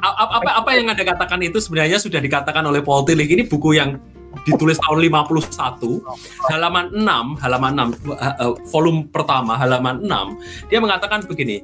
apa, 0.00 0.50
apa 0.64 0.70
yang 0.72 0.88
Anda 0.88 1.04
katakan 1.04 1.44
itu 1.44 1.60
sebenarnya 1.60 2.00
sudah 2.00 2.24
dikatakan 2.24 2.64
oleh 2.64 2.80
Paul 2.80 3.04
Tillich. 3.04 3.28
Ini 3.28 3.44
buku 3.52 3.76
yang 3.76 4.00
ditulis 4.44 4.80
tahun 4.82 4.98
51, 5.06 6.02
halaman 6.50 6.86
6, 6.92 7.42
halaman 7.42 7.72
6, 7.94 8.12
eh, 8.12 8.34
eh, 8.42 8.54
volume 8.72 9.06
pertama, 9.08 9.54
halaman 9.54 10.02
6, 10.02 10.68
dia 10.72 10.78
mengatakan 10.82 11.22
begini, 11.24 11.62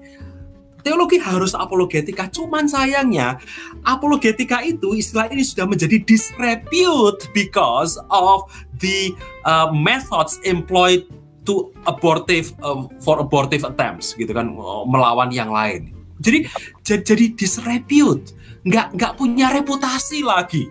teologi 0.83 1.19
harus 1.19 1.53
apologetika, 1.53 2.31
cuman 2.31 2.71
sayangnya 2.71 3.37
apologetika 3.83 4.63
itu 4.63 4.95
istilah 4.95 5.29
ini 5.29 5.43
sudah 5.43 5.67
menjadi 5.67 6.01
disrepute 6.07 7.29
because 7.35 7.99
of 8.09 8.47
the 8.79 9.13
uh, 9.45 9.69
methods 9.75 10.39
employed 10.47 11.05
to 11.43 11.73
abortive 11.89 12.53
uh, 12.63 12.87
for 13.03 13.19
abortive 13.19 13.65
attempts 13.67 14.15
gitu 14.15 14.31
kan 14.31 14.53
uh, 14.55 14.85
melawan 14.87 15.29
yang 15.35 15.51
lain. 15.51 15.93
Jadi 16.19 16.49
jadi, 16.83 17.03
jadi 17.05 17.25
disrepute, 17.35 18.35
nggak 18.67 18.97
nggak 18.97 19.13
punya 19.19 19.53
reputasi 19.55 20.23
lagi 20.23 20.67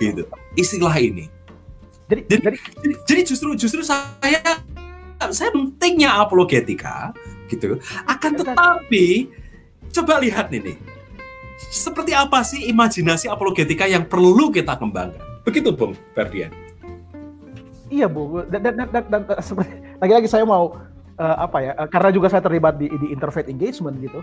gitu 0.00 0.24
istilah 0.56 0.94
ini. 0.98 1.39
Jadi, 2.10 2.26
jadi, 2.26 2.58
jadi, 2.82 2.94
jadi 3.06 3.20
justru 3.22 3.54
justru 3.54 3.80
saya 3.86 4.42
saya 5.30 5.50
pentingnya 5.54 6.18
apologetika 6.18 7.14
gitu. 7.46 7.78
Akan 8.02 8.34
tetapi 8.34 9.30
coba 9.94 10.18
lihat 10.18 10.50
nih 10.50 10.74
nih. 10.74 10.76
Seperti 11.70 12.10
apa 12.16 12.42
sih 12.42 12.66
imajinasi 12.66 13.30
apologetika 13.30 13.86
yang 13.86 14.08
perlu 14.08 14.50
kita 14.50 14.74
kembangkan? 14.74 15.22
Begitu 15.46 15.70
Bung 15.70 15.94
Ferdian. 16.16 16.50
Iya 17.90 18.06
Bu, 18.06 18.46
dan, 18.46 18.62
dan, 18.62 18.74
dan, 18.74 18.88
dan, 18.90 19.22
dan 19.26 19.38
seperti 19.42 19.70
lagi-lagi 19.98 20.28
saya 20.30 20.46
mau 20.46 20.78
uh, 21.18 21.36
apa 21.42 21.58
ya? 21.58 21.72
Uh, 21.74 21.88
karena 21.90 22.10
juga 22.14 22.30
saya 22.30 22.42
terlibat 22.42 22.78
di, 22.78 22.86
di 22.86 23.10
interfaith 23.10 23.50
engagement 23.50 23.98
gitu. 23.98 24.22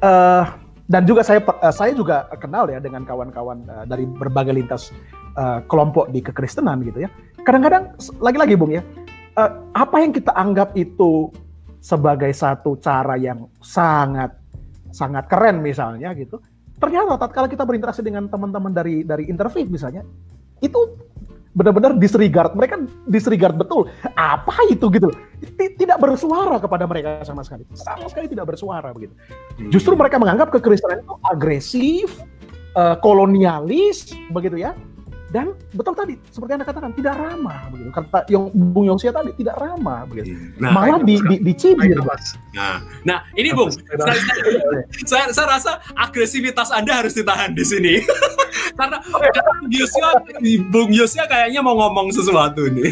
Uh, 0.00 0.46
dan 0.90 1.06
juga 1.06 1.22
saya 1.26 1.42
uh, 1.42 1.74
saya 1.74 1.92
juga 1.94 2.26
kenal 2.38 2.70
ya 2.70 2.78
dengan 2.78 3.02
kawan-kawan 3.02 3.66
uh, 3.66 3.84
dari 3.86 4.06
berbagai 4.06 4.54
lintas 4.56 4.94
uh, 5.36 5.60
kelompok 5.66 6.08
di 6.10 6.24
kekristenan 6.24 6.82
gitu 6.86 7.04
ya. 7.06 7.10
Kadang-kadang 7.42 7.96
lagi-lagi 8.20 8.54
Bung 8.56 8.72
ya, 8.74 8.82
uh, 9.36 9.50
apa 9.74 9.96
yang 10.02 10.14
kita 10.14 10.32
anggap 10.34 10.74
itu 10.74 11.30
sebagai 11.80 12.30
satu 12.36 12.76
cara 12.76 13.16
yang 13.16 13.48
sangat 13.64 14.36
sangat 14.90 15.26
keren 15.30 15.62
misalnya 15.62 16.12
gitu. 16.14 16.42
Ternyata 16.80 17.20
tatkala 17.20 17.46
kita 17.46 17.64
berinteraksi 17.68 18.00
dengan 18.00 18.26
teman-teman 18.26 18.72
dari 18.72 19.04
dari 19.04 19.28
interfaith 19.28 19.68
misalnya, 19.68 20.04
itu 20.64 20.80
benar-benar 21.50 21.98
disregard 21.98 22.54
mereka 22.54 22.78
disregard 23.10 23.58
betul 23.58 23.90
apa 24.14 24.54
itu 24.70 24.86
gitu 24.94 25.10
tidak 25.74 25.98
bersuara 25.98 26.62
kepada 26.62 26.86
mereka 26.86 27.26
sama 27.26 27.42
sekali 27.42 27.66
sama 27.74 28.06
sekali 28.06 28.30
tidak 28.30 28.54
bersuara 28.54 28.94
begitu 28.94 29.10
hmm. 29.58 29.70
justru 29.74 29.98
mereka 29.98 30.22
menganggap 30.22 30.54
kekristenan 30.54 31.02
itu 31.02 31.14
agresif 31.26 32.22
uh, 32.78 32.94
kolonialis 33.02 34.14
begitu 34.30 34.62
ya 34.62 34.78
dan 35.30 35.54
betul 35.70 35.94
tadi 35.94 36.18
seperti 36.34 36.58
anda 36.58 36.66
katakan 36.66 36.90
tidak 36.90 37.14
ramah 37.14 37.70
begitu. 37.70 37.90
Kata 37.94 38.26
yang 38.26 38.50
Bung 38.50 38.90
Yongsia 38.90 39.14
tadi 39.14 39.30
tidak 39.38 39.62
ramah 39.62 40.02
begitu. 40.10 40.34
Nah, 40.58 40.74
malah 40.74 40.98
di, 41.06 41.22
di, 41.22 41.36
dicibir. 41.38 42.02
nah 42.50 42.82
nah 43.06 43.18
ini 43.38 43.54
Bung. 43.54 43.70
Saya, 43.70 44.18
saya, 45.06 45.24
saya 45.30 45.46
rasa 45.46 45.72
agresivitas 45.94 46.74
anda 46.74 46.98
harus 46.98 47.14
ditahan 47.14 47.54
di 47.54 47.62
sini. 47.62 47.94
Karena, 48.80 48.96
karena 49.02 49.52
Bung 49.60 49.70
Yosya 49.76 50.08
Bung 50.72 50.90
Yosya 50.90 51.24
kayaknya 51.28 51.60
mau 51.60 51.76
ngomong 51.76 52.10
sesuatu 52.16 52.64
nih. 52.72 52.90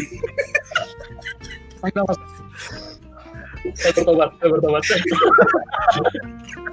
Saya 3.79 3.91
bertobat 3.95 4.29
saya 4.39 4.49
bertobat 4.53 4.83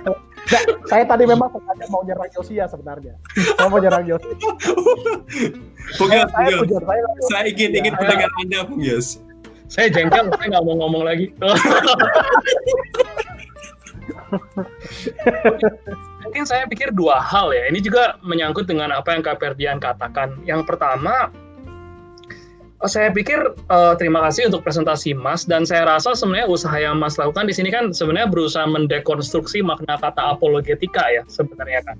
Nah, 0.46 0.62
saya 0.86 1.02
tadi 1.02 1.26
memang 1.26 1.50
sengaja 1.50 1.84
mau 1.90 2.06
nyerang 2.06 2.30
Yosia 2.30 2.70
sebenarnya. 2.70 3.18
Saya 3.34 3.66
mau 3.66 3.82
nyerang 3.82 4.06
Yosia. 4.06 4.30
Bung 5.98 6.10
Yos, 6.10 6.30
saya, 6.30 6.50
saya, 6.50 6.78
saya, 6.82 7.02
saya 7.30 7.44
ingin 7.50 7.70
ingin 7.74 7.94
ya, 7.94 7.98
mendengar 7.98 8.30
Anda, 8.42 8.58
Bung 8.66 8.82
Yos. 8.82 9.18
Saya 9.66 9.90
jengkel, 9.90 10.30
saya 10.30 10.46
nggak 10.46 10.64
mau 10.66 10.78
ngomong 10.86 11.02
lagi. 11.02 11.34
Mungkin 16.26 16.42
saya 16.46 16.66
pikir 16.70 16.94
dua 16.94 17.18
hal 17.18 17.50
ya. 17.50 17.66
Ini 17.70 17.82
juga 17.82 18.18
menyangkut 18.22 18.66
dengan 18.66 18.94
apa 18.94 19.14
yang 19.14 19.22
Kak 19.26 19.42
Ferdian 19.42 19.82
katakan. 19.82 20.38
Yang 20.46 20.66
pertama, 20.70 21.30
saya 22.84 23.08
pikir 23.08 23.56
uh, 23.72 23.96
terima 23.96 24.20
kasih 24.28 24.52
untuk 24.52 24.60
presentasi 24.60 25.16
Mas 25.16 25.48
dan 25.48 25.64
saya 25.64 25.88
rasa 25.88 26.12
sebenarnya 26.12 26.44
usaha 26.44 26.76
yang 26.76 27.00
Mas 27.00 27.16
lakukan 27.16 27.48
di 27.48 27.56
sini 27.56 27.72
kan 27.72 27.88
sebenarnya 27.88 28.28
berusaha 28.28 28.68
mendekonstruksi 28.68 29.64
makna 29.64 29.96
kata 29.96 30.36
apologetika 30.36 31.08
ya 31.08 31.24
sebenarnya 31.24 31.80
kan. 31.88 31.96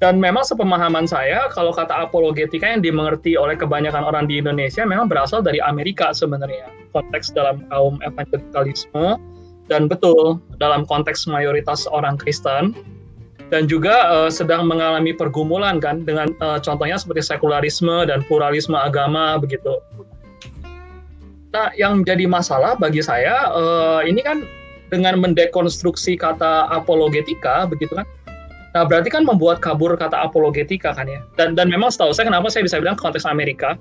Dan 0.00 0.16
memang 0.16 0.40
sepemahaman 0.48 1.04
saya 1.04 1.52
kalau 1.52 1.76
kata 1.76 2.08
apologetika 2.08 2.64
yang 2.64 2.80
dimengerti 2.80 3.36
oleh 3.36 3.52
kebanyakan 3.52 4.00
orang 4.00 4.24
di 4.24 4.40
Indonesia 4.40 4.80
memang 4.88 5.12
berasal 5.12 5.44
dari 5.44 5.60
Amerika 5.60 6.16
sebenarnya. 6.16 6.72
Konteks 6.96 7.36
dalam 7.36 7.60
kaum 7.68 8.00
evangelikalisme 8.00 9.20
dan 9.68 9.92
betul 9.92 10.40
dalam 10.56 10.88
konteks 10.88 11.28
mayoritas 11.28 11.84
orang 11.84 12.16
Kristen 12.16 12.72
dan 13.50 13.66
juga 13.66 14.06
uh, 14.08 14.30
sedang 14.30 14.64
mengalami 14.70 15.10
pergumulan 15.10 15.82
kan 15.82 16.06
dengan 16.06 16.30
uh, 16.38 16.62
contohnya 16.62 16.96
seperti 16.96 17.26
sekularisme 17.26 18.06
dan 18.06 18.22
pluralisme 18.24 18.78
agama 18.78 19.36
begitu. 19.36 19.82
Nah, 21.50 21.74
yang 21.74 22.06
jadi 22.06 22.30
masalah 22.30 22.78
bagi 22.78 23.02
saya 23.02 23.50
uh, 23.50 24.00
ini 24.06 24.22
kan 24.22 24.46
dengan 24.86 25.18
mendekonstruksi 25.18 26.14
kata 26.14 26.70
apologetika 26.70 27.66
begitu 27.66 27.98
kan. 27.98 28.06
Nah, 28.70 28.86
berarti 28.86 29.10
kan 29.10 29.26
membuat 29.26 29.58
kabur 29.58 29.98
kata 29.98 30.14
apologetika 30.14 30.94
kan 30.94 31.10
ya. 31.10 31.18
Dan 31.34 31.58
dan 31.58 31.66
memang 31.66 31.90
setahu 31.90 32.14
saya 32.14 32.30
kenapa 32.30 32.46
saya 32.54 32.62
bisa 32.62 32.78
bilang 32.78 32.94
konteks 32.94 33.26
Amerika 33.26 33.74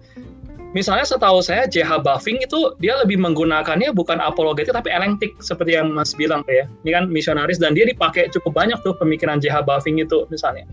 misalnya 0.71 1.05
setahu 1.05 1.41
saya 1.41 1.65
JH 1.65 2.05
Buffing 2.05 2.41
itu 2.41 2.73
dia 2.77 2.97
lebih 3.01 3.17
menggunakannya 3.17 3.89
bukan 3.93 4.21
apologetik 4.21 4.73
tapi 4.73 4.93
elenktik 4.93 5.33
seperti 5.41 5.77
yang 5.77 5.89
Mas 5.93 6.13
bilang 6.13 6.45
ya. 6.45 6.69
Ini 6.85 6.91
kan 6.93 7.03
misionaris 7.09 7.57
dan 7.57 7.73
dia 7.73 7.89
dipakai 7.89 8.29
cukup 8.29 8.53
banyak 8.57 8.77
tuh 8.85 8.93
pemikiran 8.97 9.41
JH 9.41 9.65
Buffing 9.65 9.97
itu 10.01 10.29
misalnya. 10.29 10.65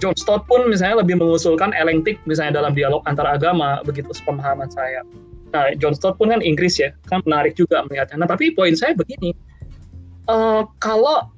John 0.00 0.16
Stott 0.16 0.48
pun 0.48 0.64
misalnya 0.64 1.04
lebih 1.04 1.20
mengusulkan 1.20 1.76
elenktik 1.76 2.16
misalnya 2.24 2.64
dalam 2.64 2.72
dialog 2.72 3.04
antar 3.04 3.28
agama 3.28 3.84
begitu 3.84 4.08
sepemahaman 4.16 4.72
saya. 4.72 5.04
Nah, 5.52 5.76
John 5.76 5.92
Stott 5.92 6.16
pun 6.16 6.32
kan 6.32 6.40
Inggris 6.40 6.80
ya, 6.80 6.94
kan 7.10 7.20
menarik 7.28 7.58
juga 7.58 7.84
melihatnya. 7.84 8.24
Nah, 8.24 8.28
tapi 8.30 8.54
poin 8.54 8.72
saya 8.78 8.96
begini, 8.96 9.34
uh, 10.30 10.62
kalau 10.78 11.28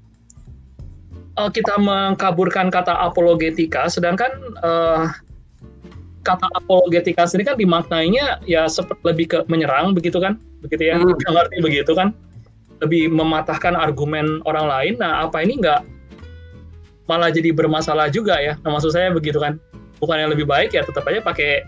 uh, 1.41 1.51
kita 1.51 1.75
mengkaburkan 1.81 2.69
kata 2.69 2.93
apologetika, 2.93 3.89
sedangkan 3.89 4.31
uh, 4.61 5.09
kata 6.23 6.47
apologetika 6.55 7.27
sendiri 7.27 7.55
kan 7.55 7.59
dimaknainya 7.59 8.41
ya 8.47 8.71
seperti 8.71 9.03
lebih 9.03 9.27
ke 9.31 9.39
menyerang 9.51 9.95
begitu 9.95 10.23
kan, 10.23 10.39
begitu 10.63 10.89
ya, 10.91 10.99
hmm. 10.99 11.19
ngerti 11.19 11.57
begitu 11.63 11.93
kan, 11.93 12.15
lebih 12.83 13.11
mematahkan 13.11 13.75
argumen 13.75 14.43
orang 14.47 14.67
lain. 14.71 14.95
Nah, 15.03 15.27
apa 15.27 15.43
ini 15.43 15.59
nggak 15.59 15.83
malah 17.11 17.35
jadi 17.35 17.51
bermasalah 17.51 18.09
juga 18.09 18.39
ya? 18.39 18.55
Nah, 18.63 18.79
maksud 18.79 18.95
saya 18.95 19.11
begitu 19.11 19.43
kan, 19.43 19.59
bukan 19.99 20.17
yang 20.19 20.31
lebih 20.31 20.47
baik 20.47 20.75
ya 20.75 20.87
tetap 20.87 21.07
aja 21.07 21.23
pakai 21.23 21.67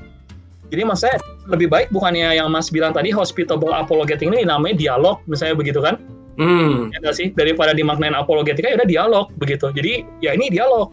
jadi 0.73 0.83
mas 0.83 1.05
saya 1.05 1.21
lebih 1.47 1.69
baik 1.69 1.93
bukannya 1.93 2.35
yang 2.35 2.49
Mas 2.49 2.73
bilang 2.73 2.97
tadi 2.97 3.13
hospitable 3.13 3.71
apologetic 3.71 4.27
ini 4.27 4.49
namanya 4.49 4.75
dialog 4.75 5.21
misalnya 5.29 5.55
begitu 5.61 5.79
kan? 5.79 6.01
Hmm. 6.35 6.91
Ya 6.91 7.15
sih 7.15 7.31
daripada 7.31 7.71
dimaknain 7.77 8.17
apologetika 8.17 8.67
ya 8.73 8.81
udah 8.81 8.89
dialog 8.89 9.25
begitu. 9.39 9.71
Jadi 9.71 10.03
ya 10.19 10.35
ini 10.35 10.51
dialog. 10.51 10.91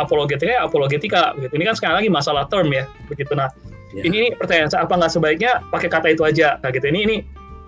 Apologetika 0.00 0.48
ya 0.48 0.60
apologetika 0.64 1.36
begitu. 1.36 1.52
Ini 1.60 1.64
kan 1.68 1.76
sekali 1.76 1.94
lagi 2.00 2.08
masalah 2.08 2.48
term 2.48 2.72
ya 2.72 2.88
begitu. 3.08 3.32
Nah 3.36 3.52
ya. 3.92 4.02
ini, 4.08 4.16
ini 4.24 4.28
pertanyaan 4.36 4.72
saya 4.72 4.88
apa 4.88 4.94
nggak 4.96 5.12
sebaiknya 5.12 5.52
pakai 5.68 5.88
kata 5.92 6.08
itu 6.16 6.22
aja 6.24 6.56
nah 6.64 6.70
gitu. 6.72 6.86
Ini 6.88 7.00
ini 7.04 7.16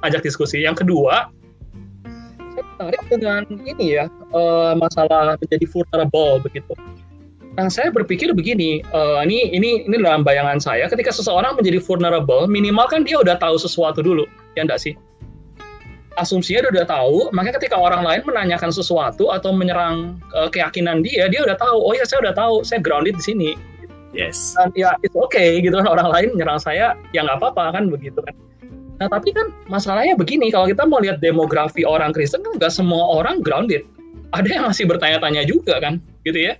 ajak 0.04 0.24
diskusi. 0.24 0.64
Yang 0.64 0.84
kedua 0.84 1.28
saya 2.54 2.62
tertarik 2.70 3.02
dengan 3.10 3.42
ini 3.50 3.98
ya 3.98 4.06
uh, 4.30 4.78
masalah 4.78 5.34
menjadi 5.42 5.66
vulnerable 5.66 6.38
begitu. 6.40 6.74
Nah, 7.54 7.70
saya 7.70 7.94
berpikir 7.94 8.34
begini, 8.34 8.82
uh, 8.90 9.22
ini 9.22 9.54
ini 9.54 9.86
ini 9.86 9.96
dalam 10.02 10.26
bayangan 10.26 10.58
saya, 10.58 10.90
ketika 10.90 11.14
seseorang 11.14 11.54
menjadi 11.54 11.78
vulnerable, 11.78 12.50
minimal 12.50 12.90
kan 12.90 13.06
dia 13.06 13.22
udah 13.22 13.38
tahu 13.38 13.54
sesuatu 13.54 14.02
dulu, 14.02 14.26
ya 14.58 14.66
enggak 14.66 14.82
sih? 14.82 14.98
Asumsinya 16.14 16.70
dia 16.70 16.82
udah 16.82 16.86
tahu, 16.86 17.18
makanya 17.34 17.58
ketika 17.58 17.74
orang 17.74 18.06
lain 18.06 18.22
menanyakan 18.22 18.70
sesuatu 18.70 19.34
atau 19.34 19.50
menyerang 19.50 20.22
uh, 20.30 20.46
keyakinan 20.46 21.02
dia, 21.02 21.26
dia 21.26 21.42
udah 21.42 21.58
tahu, 21.58 21.74
oh 21.74 21.90
ya 21.90 22.06
saya 22.06 22.30
udah 22.30 22.34
tahu, 22.38 22.62
saya 22.62 22.78
grounded 22.78 23.18
di 23.18 23.24
sini. 23.24 23.50
Yes. 24.14 24.54
Dan 24.54 24.70
ya 24.78 24.94
itu 25.02 25.18
oke 25.18 25.34
okay, 25.34 25.58
gitu 25.58 25.74
kan 25.74 25.90
orang 25.90 26.06
lain 26.14 26.28
menyerang 26.38 26.62
saya, 26.62 26.94
ya 27.10 27.26
nggak 27.26 27.42
apa-apa 27.42 27.74
kan 27.74 27.90
begitu 27.90 28.22
kan. 28.22 28.34
Nah 29.02 29.10
tapi 29.10 29.34
kan 29.34 29.50
masalahnya 29.66 30.14
begini, 30.14 30.54
kalau 30.54 30.70
kita 30.70 30.86
mau 30.86 31.02
lihat 31.02 31.18
demografi 31.18 31.82
orang 31.82 32.14
Kristen 32.14 32.46
kan 32.46 32.62
nggak 32.62 32.70
semua 32.70 33.18
orang 33.18 33.42
grounded. 33.42 33.82
Ada 34.30 34.48
yang 34.54 34.64
masih 34.70 34.86
bertanya-tanya 34.86 35.42
juga 35.46 35.82
kan, 35.82 35.98
gitu 36.22 36.50
ya 36.50 36.54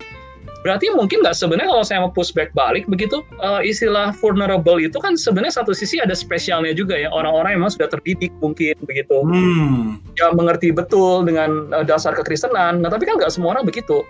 Berarti 0.65 0.89
mungkin 0.97 1.21
nggak 1.21 1.37
sebenarnya 1.37 1.69
kalau 1.69 1.85
saya 1.85 1.99
mau 2.01 2.09
pushback 2.09 2.57
balik 2.57 2.89
begitu 2.89 3.21
uh, 3.45 3.61
istilah 3.61 4.17
vulnerable 4.17 4.81
itu 4.81 4.97
kan 4.97 5.13
sebenarnya 5.13 5.61
satu 5.61 5.77
sisi 5.77 6.01
ada 6.01 6.17
spesialnya 6.17 6.73
juga 6.73 6.97
ya 6.97 7.13
orang-orang 7.13 7.53
yang 7.53 7.61
memang 7.69 7.77
sudah 7.77 7.93
terdidik 7.93 8.33
mungkin 8.41 8.73
begitu, 8.89 9.13
hmm. 9.13 10.01
ya 10.17 10.33
mengerti 10.33 10.73
betul 10.73 11.29
dengan 11.29 11.69
uh, 11.69 11.85
dasar 11.85 12.17
kekristenan. 12.17 12.81
Nah 12.81 12.89
tapi 12.89 13.05
kan 13.05 13.21
nggak 13.21 13.29
semua 13.29 13.61
orang 13.61 13.69
begitu. 13.69 14.09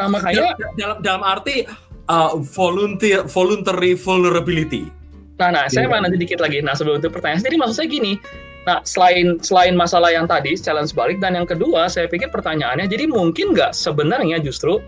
Nah 0.00 0.08
makanya 0.08 0.56
dalam 0.80 1.04
dalam 1.04 1.20
arti 1.20 1.68
uh, 2.08 2.40
volunteer 2.40 3.28
voluntary 3.28 3.92
vulnerability. 3.92 4.88
Nah, 5.34 5.50
nah, 5.50 5.66
saya 5.66 5.90
iya. 5.90 5.92
mana 5.92 6.06
sedikit 6.14 6.38
lagi. 6.38 6.62
Nah, 6.62 6.78
sebelum 6.78 7.02
itu 7.02 7.10
pertanyaan. 7.10 7.42
Jadi 7.42 7.58
maksud 7.58 7.74
saya 7.74 7.90
gini, 7.90 8.22
Nah, 8.64 8.80
selain 8.80 9.36
selain 9.44 9.76
masalah 9.76 10.08
yang 10.08 10.24
tadi 10.24 10.56
challenge 10.56 10.96
balik 10.96 11.20
dan 11.20 11.36
yang 11.36 11.44
kedua, 11.44 11.84
saya 11.92 12.08
pikir 12.08 12.32
pertanyaannya, 12.32 12.88
jadi 12.88 13.04
mungkin 13.04 13.52
nggak 13.52 13.76
sebenarnya 13.76 14.40
justru 14.40 14.80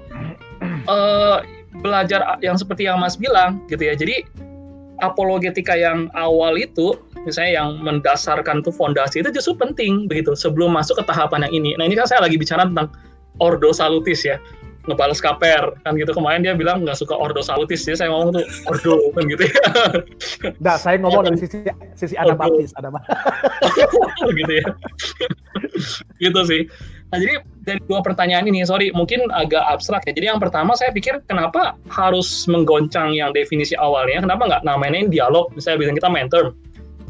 uh, 0.87 1.43
belajar 1.81 2.41
yang 2.41 2.57
seperti 2.57 2.89
yang 2.89 2.99
Mas 3.01 3.17
bilang 3.19 3.63
gitu 3.69 3.83
ya. 3.83 3.95
Jadi 3.95 4.27
apologetika 5.05 5.77
yang 5.77 6.09
awal 6.17 6.57
itu, 6.57 6.97
misalnya 7.29 7.63
yang 7.63 7.69
mendasarkan 7.85 8.65
tuh 8.65 8.73
fondasi 8.73 9.21
itu 9.21 9.29
justru 9.29 9.57
penting 9.57 10.09
begitu 10.09 10.33
sebelum 10.33 10.73
masuk 10.73 11.01
ke 11.01 11.05
tahapan 11.05 11.49
yang 11.49 11.65
ini. 11.65 11.71
Nah 11.77 11.85
ini 11.85 11.97
kan 11.99 12.09
saya 12.09 12.25
lagi 12.25 12.41
bicara 12.41 12.65
tentang 12.65 12.93
ordo 13.41 13.73
salutis 13.73 14.25
ya 14.25 14.41
ngebales 14.87 15.21
kaper. 15.21 15.75
Kan 15.83 15.99
gitu 15.99 16.11
kemarin 16.15 16.43
dia 16.43 16.55
bilang 16.55 16.83
nggak 16.83 16.99
suka 16.99 17.15
ordo 17.15 17.43
salutis 17.43 17.83
jadi 17.85 18.07
saya 18.07 18.09
ngomong 18.15 18.41
tuh 18.41 18.45
ordo 18.71 18.95
kan 19.15 19.25
gitu 19.27 19.43
ya. 19.47 19.63
Nah 20.63 20.77
saya 20.79 20.97
ngomong 21.03 21.27
dari 21.27 21.39
sisi 21.39 21.63
sisi 21.99 22.15
anabaptis 22.19 22.73
ada 22.79 22.91
gitu 24.41 24.53
ya. 24.59 24.67
Gitu 26.23 26.41
sih. 26.47 26.63
Nah 27.15 27.19
jadi 27.23 27.35
dari 27.67 27.81
dua 27.87 28.03
pertanyaan 28.03 28.47
ini 28.47 28.63
sorry 28.67 28.91
mungkin 28.95 29.27
agak 29.35 29.63
abstrak 29.67 30.07
ya. 30.07 30.13
Jadi 30.15 30.27
yang 30.33 30.41
pertama 30.41 30.75
saya 30.79 30.91
pikir 30.95 31.23
kenapa 31.27 31.75
harus 31.91 32.47
menggoncang 32.51 33.15
yang 33.15 33.31
definisi 33.35 33.75
awalnya? 33.79 34.23
Kenapa 34.23 34.43
nggak 34.49 34.63
namanya 34.65 35.07
dialog? 35.11 35.51
Misalnya 35.55 35.87
bilang 35.87 35.97
kita 35.99 36.09
main 36.11 36.29
term. 36.31 36.55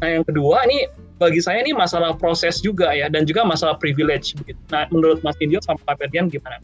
Nah 0.01 0.09
yang 0.19 0.23
kedua 0.25 0.65
ini 0.69 0.85
bagi 1.17 1.41
saya 1.41 1.65
ini 1.65 1.73
masalah 1.73 2.13
proses 2.13 2.61
juga 2.61 2.93
ya 2.93 3.09
dan 3.09 3.25
juga 3.25 3.41
masalah 3.41 3.75
privilege 3.77 4.37
begitu. 4.37 4.57
Nah, 4.69 4.85
menurut 4.93 5.19
Mas 5.25 5.37
Indio 5.41 5.57
sama 5.65 5.81
Pak 5.83 5.97
Ferdian 5.97 6.29
gimana? 6.29 6.61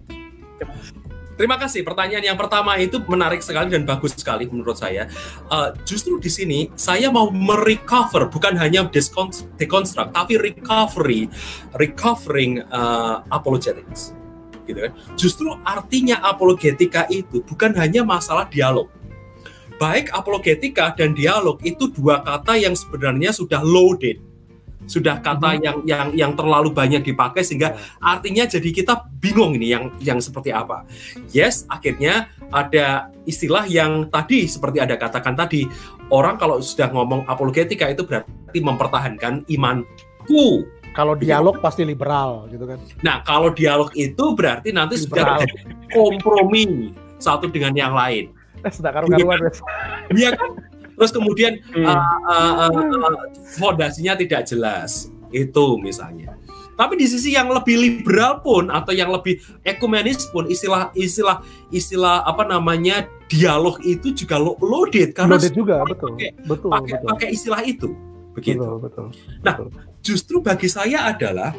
Terima 1.34 1.57
kasih. 1.57 1.82
Pertanyaan 1.82 2.22
yang 2.22 2.38
pertama 2.38 2.78
itu 2.78 3.01
menarik 3.09 3.41
sekali 3.41 3.74
dan 3.74 3.89
bagus 3.89 4.14
sekali 4.14 4.45
menurut 4.45 4.78
saya. 4.78 5.09
Uh, 5.49 5.74
justru 5.82 6.22
di 6.22 6.30
sini 6.30 6.59
saya 6.78 7.09
mau 7.09 7.34
merecover 7.34 8.30
bukan 8.30 8.53
hanya 8.61 8.86
deconstruct, 8.86 10.14
tapi 10.14 10.38
recovery, 10.38 11.26
recovering 11.74 12.61
uh, 12.70 13.26
apologetics, 13.34 14.14
gitu 14.70 14.78
kan? 14.86 14.93
Justru 15.18 15.49
artinya 15.66 16.22
apologetika 16.22 17.09
itu 17.09 17.41
bukan 17.41 17.74
hanya 17.82 18.05
masalah 18.05 18.45
dialog. 18.45 18.86
Baik 19.82 20.14
apologetika 20.14 20.93
dan 20.93 21.18
dialog 21.18 21.57
itu 21.66 21.89
dua 21.89 22.22
kata 22.22 22.61
yang 22.61 22.78
sebenarnya 22.78 23.34
sudah 23.34 23.66
loaded 23.66 24.22
sudah 24.86 25.20
kata 25.24 25.56
hmm. 25.56 25.62
yang 25.64 25.78
yang 25.88 26.08
yang 26.14 26.32
terlalu 26.34 26.72
banyak 26.72 27.04
dipakai 27.04 27.42
sehingga 27.46 27.76
artinya 28.00 28.44
jadi 28.48 28.70
kita 28.70 29.08
bingung 29.20 29.56
ini 29.56 29.72
yang 29.72 29.84
yang 30.04 30.20
seperti 30.20 30.52
apa. 30.52 30.84
Yes, 31.32 31.64
akhirnya 31.72 32.32
ada 32.52 33.12
istilah 33.24 33.66
yang 33.68 34.12
tadi 34.12 34.46
seperti 34.46 34.84
ada 34.84 35.00
katakan 35.00 35.34
tadi 35.34 35.66
orang 36.12 36.36
kalau 36.38 36.60
sudah 36.60 36.92
ngomong 36.92 37.26
apologetika 37.26 37.88
itu 37.90 38.04
berarti 38.06 38.60
mempertahankan 38.60 39.48
imanku. 39.50 40.68
Kalau 40.94 41.18
dialog 41.18 41.58
pasti 41.58 41.82
liberal 41.82 42.46
gitu 42.54 42.70
kan. 42.70 42.78
Nah, 43.02 43.26
kalau 43.26 43.50
dialog 43.50 43.90
itu 43.98 44.38
berarti 44.38 44.70
nanti 44.70 45.02
liberal. 45.02 45.42
sudah 45.42 45.50
kompromi 45.90 46.94
satu 47.18 47.50
dengan 47.50 47.74
yang 47.74 47.98
lain. 47.98 48.30
Eh, 48.62 48.72
sudah 48.78 48.94
karu-karuan. 48.94 49.42
Iya 50.14 50.38
kan? 50.38 50.73
Terus 50.96 51.12
kemudian 51.12 51.60
hmm. 51.74 51.86
uh, 51.86 52.02
uh, 52.30 52.70
uh, 52.70 53.26
fondasinya 53.58 54.18
tidak 54.18 54.46
jelas. 54.48 55.10
Itu 55.34 55.82
misalnya. 55.82 56.38
Tapi 56.74 56.98
di 56.98 57.06
sisi 57.06 57.34
yang 57.38 57.54
lebih 57.54 57.78
liberal 57.78 58.41
pun 58.41 58.74
atau 58.74 58.89
yang 58.94 59.14
lebih 59.14 59.38
ekumenis 59.62 60.26
pun 60.34 60.50
istilah 60.50 60.89
istilah 60.98 61.46
istilah 61.70 62.26
apa 62.26 62.50
namanya 62.50 63.06
dialog 63.30 63.78
itu 63.86 64.14
juga 64.14 64.41
loaded. 64.41 65.14
Karena 65.14 65.38
loaded 65.38 65.54
juga 65.54 65.86
betul. 65.86 66.18
pakai, 66.18 66.30
betul 66.46 66.70
pakai, 66.74 66.94
betul. 66.98 67.08
pakai 67.14 67.28
istilah 67.30 67.62
itu. 67.62 67.89
Begitu. 68.34 68.58
Betul, 68.58 68.78
betul, 68.82 69.06
nah 69.46 69.56
betul. 69.62 69.70
justru 70.02 70.41
bagi 70.41 70.66
saya 70.66 71.06
adalah 71.14 71.54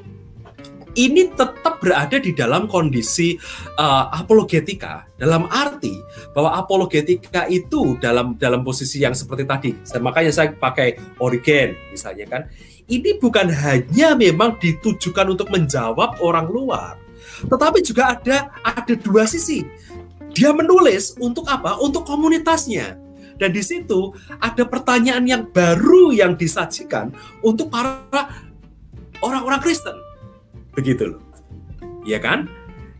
ini 0.94 1.30
tetap 1.34 1.82
berada 1.82 2.16
di 2.16 2.32
dalam 2.32 2.70
kondisi 2.70 3.34
uh, 3.76 4.08
apologetika. 4.14 5.06
Dalam 5.14 5.46
arti 5.50 5.94
bahwa 6.34 6.58
apologetika 6.58 7.46
itu 7.50 7.98
dalam 7.98 8.34
dalam 8.38 8.62
posisi 8.66 9.02
yang 9.02 9.14
seperti 9.14 9.44
tadi. 9.46 9.70
Makanya 9.98 10.32
saya 10.34 10.48
pakai 10.54 10.98
Origen 11.22 11.74
misalnya 11.90 12.26
kan. 12.30 12.42
Ini 12.84 13.16
bukan 13.16 13.48
hanya 13.48 14.12
memang 14.12 14.60
ditujukan 14.60 15.32
untuk 15.32 15.48
menjawab 15.48 16.20
orang 16.20 16.46
luar. 16.52 17.00
Tetapi 17.48 17.80
juga 17.80 18.12
ada 18.12 18.52
ada 18.60 18.94
dua 18.94 19.24
sisi. 19.24 19.64
Dia 20.34 20.52
menulis 20.52 21.16
untuk 21.16 21.48
apa? 21.48 21.80
Untuk 21.80 22.04
komunitasnya. 22.04 23.00
Dan 23.34 23.50
di 23.50 23.64
situ 23.64 24.14
ada 24.38 24.62
pertanyaan 24.68 25.24
yang 25.26 25.42
baru 25.48 26.14
yang 26.14 26.38
disajikan 26.38 27.10
untuk 27.42 27.72
para 27.72 28.04
orang-orang 29.24 29.58
Kristen 29.64 30.03
begitu 30.74 31.14
loh 31.14 31.22
ya 32.04 32.20
kan 32.20 32.46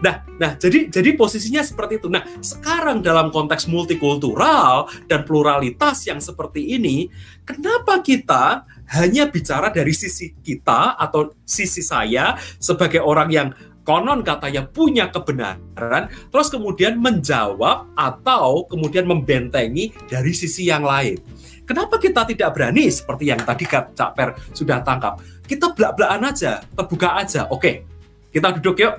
Nah, 0.05 0.21
nah 0.37 0.53
jadi 0.59 0.93
jadi 0.93 1.17
posisinya 1.17 1.65
seperti 1.65 1.97
itu. 1.97 2.13
Nah, 2.13 2.21
sekarang 2.45 3.01
dalam 3.01 3.33
konteks 3.33 3.65
multikultural 3.65 4.85
dan 5.09 5.25
pluralitas 5.25 6.05
yang 6.05 6.21
seperti 6.21 6.77
ini, 6.77 7.09
kenapa 7.49 8.05
kita 8.05 8.69
hanya 9.01 9.33
bicara 9.33 9.73
dari 9.73 9.97
sisi 9.97 10.37
kita 10.45 11.01
atau 11.01 11.33
sisi 11.49 11.81
saya 11.81 12.37
sebagai 12.61 13.01
orang 13.01 13.31
yang 13.33 13.49
konon 13.85 14.21
katanya 14.21 14.69
punya 14.69 15.09
kebenaran, 15.09 16.13
terus 16.29 16.53
kemudian 16.53 17.01
menjawab 17.01 17.89
atau 17.97 18.69
kemudian 18.69 19.09
membentengi 19.09 19.93
dari 20.05 20.33
sisi 20.37 20.69
yang 20.69 20.85
lain. 20.85 21.17
Kenapa 21.65 21.97
kita 21.97 22.29
tidak 22.29 22.53
berani 22.53 22.93
seperti 22.93 23.33
yang 23.33 23.41
tadi 23.41 23.65
Cak 23.69 24.11
Per 24.13 24.29
sudah 24.53 24.85
tangkap? 24.85 25.21
Kita 25.45 25.73
belak-belakan 25.73 26.29
aja, 26.29 26.61
terbuka 26.61 27.17
aja. 27.17 27.49
Oke, 27.49 27.89
kita 28.29 28.53
duduk 28.61 28.77
yuk 28.81 28.95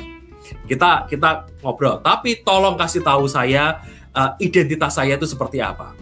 kita 0.70 1.10
kita 1.10 1.50
ngobrol 1.66 1.98
tapi 2.06 2.46
tolong 2.46 2.78
kasih 2.78 3.02
tahu 3.02 3.26
saya 3.26 3.82
uh, 4.14 4.38
identitas 4.38 4.94
saya 4.94 5.18
itu 5.18 5.26
seperti 5.26 5.58
apa 5.58 5.98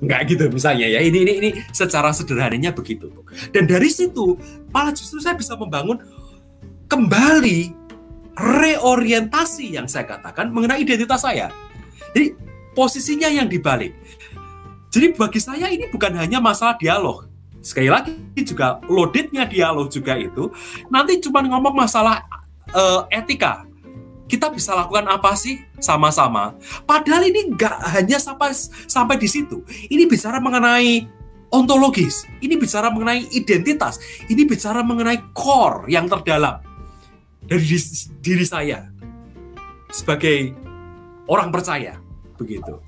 nggak 0.00 0.20
gitu 0.32 0.48
misalnya 0.48 0.88
ya 0.88 1.04
ini 1.04 1.28
ini 1.28 1.32
ini 1.36 1.50
secara 1.76 2.08
sederhananya 2.08 2.72
begitu 2.72 3.12
dan 3.52 3.68
dari 3.68 3.92
situ 3.92 4.40
malah 4.72 4.96
justru 4.96 5.20
saya 5.20 5.36
bisa 5.36 5.60
membangun 5.60 6.00
kembali 6.88 7.82
reorientasi 8.36 9.76
yang 9.76 9.88
saya 9.88 10.08
katakan 10.08 10.48
mengenai 10.48 10.80
identitas 10.80 11.24
saya. 11.24 11.52
Jadi 12.12 12.36
posisinya 12.72 13.28
yang 13.28 13.48
dibalik. 13.48 13.92
Jadi 14.92 15.16
bagi 15.16 15.40
saya 15.40 15.72
ini 15.72 15.88
bukan 15.88 16.12
hanya 16.20 16.36
masalah 16.36 16.76
dialog. 16.76 17.24
Sekali 17.64 17.88
lagi 17.88 18.12
juga 18.44 18.76
loadednya 18.84 19.48
dialog 19.48 19.88
juga 19.88 20.18
itu 20.18 20.52
nanti 20.92 21.16
cuma 21.24 21.40
ngomong 21.40 21.72
masalah 21.72 22.20
uh, 22.76 23.08
etika. 23.08 23.64
Kita 24.28 24.52
bisa 24.52 24.76
lakukan 24.76 25.08
apa 25.08 25.32
sih 25.32 25.60
sama-sama? 25.80 26.56
Padahal 26.84 27.24
ini 27.24 27.52
nggak 27.56 27.76
hanya 27.96 28.20
sampai 28.20 28.52
sampai 28.84 29.16
di 29.16 29.28
situ. 29.28 29.64
Ini 29.88 30.04
bicara 30.04 30.40
mengenai 30.40 31.08
ontologis. 31.48 32.28
Ini 32.40 32.56
bicara 32.60 32.92
mengenai 32.92 33.32
identitas. 33.32 33.96
Ini 34.28 34.44
bicara 34.44 34.84
mengenai 34.84 35.32
core 35.32 35.88
yang 35.88 36.08
terdalam 36.08 36.60
dari 37.44 37.76
diri 38.20 38.44
saya 38.44 38.88
sebagai 39.92 40.52
orang 41.28 41.52
percaya 41.52 42.00
begitu. 42.40 42.80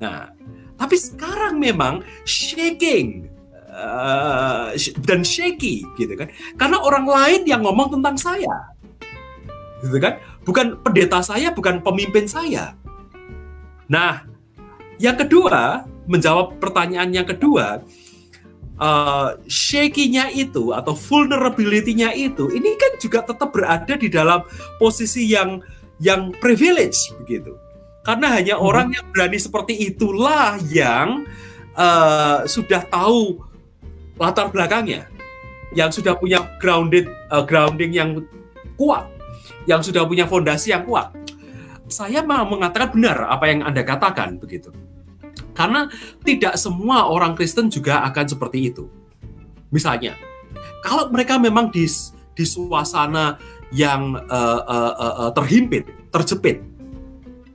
Nah, 0.00 0.32
tapi 0.80 0.96
sekarang 0.96 1.60
memang 1.60 2.00
shaking 2.24 3.28
uh, 3.68 4.72
dan 5.04 5.20
shaky 5.20 5.84
gitu 6.00 6.16
kan, 6.16 6.32
karena 6.56 6.80
orang 6.80 7.04
lain 7.04 7.44
yang 7.44 7.60
ngomong 7.60 8.00
tentang 8.00 8.16
saya, 8.16 8.72
gitu 9.84 10.00
kan, 10.00 10.16
bukan 10.48 10.80
pendeta 10.80 11.20
saya, 11.20 11.52
bukan 11.52 11.84
pemimpin 11.84 12.24
saya. 12.24 12.72
Nah, 13.92 14.24
yang 14.96 15.20
kedua 15.20 15.84
menjawab 16.08 16.56
pertanyaan 16.56 17.12
yang 17.12 17.28
kedua, 17.28 17.84
uh, 18.80 19.36
shaky-nya 19.46 20.32
itu 20.32 20.72
atau 20.72 20.96
vulnerability-nya 20.96 22.16
itu 22.16 22.48
ini 22.50 22.74
kan 22.80 22.96
juga 22.96 23.22
tetap 23.22 23.52
berada 23.52 23.94
di 23.94 24.08
dalam 24.08 24.42
posisi 24.80 25.28
yang 25.28 25.60
yang 26.00 26.32
privilege 26.40 27.12
begitu. 27.20 27.54
Karena 28.00 28.32
hanya 28.32 28.56
hmm. 28.56 28.64
orang 28.64 28.88
yang 28.92 29.06
berani 29.12 29.38
seperti 29.38 29.76
itulah 29.92 30.56
yang 30.72 31.28
uh, 31.76 32.48
sudah 32.48 32.84
tahu 32.88 33.44
latar 34.16 34.48
belakangnya, 34.48 35.08
yang 35.76 35.92
sudah 35.92 36.16
punya 36.16 36.44
grounded 36.60 37.08
uh, 37.28 37.44
grounding 37.44 37.92
yang 37.92 38.24
kuat, 38.76 39.08
yang 39.68 39.84
sudah 39.84 40.04
punya 40.08 40.24
fondasi 40.24 40.72
yang 40.72 40.84
kuat. 40.84 41.12
Saya 41.90 42.22
mau 42.22 42.46
mengatakan 42.46 42.94
benar 42.94 43.26
apa 43.26 43.50
yang 43.50 43.66
Anda 43.66 43.82
katakan 43.82 44.38
begitu. 44.38 44.70
Karena 45.52 45.90
tidak 46.22 46.56
semua 46.56 47.10
orang 47.10 47.34
Kristen 47.36 47.68
juga 47.68 48.00
akan 48.06 48.24
seperti 48.24 48.70
itu. 48.72 48.86
Misalnya, 49.74 50.16
kalau 50.80 51.10
mereka 51.12 51.36
memang 51.36 51.68
di, 51.68 51.84
di 52.32 52.44
suasana 52.46 53.36
yang 53.74 54.16
uh, 54.16 54.60
uh, 54.64 55.14
uh, 55.26 55.30
terhimpit, 55.34 55.84
terjepit, 56.14 56.69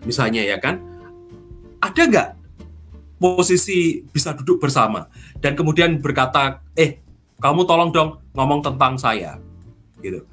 misalnya 0.06 0.46
ya 0.46 0.62
kan, 0.62 0.80
ada 1.82 2.02
nggak 2.06 2.30
posisi 3.20 4.06
bisa 4.08 4.38
duduk 4.38 4.62
bersama 4.62 5.10
dan 5.42 5.58
kemudian 5.58 5.98
berkata, 6.00 6.62
eh 6.78 7.02
kamu 7.42 7.68
tolong 7.68 7.92
dong 7.92 8.22
ngomong 8.32 8.64
tentang 8.64 8.96
saya, 8.96 9.42
gitu. 10.00 10.24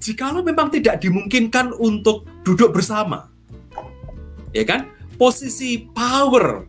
Jikalau 0.00 0.40
memang 0.46 0.70
tidak 0.70 1.02
dimungkinkan 1.02 1.74
untuk 1.76 2.24
duduk 2.46 2.70
bersama, 2.70 3.26
ya 4.54 4.62
kan, 4.62 4.86
posisi 5.18 5.88
power 5.90 6.68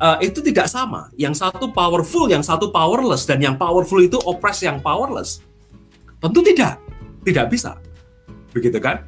uh, 0.00 0.18
itu 0.22 0.40
tidak 0.40 0.70
sama. 0.70 1.10
Yang 1.14 1.44
satu 1.44 1.70
powerful, 1.70 2.26
yang 2.30 2.42
satu 2.42 2.70
powerless, 2.72 3.28
dan 3.28 3.42
yang 3.42 3.54
powerful 3.58 4.00
itu 4.00 4.16
oppress 4.24 4.64
yang 4.64 4.80
powerless. 4.80 5.44
Tentu 6.18 6.40
tidak, 6.40 6.80
tidak 7.26 7.46
bisa, 7.52 7.76
begitu 8.56 8.80
kan? 8.80 9.04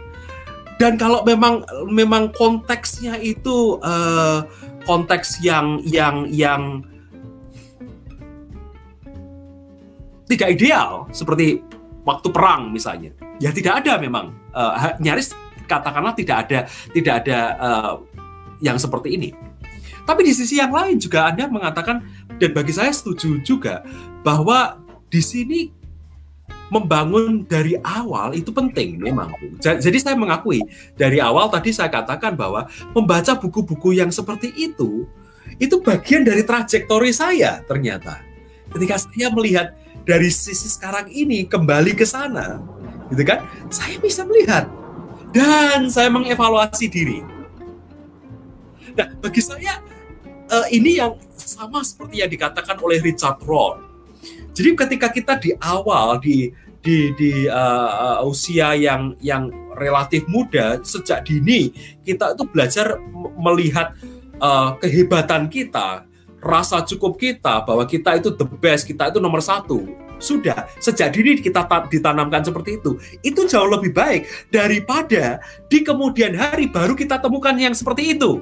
Dan 0.77 1.01
kalau 1.01 1.25
memang 1.25 1.65
memang 1.89 2.37
konteksnya 2.37 3.17
itu 3.17 3.81
uh, 3.81 4.45
konteks 4.85 5.41
yang 5.41 5.81
yang 5.89 6.29
yang 6.29 6.85
tidak 10.29 10.53
ideal 10.53 11.09
seperti 11.17 11.65
waktu 12.05 12.29
perang 12.29 12.77
misalnya, 12.77 13.17
ya 13.41 13.57
tidak 13.57 13.81
ada 13.81 13.97
memang 13.97 14.37
uh, 14.53 15.01
nyaris 15.01 15.33
katakanlah 15.65 16.13
tidak 16.13 16.45
ada 16.45 16.59
tidak 16.93 17.15
ada 17.25 17.39
uh, 17.57 17.95
yang 18.61 18.77
seperti 18.77 19.17
ini. 19.17 19.31
Tapi 20.07 20.23
di 20.23 20.33
sisi 20.37 20.61
yang 20.61 20.71
lain 20.71 21.03
juga 21.03 21.33
Anda 21.33 21.51
mengatakan 21.51 22.05
dan 22.37 22.51
bagi 22.53 22.71
saya 22.71 22.93
setuju 22.93 23.43
juga 23.43 23.83
bahwa 24.23 24.79
di 25.11 25.19
sini 25.25 25.73
membangun 26.73 27.47
dari 27.47 27.79
awal 27.83 28.35
itu 28.35 28.51
penting 28.51 28.99
memang. 28.99 29.31
Jadi 29.63 29.99
saya 30.03 30.19
mengakui 30.19 30.63
dari 30.99 31.23
awal 31.23 31.47
tadi 31.51 31.71
saya 31.71 31.91
katakan 31.91 32.35
bahwa 32.35 32.67
membaca 32.93 33.39
buku-buku 33.39 33.95
yang 33.97 34.11
seperti 34.11 34.51
itu 34.55 35.07
itu 35.63 35.77
bagian 35.81 36.27
dari 36.27 36.43
trajektori 36.43 37.15
saya 37.15 37.63
ternyata. 37.65 38.23
Ketika 38.73 38.99
saya 38.99 39.31
melihat 39.31 39.79
dari 40.03 40.29
sisi 40.29 40.67
sekarang 40.67 41.07
ini 41.09 41.47
kembali 41.47 41.95
ke 41.95 42.03
sana, 42.03 42.59
gitu 43.09 43.23
kan? 43.23 43.47
Saya 43.71 43.97
bisa 44.03 44.27
melihat 44.27 44.67
dan 45.31 45.87
saya 45.87 46.11
mengevaluasi 46.11 46.91
diri 46.91 47.37
Nah, 48.97 49.13
bagi 49.21 49.45
saya 49.45 49.77
uh, 50.49 50.67
ini 50.73 50.97
yang 50.97 51.21
sama 51.37 51.85
seperti 51.85 52.25
yang 52.25 52.33
dikatakan 52.33 52.81
oleh 52.81 52.99
Richard 53.05 53.45
Rohr. 53.45 53.85
Jadi 54.57 54.73
ketika 54.73 55.13
kita 55.13 55.37
di 55.37 55.53
awal 55.61 56.17
di 56.17 56.49
di 56.81 57.13
di 57.13 57.45
uh, 57.45 58.25
usia 58.25 58.73
yang 58.73 59.13
yang 59.21 59.53
relatif 59.77 60.25
muda 60.31 60.81
sejak 60.81 61.29
dini 61.29 61.69
kita 62.01 62.33
itu 62.33 62.45
belajar 62.49 62.97
melihat 63.37 63.93
uh, 64.41 64.81
kehebatan 64.81 65.53
kita, 65.53 66.09
rasa 66.41 66.81
cukup 66.89 67.21
kita 67.21 67.69
bahwa 67.69 67.85
kita 67.85 68.17
itu 68.17 68.33
the 68.33 68.49
best, 68.49 68.89
kita 68.89 69.13
itu 69.13 69.21
nomor 69.21 69.45
satu. 69.45 69.85
Sudah 70.17 70.65
sejak 70.81 71.13
dini 71.13 71.37
kita 71.37 71.69
ditanamkan 71.93 72.41
seperti 72.41 72.81
itu. 72.81 72.97
Itu 73.21 73.45
jauh 73.45 73.69
lebih 73.69 73.93
baik 73.93 74.49
daripada 74.49 75.45
di 75.69 75.85
kemudian 75.85 76.33
hari 76.33 76.73
baru 76.73 76.97
kita 76.97 77.21
temukan 77.21 77.53
yang 77.53 77.77
seperti 77.77 78.17
itu 78.17 78.41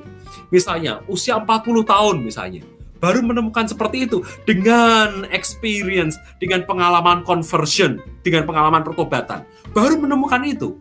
misalnya 0.55 1.03
usia 1.11 1.39
40 1.39 1.83
tahun 1.83 2.17
misalnya, 2.23 2.62
baru 3.05 3.21
menemukan 3.21 3.69
seperti 3.69 4.09
itu 4.09 4.25
dengan 4.49 5.29
experience, 5.29 6.17
dengan 6.41 6.65
pengalaman 6.65 7.21
conversion, 7.21 8.01
dengan 8.25 8.49
pengalaman 8.49 8.81
pertobatan, 8.81 9.45
baru 9.77 10.01
menemukan 10.01 10.41
itu. 10.49 10.73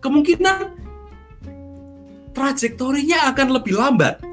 Kemungkinan 0.00 0.80
trajektorinya 2.32 3.28
akan 3.28 3.60
lebih 3.60 3.76
lambat. 3.76 4.24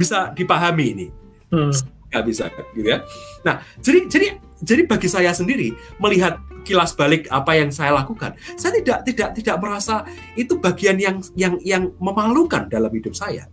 Bisa 0.00 0.32
dipahami 0.32 0.84
ini. 0.96 1.06
Hmm. 1.52 1.68
Nggak 2.08 2.24
bisa, 2.24 2.48
gitu 2.72 2.88
ya. 2.88 3.04
Nah, 3.44 3.60
jadi 3.84 4.08
jadi 4.08 4.26
jadi 4.64 4.88
bagi 4.88 5.12
saya 5.12 5.36
sendiri 5.36 5.76
melihat 6.00 6.40
kilas 6.64 6.96
balik 6.96 7.28
apa 7.28 7.52
yang 7.60 7.68
saya 7.68 7.92
lakukan, 7.92 8.32
saya 8.56 8.80
tidak 8.80 9.04
tidak 9.04 9.28
tidak 9.36 9.56
merasa 9.60 10.08
itu 10.40 10.56
bagian 10.56 10.96
yang 10.96 11.20
yang 11.36 11.60
yang 11.60 11.92
memalukan 12.00 12.64
dalam 12.72 12.88
hidup 12.88 13.12
saya. 13.12 13.44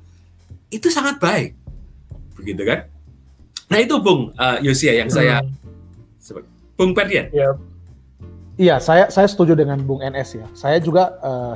Itu 0.72 0.88
sangat 0.88 1.20
baik, 1.20 1.59
begitu 2.40 2.64
kan? 2.64 2.88
Nah 3.70 3.78
itu 3.84 3.96
Bung 4.02 4.34
uh, 4.34 4.58
Yosia 4.64 4.98
yang 4.98 5.12
saya, 5.12 5.46
hmm. 5.46 6.44
Bung 6.74 6.96
Perdian. 6.98 7.30
Ya. 7.30 7.54
Iya, 8.60 8.76
saya 8.84 9.08
saya 9.08 9.28
setuju 9.30 9.56
dengan 9.56 9.80
Bung 9.80 10.04
NS 10.04 10.30
ya. 10.36 10.48
Saya 10.52 10.84
juga 10.84 11.16
uh, 11.24 11.56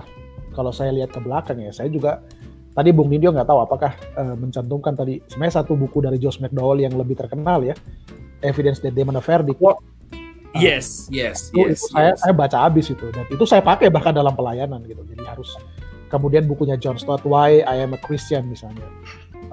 kalau 0.56 0.72
saya 0.72 0.94
lihat 0.96 1.12
ke 1.12 1.20
belakang 1.20 1.60
ya, 1.60 1.74
saya 1.76 1.92
juga 1.92 2.24
tadi 2.72 2.96
Bung 2.96 3.12
Nindyo 3.12 3.36
nggak 3.36 3.50
tahu 3.50 3.60
apakah 3.60 3.92
uh, 4.16 4.36
mencantumkan 4.40 4.96
tadi 4.96 5.20
sebenarnya 5.28 5.60
satu 5.60 5.76
buku 5.76 6.00
dari 6.00 6.16
Josh 6.16 6.40
McDowell 6.40 6.80
yang 6.86 6.96
lebih 6.96 7.20
terkenal 7.20 7.60
ya, 7.66 7.76
Evidence 8.40 8.80
That 8.80 8.96
Demon 8.96 9.20
of 9.20 9.26
Verdict. 9.28 9.60
Yes, 10.54 11.10
yes, 11.10 11.50
itu, 11.50 11.66
yes. 11.66 11.82
Itu 11.82 11.98
saya 11.98 12.14
yes. 12.14 12.22
saya 12.22 12.34
baca 12.38 12.58
habis 12.62 12.86
itu 12.94 13.10
dan 13.10 13.26
itu 13.26 13.44
saya 13.50 13.66
pakai 13.66 13.90
bahkan 13.90 14.14
dalam 14.14 14.38
pelayanan 14.38 14.86
gitu. 14.86 15.02
Jadi 15.02 15.26
harus 15.26 15.58
kemudian 16.14 16.46
bukunya 16.46 16.78
John 16.78 17.02
Stott 17.02 17.26
Why 17.26 17.66
I 17.66 17.82
Am 17.82 17.98
a 17.98 18.00
Christian 18.00 18.48
misalnya. 18.48 18.86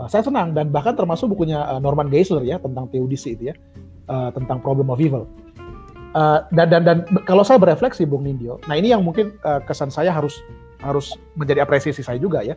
Uh, 0.01 0.09
saya 0.09 0.25
senang 0.25 0.57
dan 0.57 0.73
bahkan 0.73 0.97
termasuk 0.97 1.29
bukunya 1.29 1.61
uh, 1.61 1.77
Norman 1.77 2.09
Geisler 2.09 2.41
ya 2.41 2.57
tentang 2.57 2.89
teodisi 2.89 3.37
itu 3.37 3.53
ya 3.53 3.55
uh, 4.09 4.33
tentang 4.33 4.65
problem 4.65 4.89
of 4.89 4.97
evil. 4.97 5.29
Uh, 6.17 6.41
dan 6.57 6.73
dan 6.73 6.83
dan 6.89 6.99
kalau 7.29 7.45
saya 7.45 7.61
berefleksi 7.61 8.09
Bung 8.09 8.25
Nindyo, 8.25 8.57
nah 8.65 8.75
ini 8.81 8.97
yang 8.97 9.05
mungkin 9.05 9.37
uh, 9.45 9.61
kesan 9.61 9.93
saya 9.93 10.09
harus 10.09 10.41
harus 10.81 11.15
menjadi 11.37 11.69
apresiasi 11.69 12.01
saya 12.01 12.17
juga 12.17 12.41
ya. 12.41 12.57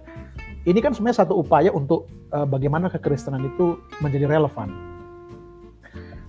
Ini 0.64 0.80
kan 0.80 0.96
sebenarnya 0.96 1.28
satu 1.28 1.44
upaya 1.44 1.68
untuk 1.76 2.08
uh, 2.32 2.48
bagaimana 2.48 2.88
kekristenan 2.88 3.44
itu 3.44 3.76
menjadi 4.00 4.39
relevan 4.39 4.72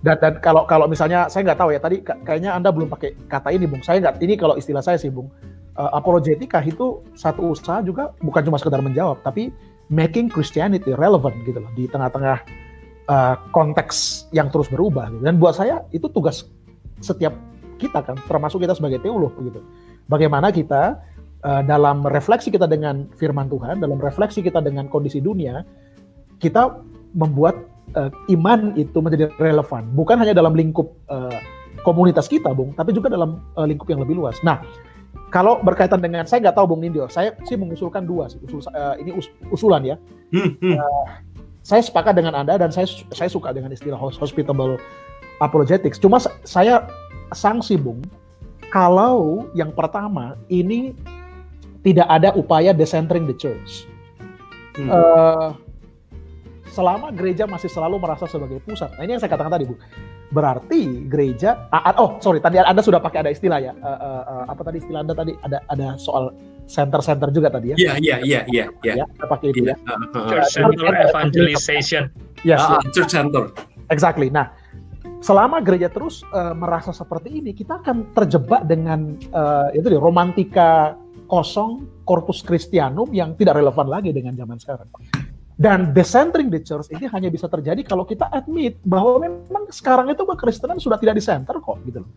dan 0.05 0.21
dan 0.21 0.33
kalau 0.45 0.69
kalau 0.69 0.85
misalnya 0.85 1.33
saya 1.33 1.49
nggak 1.49 1.59
tahu 1.65 1.73
ya 1.73 1.81
tadi 1.81 2.05
kayaknya 2.05 2.53
anda 2.53 2.69
belum 2.69 2.93
pakai 2.93 3.17
kata 3.25 3.49
ini 3.57 3.65
bung 3.65 3.81
saya 3.81 4.05
nggak 4.05 4.21
ini 4.21 4.37
kalau 4.37 4.53
istilah 4.61 4.85
saya 4.85 5.01
sih 5.01 5.09
bung 5.09 5.33
uh, 5.81 5.91
apologetika 5.97 6.61
itu 6.61 7.01
satu 7.17 7.57
usaha 7.57 7.81
juga 7.81 8.13
bukan 8.21 8.45
cuma 8.45 8.61
sekedar 8.61 8.85
menjawab 8.85 9.25
tapi 9.25 9.49
making 9.93 10.33
Christianity 10.33 10.93
relevant 10.97 11.37
gitu 11.45 11.61
loh 11.61 11.73
di 11.77 11.85
tengah-tengah 11.89 12.39
uh, 13.09 13.37
konteks 13.53 14.29
yang 14.33 14.49
terus 14.49 14.69
berubah 14.73 15.13
gitu. 15.13 15.23
dan 15.25 15.37
buat 15.37 15.55
saya 15.57 15.85
itu 15.93 16.09
tugas 16.09 16.49
setiap 17.05 17.37
kita 17.77 18.01
kan, 18.01 18.17
termasuk 18.31 18.63
kita 18.63 18.73
sebagai 18.73 19.03
teolog 19.03 19.35
begitu. 19.37 19.61
Bagaimana 20.09 20.49
kita 20.55 21.01
uh, 21.45 21.63
dalam 21.67 22.07
refleksi 22.07 22.49
kita 22.49 22.65
dengan 22.65 23.11
firman 23.19 23.51
Tuhan, 23.51 23.83
dalam 23.83 24.01
refleksi 24.01 24.41
kita 24.41 24.63
dengan 24.65 24.89
kondisi 24.89 25.21
dunia, 25.21 25.67
kita 26.41 26.81
membuat 27.13 27.59
uh, 27.99 28.11
iman 28.31 28.73
itu 28.79 28.99
menjadi 29.03 29.29
relevan, 29.37 29.91
bukan 29.93 30.17
hanya 30.23 30.33
dalam 30.33 30.57
lingkup 30.57 30.89
uh, 31.11 31.35
komunitas 31.85 32.31
kita, 32.31 32.55
Bung, 32.57 32.73
tapi 32.73 32.97
juga 32.97 33.13
dalam 33.13 33.43
uh, 33.59 33.67
lingkup 33.69 33.91
yang 33.91 34.01
lebih 34.01 34.17
luas. 34.17 34.41
Nah, 34.41 34.65
kalau 35.35 35.59
berkaitan 35.59 35.99
dengan 35.99 36.23
saya 36.31 36.47
nggak 36.47 36.55
tahu 36.55 36.71
Bung 36.71 36.83
Nindyo, 36.87 37.11
saya 37.11 37.35
sih 37.43 37.59
mengusulkan 37.59 38.07
dua 38.07 38.31
sih, 38.31 38.39
usul, 38.47 38.63
uh, 38.71 38.95
ini 39.03 39.11
us, 39.19 39.27
usulan 39.51 39.83
ya. 39.83 39.99
Hmm, 40.31 40.55
hmm. 40.63 40.79
Uh, 40.79 41.05
saya 41.67 41.83
sepakat 41.83 42.15
dengan 42.15 42.39
Anda 42.39 42.55
dan 42.55 42.71
saya 42.71 42.87
saya 43.11 43.27
suka 43.27 43.51
dengan 43.51 43.75
istilah 43.75 43.99
hospitable 43.99 44.79
apologetics. 45.43 45.99
Cuma 45.99 46.23
saya 46.47 46.87
sanksi 47.35 47.75
Bung 47.75 47.99
kalau 48.71 49.51
yang 49.59 49.75
pertama 49.75 50.39
ini 50.47 50.95
tidak 51.83 52.07
ada 52.07 52.31
upaya 52.39 52.71
decentering 52.71 53.27
the 53.27 53.35
church. 53.35 53.91
Hmm. 54.79 54.87
Uh, 54.87 55.49
selama 56.71 57.11
gereja 57.11 57.51
masih 57.51 57.67
selalu 57.67 57.99
merasa 57.99 58.31
sebagai 58.31 58.63
pusat. 58.63 58.95
Nah 58.95 59.03
ini 59.03 59.19
yang 59.19 59.23
saya 59.23 59.35
katakan 59.35 59.51
tadi 59.51 59.67
Bu. 59.67 59.75
Berarti 60.35 61.07
gereja, 61.07 61.71
ah, 61.71 61.95
oh 61.95 62.19
sorry 62.19 62.43
tadi 62.43 62.59
Anda 62.59 62.83
sudah 62.83 62.99
pakai 62.99 63.23
ada 63.23 63.31
istilah 63.31 63.63
ya. 63.63 63.71
Uh, 63.79 63.87
uh, 63.87 64.23
uh, 64.27 64.45
apa 64.51 64.67
tadi 64.67 64.83
istilah 64.83 65.07
Anda 65.07 65.15
tadi 65.15 65.31
ada 65.47 65.63
ada 65.71 65.95
soal 65.95 66.35
center-center 66.67 67.31
juga 67.31 67.55
tadi 67.55 67.71
ya? 67.71 67.77
Iya 67.79 67.93
iya 68.03 68.17
iya 68.27 68.41
iya. 68.83 68.93
Ya, 68.99 69.05
kita 69.07 69.27
pakai 69.31 69.47
itu 69.55 69.63
ya. 69.63 69.79
Church 70.11 70.51
center 70.51 70.91
evangelization. 70.91 72.11
Yes, 72.43 72.67
uh, 72.67 72.83
church 72.91 73.15
center. 73.15 73.55
Exactly. 73.95 74.27
Nah, 74.27 74.51
selama 75.23 75.63
gereja 75.63 75.87
terus 75.87 76.27
uh, 76.35 76.51
merasa 76.51 76.91
seperti 76.91 77.39
ini, 77.39 77.55
kita 77.55 77.79
akan 77.79 78.11
terjebak 78.19 78.67
dengan 78.67 79.15
uh, 79.31 79.71
itu 79.71 79.87
dia 79.87 80.03
romantika 80.03 80.99
kosong 81.31 81.87
korpus 82.03 82.43
Christianum 82.43 83.07
yang 83.15 83.39
tidak 83.39 83.63
relevan 83.63 83.87
lagi 83.87 84.11
dengan 84.11 84.35
zaman 84.35 84.59
sekarang. 84.59 84.91
Dan 85.55 85.95
decentering 85.95 86.51
the 86.51 86.59
church 86.59 86.91
ini 86.91 87.07
hanya 87.07 87.31
bisa 87.31 87.47
terjadi 87.47 87.79
kalau 87.87 88.03
kita 88.03 88.27
admit 88.35 88.75
bahwa 88.83 89.23
memang 89.23 89.71
sekarang 89.71 90.11
itu 90.11 90.27
kekristenan 90.27 90.83
sudah 90.83 90.99
tidak 90.99 91.15
di 91.15 91.23
center 91.23 91.63
kok 91.63 91.79
gitu 91.87 92.03
loh. 92.03 92.11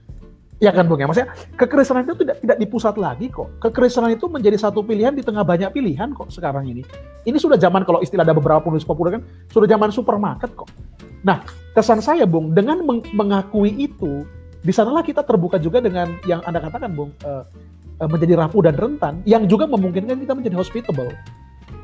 Ya 0.57 0.73
kan 0.73 0.89
Bung 0.89 0.97
ya, 0.97 1.05
maksudnya 1.05 1.29
kekristenan 1.53 2.09
itu 2.09 2.25
tidak 2.25 2.41
tidak 2.41 2.57
di 2.57 2.65
pusat 2.65 2.97
lagi 2.97 3.29
kok. 3.29 3.61
Kekristenan 3.61 4.17
itu 4.17 4.25
menjadi 4.25 4.57
satu 4.57 4.81
pilihan 4.81 5.13
di 5.13 5.21
tengah 5.21 5.45
banyak 5.45 5.69
pilihan 5.69 6.17
kok 6.17 6.33
sekarang 6.33 6.65
ini. 6.65 6.81
Ini 7.29 7.37
sudah 7.37 7.61
zaman 7.61 7.85
kalau 7.85 8.01
istilah 8.01 8.25
ada 8.25 8.33
beberapa 8.33 8.65
penulis 8.65 8.81
populer 8.81 9.21
kan, 9.21 9.23
sudah 9.53 9.69
zaman 9.69 9.93
supermarket 9.93 10.49
kok. 10.57 10.65
Nah, 11.21 11.45
kesan 11.77 12.01
saya 12.01 12.25
Bung, 12.25 12.57
dengan 12.57 12.81
meng 12.81 13.05
mengakui 13.13 13.69
itu, 13.69 14.25
di 14.65 14.73
sanalah 14.73 15.05
kita 15.05 15.21
terbuka 15.21 15.61
juga 15.61 15.77
dengan 15.77 16.17
yang 16.25 16.41
Anda 16.41 16.57
katakan 16.57 16.89
Bung, 16.89 17.13
uh, 17.21 17.45
menjadi 18.01 18.41
rapuh 18.41 18.65
dan 18.65 18.73
rentan, 18.81 19.21
yang 19.29 19.45
juga 19.45 19.69
memungkinkan 19.69 20.25
kita 20.25 20.33
menjadi 20.33 20.57
hospitable. 20.57 21.13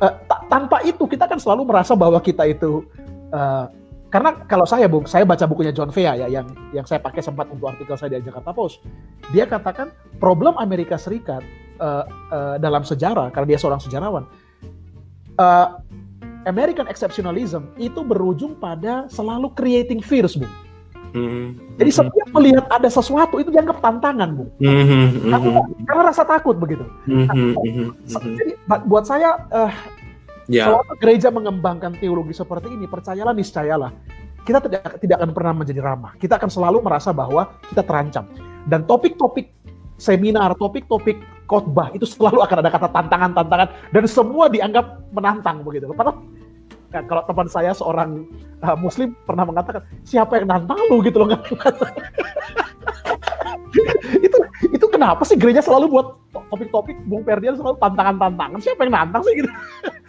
Uh, 0.02 0.14
tanpa 0.50 0.82
itu 0.82 1.06
kita 1.06 1.30
kan 1.30 1.38
selalu 1.38 1.70
merasa 1.70 1.94
bahwa 1.94 2.18
kita 2.18 2.50
itu 2.50 2.86
uh, 3.30 3.70
karena 4.14 4.46
kalau 4.46 4.62
saya 4.70 4.86
bung, 4.86 5.10
saya 5.10 5.26
baca 5.26 5.42
bukunya 5.50 5.74
John 5.74 5.90
Vea 5.90 6.14
ya, 6.14 6.30
yang 6.30 6.46
yang 6.70 6.86
saya 6.86 7.02
pakai 7.02 7.26
sempat 7.26 7.50
untuk 7.50 7.74
artikel 7.74 7.98
saya 7.98 8.22
di 8.22 8.30
Jakarta 8.30 8.54
Post. 8.54 8.86
Dia 9.34 9.50
katakan 9.50 9.90
problem 10.22 10.54
Amerika 10.62 11.02
Serikat 11.02 11.42
uh, 11.82 12.06
uh, 12.30 12.56
dalam 12.62 12.86
sejarah, 12.86 13.34
karena 13.34 13.58
dia 13.58 13.60
seorang 13.62 13.82
sejarawan, 13.82 14.30
uh, 15.42 15.82
American 16.46 16.86
exceptionalism 16.86 17.74
itu 17.82 18.06
berujung 18.06 18.54
pada 18.62 19.10
selalu 19.10 19.50
creating 19.58 19.98
fears, 19.98 20.38
bung. 20.38 20.52
Mm-hmm. 21.14 21.78
Jadi 21.78 21.92
setiap 21.94 22.28
melihat 22.34 22.66
ada 22.74 22.90
sesuatu 22.90 23.38
itu 23.38 23.54
dianggap 23.54 23.80
tantangan, 23.80 24.34
bung. 24.34 24.50
Mm-hmm. 24.58 25.30
Karena, 25.30 25.62
karena 25.86 26.02
rasa 26.10 26.24
takut 26.26 26.58
begitu. 26.58 26.86
Mm-hmm. 27.06 28.10
Jadi 28.10 28.52
buat 28.68 29.06
saya 29.06 29.38
uh, 29.54 29.74
Yeah. 30.52 30.76
Selama 30.76 30.94
gereja 31.00 31.30
mengembangkan 31.32 31.96
teologi 32.04 32.36
seperti 32.36 32.76
ini, 32.76 32.84
percayalah 32.84 33.32
niscayalah, 33.32 33.96
kita 34.44 34.60
tidak 34.60 35.00
tidak 35.00 35.16
akan 35.24 35.32
pernah 35.32 35.54
menjadi 35.64 35.80
ramah. 35.80 36.20
Kita 36.20 36.36
akan 36.36 36.52
selalu 36.52 36.84
merasa 36.84 37.16
bahwa 37.16 37.56
kita 37.72 37.84
terancam. 37.84 38.28
Dan 38.68 38.84
topik-topik 38.84 39.52
seminar, 39.96 40.52
topik-topik 40.60 41.24
khotbah 41.48 41.92
itu 41.96 42.04
selalu 42.08 42.44
akan 42.44 42.58
ada 42.64 42.72
kata 42.72 42.88
tantangan-tantangan 42.92 43.68
dan 43.92 44.04
semua 44.08 44.52
dianggap 44.52 45.00
menantang 45.16 45.64
begitu. 45.64 45.92
Padahal 45.92 46.20
nah, 46.94 47.04
kalau 47.10 47.24
teman 47.26 47.48
saya 47.50 47.74
seorang 47.74 48.30
uh, 48.62 48.78
muslim 48.78 49.18
pernah 49.26 49.44
mengatakan 49.50 49.82
siapa 50.06 50.38
yang 50.40 50.48
nantang 50.48 50.78
lu? 50.88 51.02
gitu 51.02 51.26
loh 51.26 51.34
itu 54.28 54.38
itu 54.70 54.86
kenapa 54.90 55.26
sih 55.26 55.38
gereja 55.38 55.62
selalu 55.66 55.90
buat 55.90 56.08
topik-topik 56.54 56.98
Bung 57.10 57.26
Ferdian 57.26 57.58
selalu 57.58 57.78
tantangan-tantangan? 57.82 58.60
Siapa 58.62 58.86
yang 58.86 58.94
nantang 58.94 59.22
sih 59.26 59.34
gitu. 59.44 59.50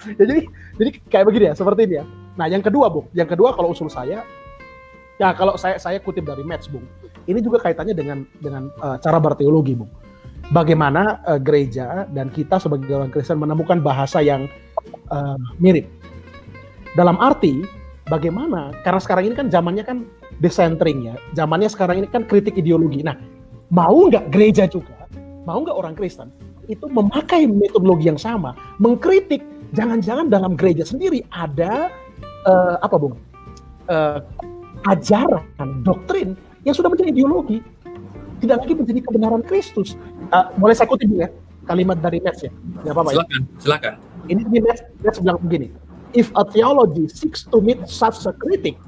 Ya 0.04 0.28
jadi 0.28 0.44
jadi 0.76 0.90
kayak 1.08 1.24
begini 1.32 1.44
ya 1.48 1.54
seperti 1.56 1.88
ini 1.88 1.94
ya. 1.96 2.04
Nah 2.36 2.44
yang 2.44 2.60
kedua 2.60 2.92
Bung. 2.92 3.08
Yang 3.16 3.32
kedua 3.32 3.56
kalau 3.56 3.72
usul 3.72 3.88
saya 3.88 4.20
ya 5.16 5.32
kalau 5.32 5.56
saya 5.56 5.80
saya 5.80 5.96
kutip 5.96 6.28
dari 6.28 6.44
Match 6.44 6.68
Bung. 6.68 6.84
Ini 7.24 7.40
juga 7.40 7.64
kaitannya 7.64 7.96
dengan 7.96 8.28
dengan 8.36 8.68
uh, 8.84 9.00
cara 9.00 9.16
berteologi 9.16 9.72
Bung. 9.72 9.88
Bagaimana 10.52 11.24
uh, 11.24 11.40
gereja 11.40 12.04
dan 12.12 12.28
kita 12.28 12.60
sebagai 12.60 12.92
orang 12.92 13.08
Kristen 13.08 13.40
menemukan 13.40 13.80
bahasa 13.80 14.20
yang 14.20 14.44
uh, 15.08 15.40
mirip 15.56 15.88
dalam 16.94 17.18
arti 17.20 17.62
bagaimana? 18.08 18.74
Karena 18.82 19.00
sekarang 19.02 19.30
ini 19.30 19.34
kan 19.34 19.46
zamannya 19.50 19.84
kan 19.86 19.98
decentering 20.42 21.12
ya. 21.12 21.14
Zamannya 21.34 21.70
sekarang 21.70 22.02
ini 22.02 22.08
kan 22.10 22.26
kritik 22.26 22.58
ideologi. 22.58 23.02
Nah 23.02 23.18
mau 23.70 24.06
nggak 24.08 24.30
gereja 24.30 24.64
juga, 24.70 25.06
mau 25.44 25.58
nggak 25.62 25.74
orang 25.74 25.94
Kristen 25.98 26.30
itu 26.64 26.88
memakai 26.88 27.44
metodologi 27.44 28.08
yang 28.08 28.20
sama, 28.20 28.56
mengkritik. 28.80 29.44
Jangan-jangan 29.74 30.30
dalam 30.30 30.54
gereja 30.54 30.86
sendiri 30.86 31.26
ada 31.34 31.90
uh, 32.46 32.78
apa 32.78 32.94
bung? 32.94 33.18
Uh, 33.90 34.22
ajaran 34.86 35.42
doktrin 35.82 36.38
yang 36.62 36.72
sudah 36.72 36.88
menjadi 36.88 37.10
ideologi, 37.10 37.58
tidak 38.38 38.64
lagi 38.64 38.74
menjadi 38.78 39.00
kebenaran 39.02 39.42
Kristus. 39.42 39.98
Uh, 40.30 40.48
boleh 40.56 40.72
saya 40.78 40.88
kutip 40.88 41.10
ya? 41.10 41.28
Kalimat 41.64 41.98
dari 41.98 42.20
Metz 42.20 42.44
ya, 42.44 42.52
ya 42.84 42.92
apa-apa 42.92 43.10
ya. 43.10 43.16
Silakan, 43.18 43.42
silakan. 43.60 43.94
Ini 44.28 44.40
ini 44.46 44.58
Metz, 44.60 44.80
Metz 45.00 45.16
bilang 45.20 45.40
begini, 45.40 45.68
if 46.14 46.30
a 46.38 46.46
theology 46.46 47.10
seeks 47.10 47.44
to 47.50 47.60
meet 47.60 47.82
such 47.90 48.24
a 48.24 48.32
critic, 48.32 48.78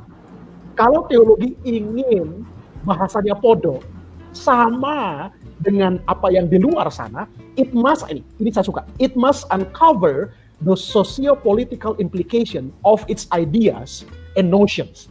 kalau 0.79 1.05
teologi 1.11 1.59
ingin 1.67 2.47
bahasanya 2.87 3.35
podo, 3.37 3.83
sama 4.31 5.29
dengan 5.65 5.99
apa 6.07 6.31
yang 6.31 6.47
di 6.47 6.61
luar 6.61 6.87
sana, 6.93 7.27
it 7.59 7.73
must 7.75 8.07
ini 8.09 8.23
ini 8.39 8.53
saya 8.55 8.65
suka. 8.65 8.87
It 9.03 9.19
must 9.19 9.45
uncover 9.51 10.33
the 10.65 10.77
socio-political 10.77 11.97
implication 12.01 12.73
of 12.85 13.05
its 13.11 13.29
ideas 13.35 14.07
and 14.37 14.49
notions. 14.49 15.09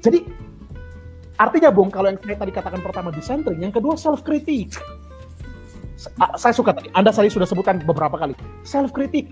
Jadi 0.00 0.24
artinya 1.36 1.68
Bung, 1.68 1.92
kalau 1.92 2.12
yang 2.12 2.18
saya 2.20 2.36
tadi 2.36 2.52
katakan 2.52 2.80
pertama 2.80 3.12
decentering, 3.12 3.60
yang 3.60 3.72
kedua 3.72 3.96
self 3.96 4.24
critic. 4.24 4.72
Saya 6.40 6.56
suka 6.56 6.72
tadi, 6.72 6.88
Anda 6.96 7.12
tadi 7.12 7.28
sudah 7.28 7.44
sebutkan 7.44 7.84
beberapa 7.84 8.16
kali 8.16 8.32
self 8.64 8.88
critic 8.96 9.28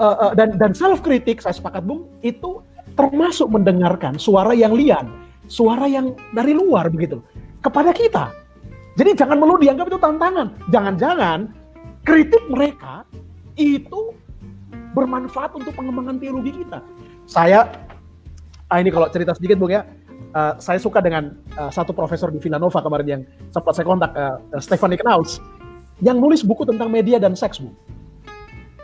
uh, 0.00 0.30
uh, 0.30 0.32
dan 0.36 0.56
dan 0.56 0.72
self 0.72 1.00
critic 1.04 1.40
saya 1.40 1.56
sepakat 1.56 1.84
Bung 1.84 2.08
itu 2.20 2.60
termasuk 2.96 3.52
mendengarkan 3.52 4.16
suara 4.16 4.56
yang 4.56 4.72
lian, 4.72 5.12
suara 5.48 5.84
yang 5.84 6.16
dari 6.32 6.56
luar 6.56 6.88
begitu 6.88 7.20
kepada 7.60 7.92
kita. 7.92 8.32
Jadi 8.96 9.12
jangan 9.12 9.36
melulu 9.36 9.60
dianggap 9.60 9.92
itu 9.92 10.00
tantangan. 10.00 10.48
Jangan-jangan 10.72 11.52
kritik 12.00 12.40
mereka 12.48 13.04
itu 13.60 14.16
bermanfaat 14.96 15.52
untuk 15.52 15.76
pengembangan 15.76 16.16
teologi 16.16 16.64
kita. 16.64 16.80
Saya, 17.28 17.68
ah 18.72 18.78
ini 18.80 18.88
kalau 18.88 19.12
cerita 19.12 19.36
sedikit 19.36 19.60
Bung 19.60 19.68
ya, 19.68 19.84
uh, 20.32 20.56
saya 20.56 20.80
suka 20.80 21.04
dengan 21.04 21.36
uh, 21.60 21.68
satu 21.68 21.92
profesor 21.92 22.32
di 22.32 22.40
Villanova 22.40 22.80
kemarin 22.80 23.06
yang 23.06 23.22
sempat 23.52 23.76
saya 23.76 23.84
kontak, 23.84 24.10
uh, 24.16 24.40
Stephanie 24.56 24.96
Knaus, 24.96 25.44
yang 26.00 26.16
nulis 26.16 26.40
buku 26.40 26.64
tentang 26.64 26.88
media 26.88 27.20
dan 27.20 27.36
seks, 27.36 27.60
Bu. 27.60 27.76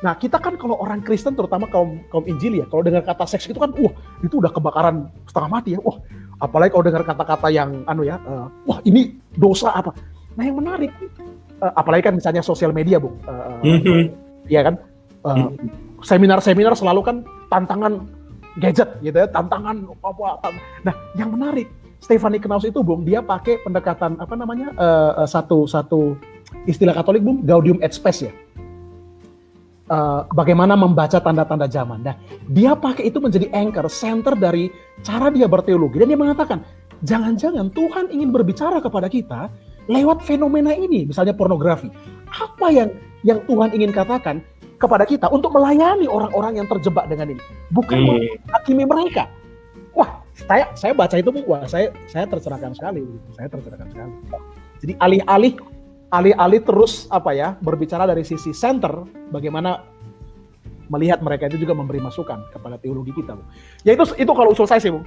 Nah, 0.02 0.18
kita 0.18 0.42
kan 0.42 0.58
kalau 0.58 0.82
orang 0.82 0.98
Kristen, 1.06 1.38
terutama 1.38 1.70
kaum 1.70 2.02
kaum 2.10 2.26
Injil 2.26 2.58
ya, 2.58 2.66
kalau 2.66 2.82
dengar 2.82 3.06
kata 3.06 3.22
seks 3.22 3.46
itu 3.46 3.58
kan, 3.58 3.70
wah, 3.78 3.94
itu 4.18 4.42
udah 4.42 4.50
kebakaran 4.50 5.06
setengah 5.30 5.50
mati 5.50 5.78
ya. 5.78 5.80
Wah, 5.80 6.02
apalagi 6.42 6.74
kalau 6.74 6.84
dengar 6.90 7.02
kata-kata 7.06 7.48
yang 7.54 7.86
anu 7.86 8.02
ya 8.02 8.18
uh, 8.26 8.50
wah 8.66 8.82
ini 8.82 9.14
dosa 9.38 9.70
apa 9.70 9.94
nah 10.34 10.42
yang 10.42 10.58
menarik 10.58 10.90
uh, 11.62 11.72
apalagi 11.78 12.10
kan 12.10 12.18
misalnya 12.18 12.42
sosial 12.42 12.74
media 12.74 12.98
bu 12.98 13.14
uh, 13.30 13.62
mm-hmm. 13.62 14.02
ya 14.50 14.66
kan 14.66 14.74
uh, 15.22 15.54
seminar-seminar 16.02 16.74
selalu 16.74 17.00
kan 17.06 17.16
tantangan 17.46 18.02
gadget 18.58 18.90
gitu 19.00 19.16
ya 19.22 19.30
tantangan 19.30 19.86
apa, 19.86 20.26
apa 20.42 20.48
nah 20.82 20.94
yang 21.14 21.30
menarik 21.30 21.70
Stephanie 22.02 22.42
Knaus 22.42 22.66
itu 22.66 22.82
bung 22.82 23.06
dia 23.06 23.22
pakai 23.22 23.62
pendekatan 23.62 24.18
apa 24.18 24.34
namanya 24.34 24.74
uh, 24.74 25.22
uh, 25.22 25.28
satu 25.30 25.70
satu 25.70 26.18
istilah 26.66 26.90
Katolik 26.90 27.22
bung 27.22 27.46
Gaudium 27.46 27.78
et 27.78 27.94
Spes 27.94 28.26
ya 28.26 28.34
uh, 29.92 30.24
bagaimana 30.32 30.72
membaca 30.72 31.20
tanda-tanda 31.20 31.68
zaman. 31.68 32.00
Nah, 32.00 32.16
dia 32.48 32.72
pakai 32.72 33.12
itu 33.12 33.20
menjadi 33.20 33.52
anchor, 33.52 33.92
center 33.92 34.32
dari 34.32 34.72
cara 35.04 35.28
dia 35.28 35.44
berteologi. 35.44 36.00
Dan 36.00 36.08
dia 36.08 36.18
mengatakan, 36.18 36.64
jangan-jangan 37.04 37.68
Tuhan 37.76 38.08
ingin 38.08 38.32
berbicara 38.32 38.80
kepada 38.80 39.12
kita 39.12 39.52
lewat 39.92 40.24
fenomena 40.24 40.72
ini, 40.72 41.04
misalnya 41.04 41.36
pornografi. 41.36 41.92
Apa 42.32 42.72
yang 42.72 42.88
yang 43.22 43.38
Tuhan 43.44 43.76
ingin 43.76 43.92
katakan 43.92 44.40
kepada 44.80 45.06
kita 45.06 45.30
untuk 45.30 45.54
melayani 45.54 46.10
orang-orang 46.10 46.58
yang 46.58 46.66
terjebak 46.66 47.06
dengan 47.06 47.38
ini, 47.38 47.42
bukan 47.70 48.02
Hmm. 48.02 48.18
menghakimi 48.18 48.82
mereka. 48.82 49.30
Wah, 49.94 50.24
saya 50.34 50.66
saya 50.74 50.90
baca 50.96 51.14
itu, 51.20 51.30
wah 51.46 51.62
saya 51.68 51.92
saya 52.10 52.26
tercerahkan 52.26 52.74
sekali, 52.74 53.04
saya 53.36 53.46
tercerahkan 53.46 53.86
sekali. 53.92 54.12
Jadi 54.82 54.92
alih-alih 54.98 55.54
alih-alih 56.12 56.60
terus 56.60 57.08
apa 57.08 57.32
ya 57.32 57.56
berbicara 57.56 58.04
dari 58.04 58.20
sisi 58.20 58.52
center, 58.52 59.08
bagaimana 59.32 59.80
melihat 60.92 61.24
mereka 61.24 61.48
itu 61.48 61.64
juga 61.64 61.72
memberi 61.72 62.04
masukan 62.04 62.52
kepada 62.52 62.76
teologi 62.76 63.16
kita, 63.16 63.32
Bu. 63.32 63.42
Ya 63.80 63.96
itu 63.96 64.04
itu 64.20 64.32
kalau 64.36 64.52
usul 64.52 64.68
saya 64.68 64.78
sih, 64.78 64.92
Bu. 64.92 65.00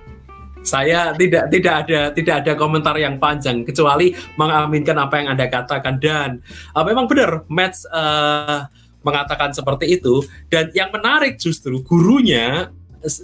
Saya 0.65 1.14
tidak 1.14 1.53
tidak 1.53 1.73
ada 1.86 1.99
tidak 2.10 2.36
ada 2.41 2.52
komentar 2.57 2.98
yang 2.98 3.22
panjang 3.22 3.61
kecuali 3.61 4.18
mengaminkan 4.34 4.98
apa 4.98 5.22
yang 5.22 5.38
anda 5.38 5.45
katakan 5.45 6.02
dan 6.02 6.41
uh, 6.73 6.82
memang 6.82 7.06
benar 7.06 7.45
Matt 7.45 7.86
uh, 7.94 8.65
mengatakan 9.06 9.53
seperti 9.53 10.02
itu 10.02 10.26
dan 10.49 10.73
yang 10.73 10.90
menarik 10.90 11.38
justru 11.38 11.86
gurunya 11.86 12.73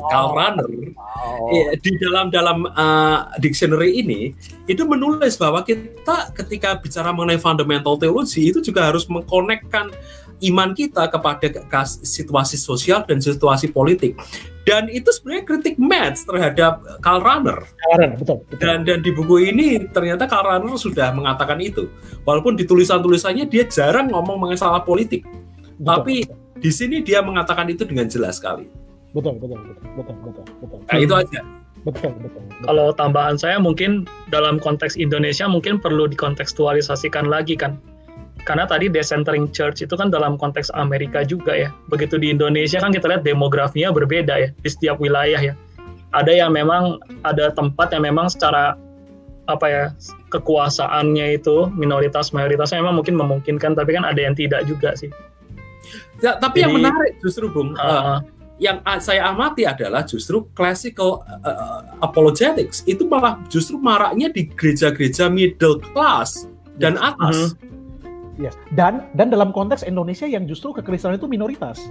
Karl 0.09 0.29
Oh. 0.31 0.37
Rahner 0.37 0.67
eh, 1.51 1.77
di 1.81 1.91
dalam 1.99 2.29
dalam 2.31 2.65
uh, 2.65 3.27
dictionary 3.37 3.99
ini 4.01 4.31
itu 4.65 4.83
menulis 4.87 5.35
bahwa 5.37 5.61
kita 5.65 6.31
ketika 6.33 6.77
bicara 6.79 7.11
mengenai 7.11 7.41
fundamental 7.41 7.97
teologi 7.97 8.49
itu 8.49 8.61
juga 8.63 8.89
harus 8.89 9.05
mengkonekkan 9.09 9.91
iman 10.41 10.73
kita 10.73 11.05
kepada 11.05 11.45
ke- 11.53 11.65
ke- 11.69 11.99
situasi 12.01 12.57
sosial 12.57 13.05
dan 13.05 13.21
situasi 13.21 13.69
politik. 13.69 14.17
Dan 14.61 14.89
itu 14.93 15.09
sebenarnya 15.09 15.43
kritik 15.45 15.75
Metz 15.81 16.21
terhadap 16.25 16.81
Karl 17.01 17.21
Rahner. 17.21 17.65
Betul, 18.17 18.41
betul. 18.45 18.57
dan 18.61 18.85
dan 18.85 19.01
di 19.01 19.09
buku 19.09 19.49
ini 19.53 19.89
ternyata 19.89 20.29
Karl 20.29 20.45
Rahner 20.57 20.77
sudah 20.77 21.13
mengatakan 21.13 21.57
itu. 21.61 21.89
Walaupun 22.25 22.53
di 22.57 22.65
tulisan-tulisannya 22.69 23.49
dia 23.49 23.65
jarang 23.65 24.13
ngomong 24.13 24.37
mengenai 24.37 24.61
salah 24.61 24.81
politik. 24.85 25.25
Betul, 25.25 25.81
tapi 25.81 26.15
di 26.61 26.69
sini 26.69 27.01
dia 27.01 27.25
mengatakan 27.25 27.65
itu 27.73 27.81
dengan 27.89 28.05
jelas 28.05 28.37
sekali 28.37 28.69
betul, 29.11 29.35
betul, 29.39 29.57
betul, 29.59 29.85
betul, 29.95 30.15
betul, 30.23 30.45
betul. 30.61 30.79
nah 30.87 30.97
itu 30.99 31.13
aja 31.15 31.41
Betul, 31.81 32.13
betul, 32.21 32.45
betul. 32.45 32.61
Kalau 32.69 32.93
tambahan 32.93 33.41
saya 33.41 33.57
mungkin 33.57 34.05
dalam 34.29 34.61
konteks 34.61 34.93
Indonesia 35.01 35.49
mungkin 35.49 35.81
perlu 35.81 36.05
dikontekstualisasikan 36.05 37.25
lagi 37.25 37.57
kan. 37.57 37.81
Karena 38.45 38.65
tadi 38.65 38.89
decentering 38.89 39.49
church 39.53 39.85
itu 39.85 39.93
kan 39.97 40.13
dalam 40.13 40.37
konteks 40.37 40.69
Amerika 40.77 41.25
juga 41.25 41.57
ya. 41.57 41.69
Begitu 41.89 42.21
di 42.21 42.33
Indonesia 42.33 42.77
kan 42.77 42.93
kita 42.93 43.09
lihat 43.09 43.25
demografinya 43.25 43.89
berbeda 43.89 44.33
ya 44.33 44.49
di 44.53 44.69
setiap 44.69 45.01
wilayah 45.01 45.41
ya. 45.41 45.53
Ada 46.13 46.33
yang 46.45 46.53
memang 46.53 47.01
ada 47.25 47.49
tempat 47.53 47.93
yang 47.97 48.05
memang 48.05 48.29
secara 48.29 48.77
apa 49.49 49.65
ya 49.65 49.83
kekuasaannya 50.29 51.41
itu 51.41 51.65
minoritas 51.73 52.29
mayoritasnya 52.29 52.77
memang 52.77 53.01
mungkin 53.01 53.17
memungkinkan 53.17 53.73
tapi 53.73 53.97
kan 53.97 54.05
ada 54.05 54.21
yang 54.21 54.37
tidak 54.37 54.69
juga 54.69 54.93
sih. 54.93 55.09
Ya, 56.21 56.37
tapi 56.37 56.61
yang 56.61 56.77
Jadi- 56.77 56.85
menarik 56.85 57.13
justru 57.25 57.49
Bung, 57.49 57.73
uh, 57.73 57.81
Uh, 57.81 58.19
yang 58.61 58.77
saya 59.01 59.33
amati 59.33 59.65
adalah 59.65 60.05
justru 60.05 60.45
classical 60.53 61.25
uh, 61.25 61.81
apologetics 62.05 62.85
itu 62.85 63.09
malah 63.09 63.41
justru 63.49 63.81
maraknya 63.81 64.29
di 64.29 64.45
gereja-gereja 64.45 65.33
middle 65.33 65.81
class 65.91 66.45
dan 66.77 66.95
atas. 67.01 67.57
Yes. 68.37 68.53
Dan 68.77 69.09
dan 69.17 69.33
dalam 69.33 69.49
konteks 69.49 69.81
Indonesia 69.81 70.29
yang 70.29 70.45
justru 70.45 70.77
kekristenan 70.77 71.17
itu 71.17 71.25
minoritas. 71.25 71.89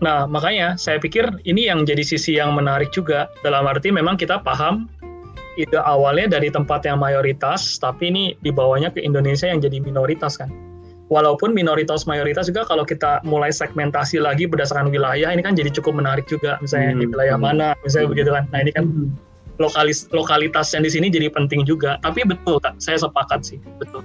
Nah, 0.00 0.28
makanya 0.28 0.76
saya 0.76 1.00
pikir 1.00 1.24
ini 1.44 1.68
yang 1.68 1.84
jadi 1.84 2.00
sisi 2.04 2.36
yang 2.36 2.56
menarik 2.56 2.88
juga. 2.92 3.28
Dalam 3.44 3.68
arti 3.68 3.92
memang 3.92 4.16
kita 4.16 4.40
paham 4.40 4.88
ide 5.56 5.80
awalnya 5.80 6.36
dari 6.36 6.52
tempat 6.52 6.84
yang 6.84 7.00
mayoritas, 7.00 7.80
tapi 7.80 8.12
ini 8.12 8.24
dibawanya 8.44 8.92
ke 8.92 9.00
Indonesia 9.00 9.48
yang 9.48 9.60
jadi 9.60 9.80
minoritas 9.80 10.36
kan. 10.36 10.52
Walaupun 11.06 11.54
minoritas 11.54 12.02
mayoritas 12.02 12.50
juga 12.50 12.66
kalau 12.66 12.82
kita 12.82 13.22
mulai 13.22 13.54
segmentasi 13.54 14.18
lagi 14.18 14.50
berdasarkan 14.50 14.90
wilayah, 14.90 15.30
ini 15.30 15.38
kan 15.38 15.54
jadi 15.54 15.70
cukup 15.70 16.02
menarik 16.02 16.26
juga. 16.26 16.58
Misalnya 16.58 16.98
di 16.98 17.06
Hmm. 17.06 17.12
wilayah 17.14 17.36
mana, 17.38 17.68
misalnya 17.86 18.10
Hmm. 18.10 18.14
begitu 18.18 18.30
kan. 18.34 18.44
Nah 18.50 18.58
ini 18.66 18.70
kan 18.74 18.84
lokalis 19.62 20.10
lokalitas 20.10 20.66
yang 20.74 20.82
di 20.82 20.90
sini 20.90 21.06
jadi 21.06 21.30
penting 21.30 21.62
juga. 21.62 22.02
Tapi 22.02 22.26
betul, 22.26 22.58
Kak, 22.58 22.82
saya 22.82 22.98
sepakat 22.98 23.46
sih, 23.46 23.62
betul. 23.78 24.02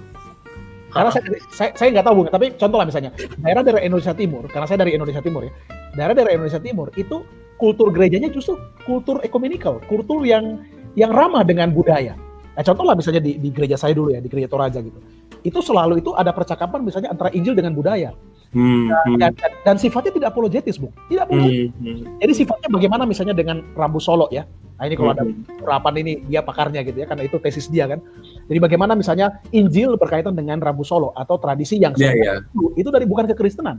Karena 0.92 1.10
saya 1.10 1.24
saya 1.50 1.70
saya 1.74 1.88
nggak 1.90 2.06
tahu 2.06 2.14
Bung, 2.22 2.28
tapi 2.28 2.46
contoh 2.54 2.76
lah 2.76 2.86
misalnya 2.86 3.10
daerah 3.40 3.64
dari 3.64 3.80
Indonesia 3.82 4.12
Timur, 4.12 4.44
karena 4.46 4.66
saya 4.68 4.78
dari 4.84 4.92
Indonesia 4.92 5.24
Timur 5.24 5.42
ya. 5.48 5.52
Daerah 5.96 6.14
dari 6.14 6.30
Indonesia 6.36 6.60
Timur 6.60 6.92
itu 6.94 7.24
kultur 7.56 7.88
gerejanya 7.90 8.28
justru 8.28 8.60
kultur 8.84 9.18
ekumenikal, 9.24 9.80
kultur 9.88 10.22
yang 10.22 10.60
yang 10.94 11.10
ramah 11.10 11.42
dengan 11.42 11.72
budaya. 11.72 12.12
Nah, 12.52 12.60
contoh 12.60 12.84
lah 12.84 12.92
misalnya 12.92 13.24
di, 13.24 13.40
di 13.40 13.48
gereja 13.48 13.80
saya 13.80 13.96
dulu 13.96 14.12
ya, 14.12 14.20
di 14.20 14.28
gereja 14.28 14.52
Toraja 14.52 14.84
gitu. 14.84 15.00
Itu 15.42 15.58
selalu 15.62 16.02
itu 16.02 16.14
ada 16.14 16.30
percakapan 16.30 16.82
misalnya 16.86 17.10
antara 17.10 17.30
Injil 17.34 17.54
dengan 17.54 17.74
budaya. 17.74 18.14
Hmm, 18.52 18.92
hmm, 18.92 19.16
Dan, 19.16 19.32
dan, 19.32 19.52
dan 19.64 19.76
sifatnya 19.80 20.12
tidak 20.12 20.28
apologetis, 20.36 20.76
Bu. 20.76 20.92
Tidak 21.08 21.24
apologetis. 21.24 21.72
hmm, 21.72 21.88
hmm, 21.88 22.20
Jadi 22.20 22.32
sifatnya 22.36 22.68
bagaimana 22.68 23.02
misalnya 23.08 23.32
dengan 23.32 23.64
Rambu 23.72 23.96
Solo 23.96 24.28
ya. 24.28 24.44
Nah, 24.76 24.90
ini 24.90 24.94
kalau 24.98 25.14
ada 25.14 25.24
hmm. 25.24 25.62
urapan 25.62 25.94
ini 26.02 26.12
dia 26.26 26.42
pakarnya 26.42 26.82
gitu 26.82 26.98
ya 27.00 27.06
karena 27.06 27.22
itu 27.24 27.38
tesis 27.38 27.70
dia 27.70 27.86
kan. 27.86 28.02
Jadi 28.50 28.58
bagaimana 28.58 28.92
misalnya 28.98 29.38
Injil 29.54 29.94
berkaitan 29.94 30.34
dengan 30.34 30.58
Rabu 30.58 30.82
Solo 30.82 31.14
atau 31.14 31.38
tradisi 31.38 31.78
yang 31.78 31.94
sebenarnya 31.94 32.42
iya. 32.42 32.50
itu, 32.50 32.82
itu 32.82 32.88
dari 32.90 33.06
bukan 33.06 33.30
kekristenan. 33.30 33.78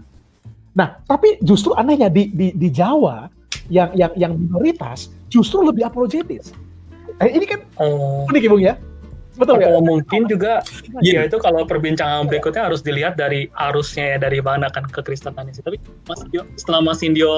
Nah, 0.74 1.04
tapi 1.06 1.38
justru 1.44 1.76
anehnya 1.78 2.10
di 2.10 2.32
di, 2.34 2.56
di 2.56 2.70
Jawa 2.72 3.30
yang 3.70 3.94
yang 3.94 4.12
yang 4.18 4.32
minoritas 4.34 5.12
justru 5.30 5.62
lebih 5.62 5.86
apologetis. 5.86 6.56
Eh, 7.22 7.30
ini 7.36 7.46
kan 7.46 7.62
Oh. 7.78 8.26
unik 8.32 8.42
ya 8.42 8.50
Bung 8.50 8.64
ya? 8.64 8.74
Betul 9.34 9.58
ya? 9.60 9.74
Atau 9.74 9.82
mungkin 9.82 10.22
juga 10.26 10.62
Iya. 11.02 11.26
ya 11.26 11.32
itu 11.32 11.38
kalau 11.38 11.66
perbincangan 11.66 12.30
berikutnya 12.30 12.70
harus 12.70 12.82
dilihat 12.82 13.18
dari 13.18 13.50
arusnya 13.54 14.16
ya 14.16 14.18
dari 14.22 14.40
mana 14.40 14.70
kan 14.70 14.86
kekristenan 14.86 15.50
sih. 15.50 15.62
Tapi 15.62 15.82
Mas 16.06 16.22
Indio, 16.22 16.42
setelah 16.54 16.80
Mas 16.82 17.02
Indio 17.02 17.34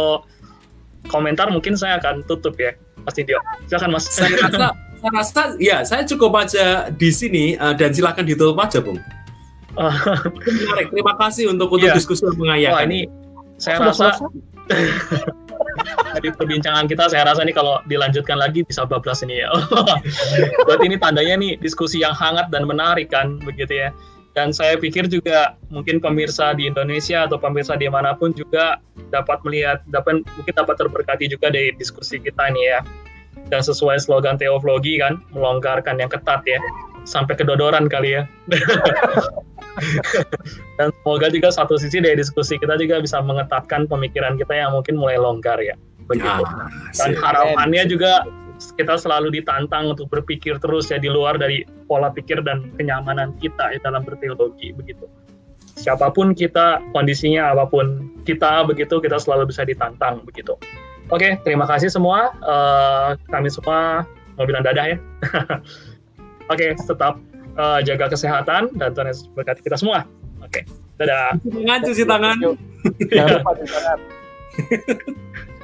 komentar 1.07 1.47
mungkin 1.49 1.77
saya 1.77 1.95
akan 1.97 2.25
tutup 2.25 2.57
ya 2.57 2.75
Mas 3.01 3.15
Indio. 3.15 3.39
Silakan 3.65 3.89
Mas. 3.95 4.05
saya 4.07 4.35
rasa 4.41 4.67
saya 4.95 5.11
rasa 5.13 5.41
ya 5.57 5.77
saya 5.85 6.01
cukup 6.03 6.33
aja 6.35 6.89
di 6.89 7.13
sini 7.13 7.53
uh, 7.55 7.71
dan 7.71 7.93
silakan 7.93 8.25
ditutup 8.25 8.57
aja 8.57 8.81
bung 8.81 8.97
Itu 9.75 10.49
menarik 10.65 10.87
terima 10.89 11.13
kasih 11.15 11.51
untuk 11.51 11.67
untuk 11.69 11.91
Iya. 11.91 11.93
diskusi 11.93 12.23
yang 12.23 12.73
Wah 12.73 12.83
ini 12.83 13.05
saya 13.59 13.79
rasa 13.83 14.15
selesai? 14.17 14.54
Dari 16.15 16.29
perbincangan 16.31 16.87
kita 16.87 17.11
saya 17.11 17.27
rasa 17.27 17.43
nih 17.45 17.53
kalau 17.53 17.83
dilanjutkan 17.85 18.39
lagi 18.39 18.63
bisa 18.65 18.87
bablas 18.87 19.21
ini 19.21 19.43
ya. 19.43 19.49
Berarti 20.67 20.85
ini 20.87 20.97
tandanya 20.97 21.35
nih 21.37 21.59
diskusi 21.59 22.01
yang 22.01 22.15
hangat 22.15 22.49
dan 22.49 22.65
menarik 22.65 23.11
kan 23.11 23.37
begitu 23.43 23.87
ya. 23.87 23.89
Dan 24.35 24.51
saya 24.51 24.75
pikir 24.75 25.07
juga 25.07 25.55
mungkin 25.71 26.03
pemirsa 26.03 26.51
di 26.51 26.67
Indonesia 26.67 27.23
atau 27.23 27.39
pemirsa 27.39 27.79
di 27.79 27.87
mana 27.87 28.11
pun 28.11 28.35
juga 28.35 28.83
dapat 29.07 29.39
melihat, 29.47 29.79
dapat 29.87 30.27
mungkin 30.35 30.53
dapat 30.59 30.75
terberkati 30.75 31.31
juga 31.31 31.47
dari 31.47 31.71
diskusi 31.79 32.19
kita 32.19 32.51
nih 32.51 32.63
ya. 32.75 32.79
Dan 33.47 33.63
sesuai 33.63 34.01
slogan 34.01 34.35
teologi 34.35 34.99
kan, 34.99 35.23
melonggarkan 35.31 36.01
yang 36.01 36.11
ketat 36.11 36.43
ya, 36.43 36.59
sampai 37.05 37.37
kedodoran 37.37 37.87
kali 37.87 38.19
ya. 38.19 38.27
Dan 40.77 40.91
semoga 41.01 41.27
juga 41.31 41.49
satu 41.53 41.79
sisi 41.79 42.01
dari 42.03 42.19
diskusi 42.19 42.59
kita 42.59 42.75
juga 42.81 42.99
bisa 42.99 43.21
mengetatkan 43.21 43.87
pemikiran 43.87 44.35
kita 44.35 44.53
yang 44.55 44.75
mungkin 44.75 44.99
mulai 44.99 45.15
longgar 45.15 45.61
ya. 45.61 45.77
Begitu. 46.09 46.43
Ah, 46.43 46.67
Dan 46.99 47.15
harapannya 47.15 47.87
juga 47.87 48.25
kita 48.75 48.95
selalu 48.95 49.35
ditantang 49.41 49.91
untuk 49.95 50.07
berpikir 50.07 50.57
terus 50.63 50.87
ya 50.87 50.97
di 50.99 51.11
luar 51.11 51.35
dari 51.35 51.67
pola 51.87 52.11
pikir 52.11 52.39
dan 52.43 52.71
kenyamanan 52.79 53.35
kita 53.39 53.75
ya 53.75 53.79
dalam 53.83 54.03
berteologi 54.03 54.71
begitu. 54.75 55.05
Siapa 55.75 56.07
pun 56.15 56.31
kita, 56.31 56.79
kondisinya 56.95 57.51
apa 57.51 57.67
pun 57.67 58.07
kita 58.23 58.63
begitu, 58.63 59.03
kita 59.03 59.19
selalu 59.19 59.51
bisa 59.51 59.67
ditantang 59.67 60.23
begitu. 60.23 60.55
Oke, 61.11 61.37
terima 61.43 61.67
kasih 61.67 61.91
semua. 61.91 62.31
Eh, 62.31 63.09
kami 63.27 63.51
semua 63.51 64.07
mau 64.39 64.45
bilang 64.47 64.63
dadah 64.63 64.95
ya. 64.95 64.97
Oke, 66.45 66.77
tetap 66.77 67.13
eh, 67.57 67.79
jaga 67.81 68.05
kesehatan 68.11 68.69
dan 68.77 68.89
Tuhan 68.93 69.09
Yesus 69.09 69.25
berkati 69.33 69.61
kita 69.65 69.77
semua. 69.79 70.05
Oke, 70.43 70.61
dadah. 71.01 71.33
Cuci 71.41 71.49
tangan 71.57 71.79
cuci 71.81 72.03
tangan 72.05 72.37
Jangan 73.09 73.29
lupa 73.41 73.51
cuci 73.57 73.73
tangan. 73.73 73.99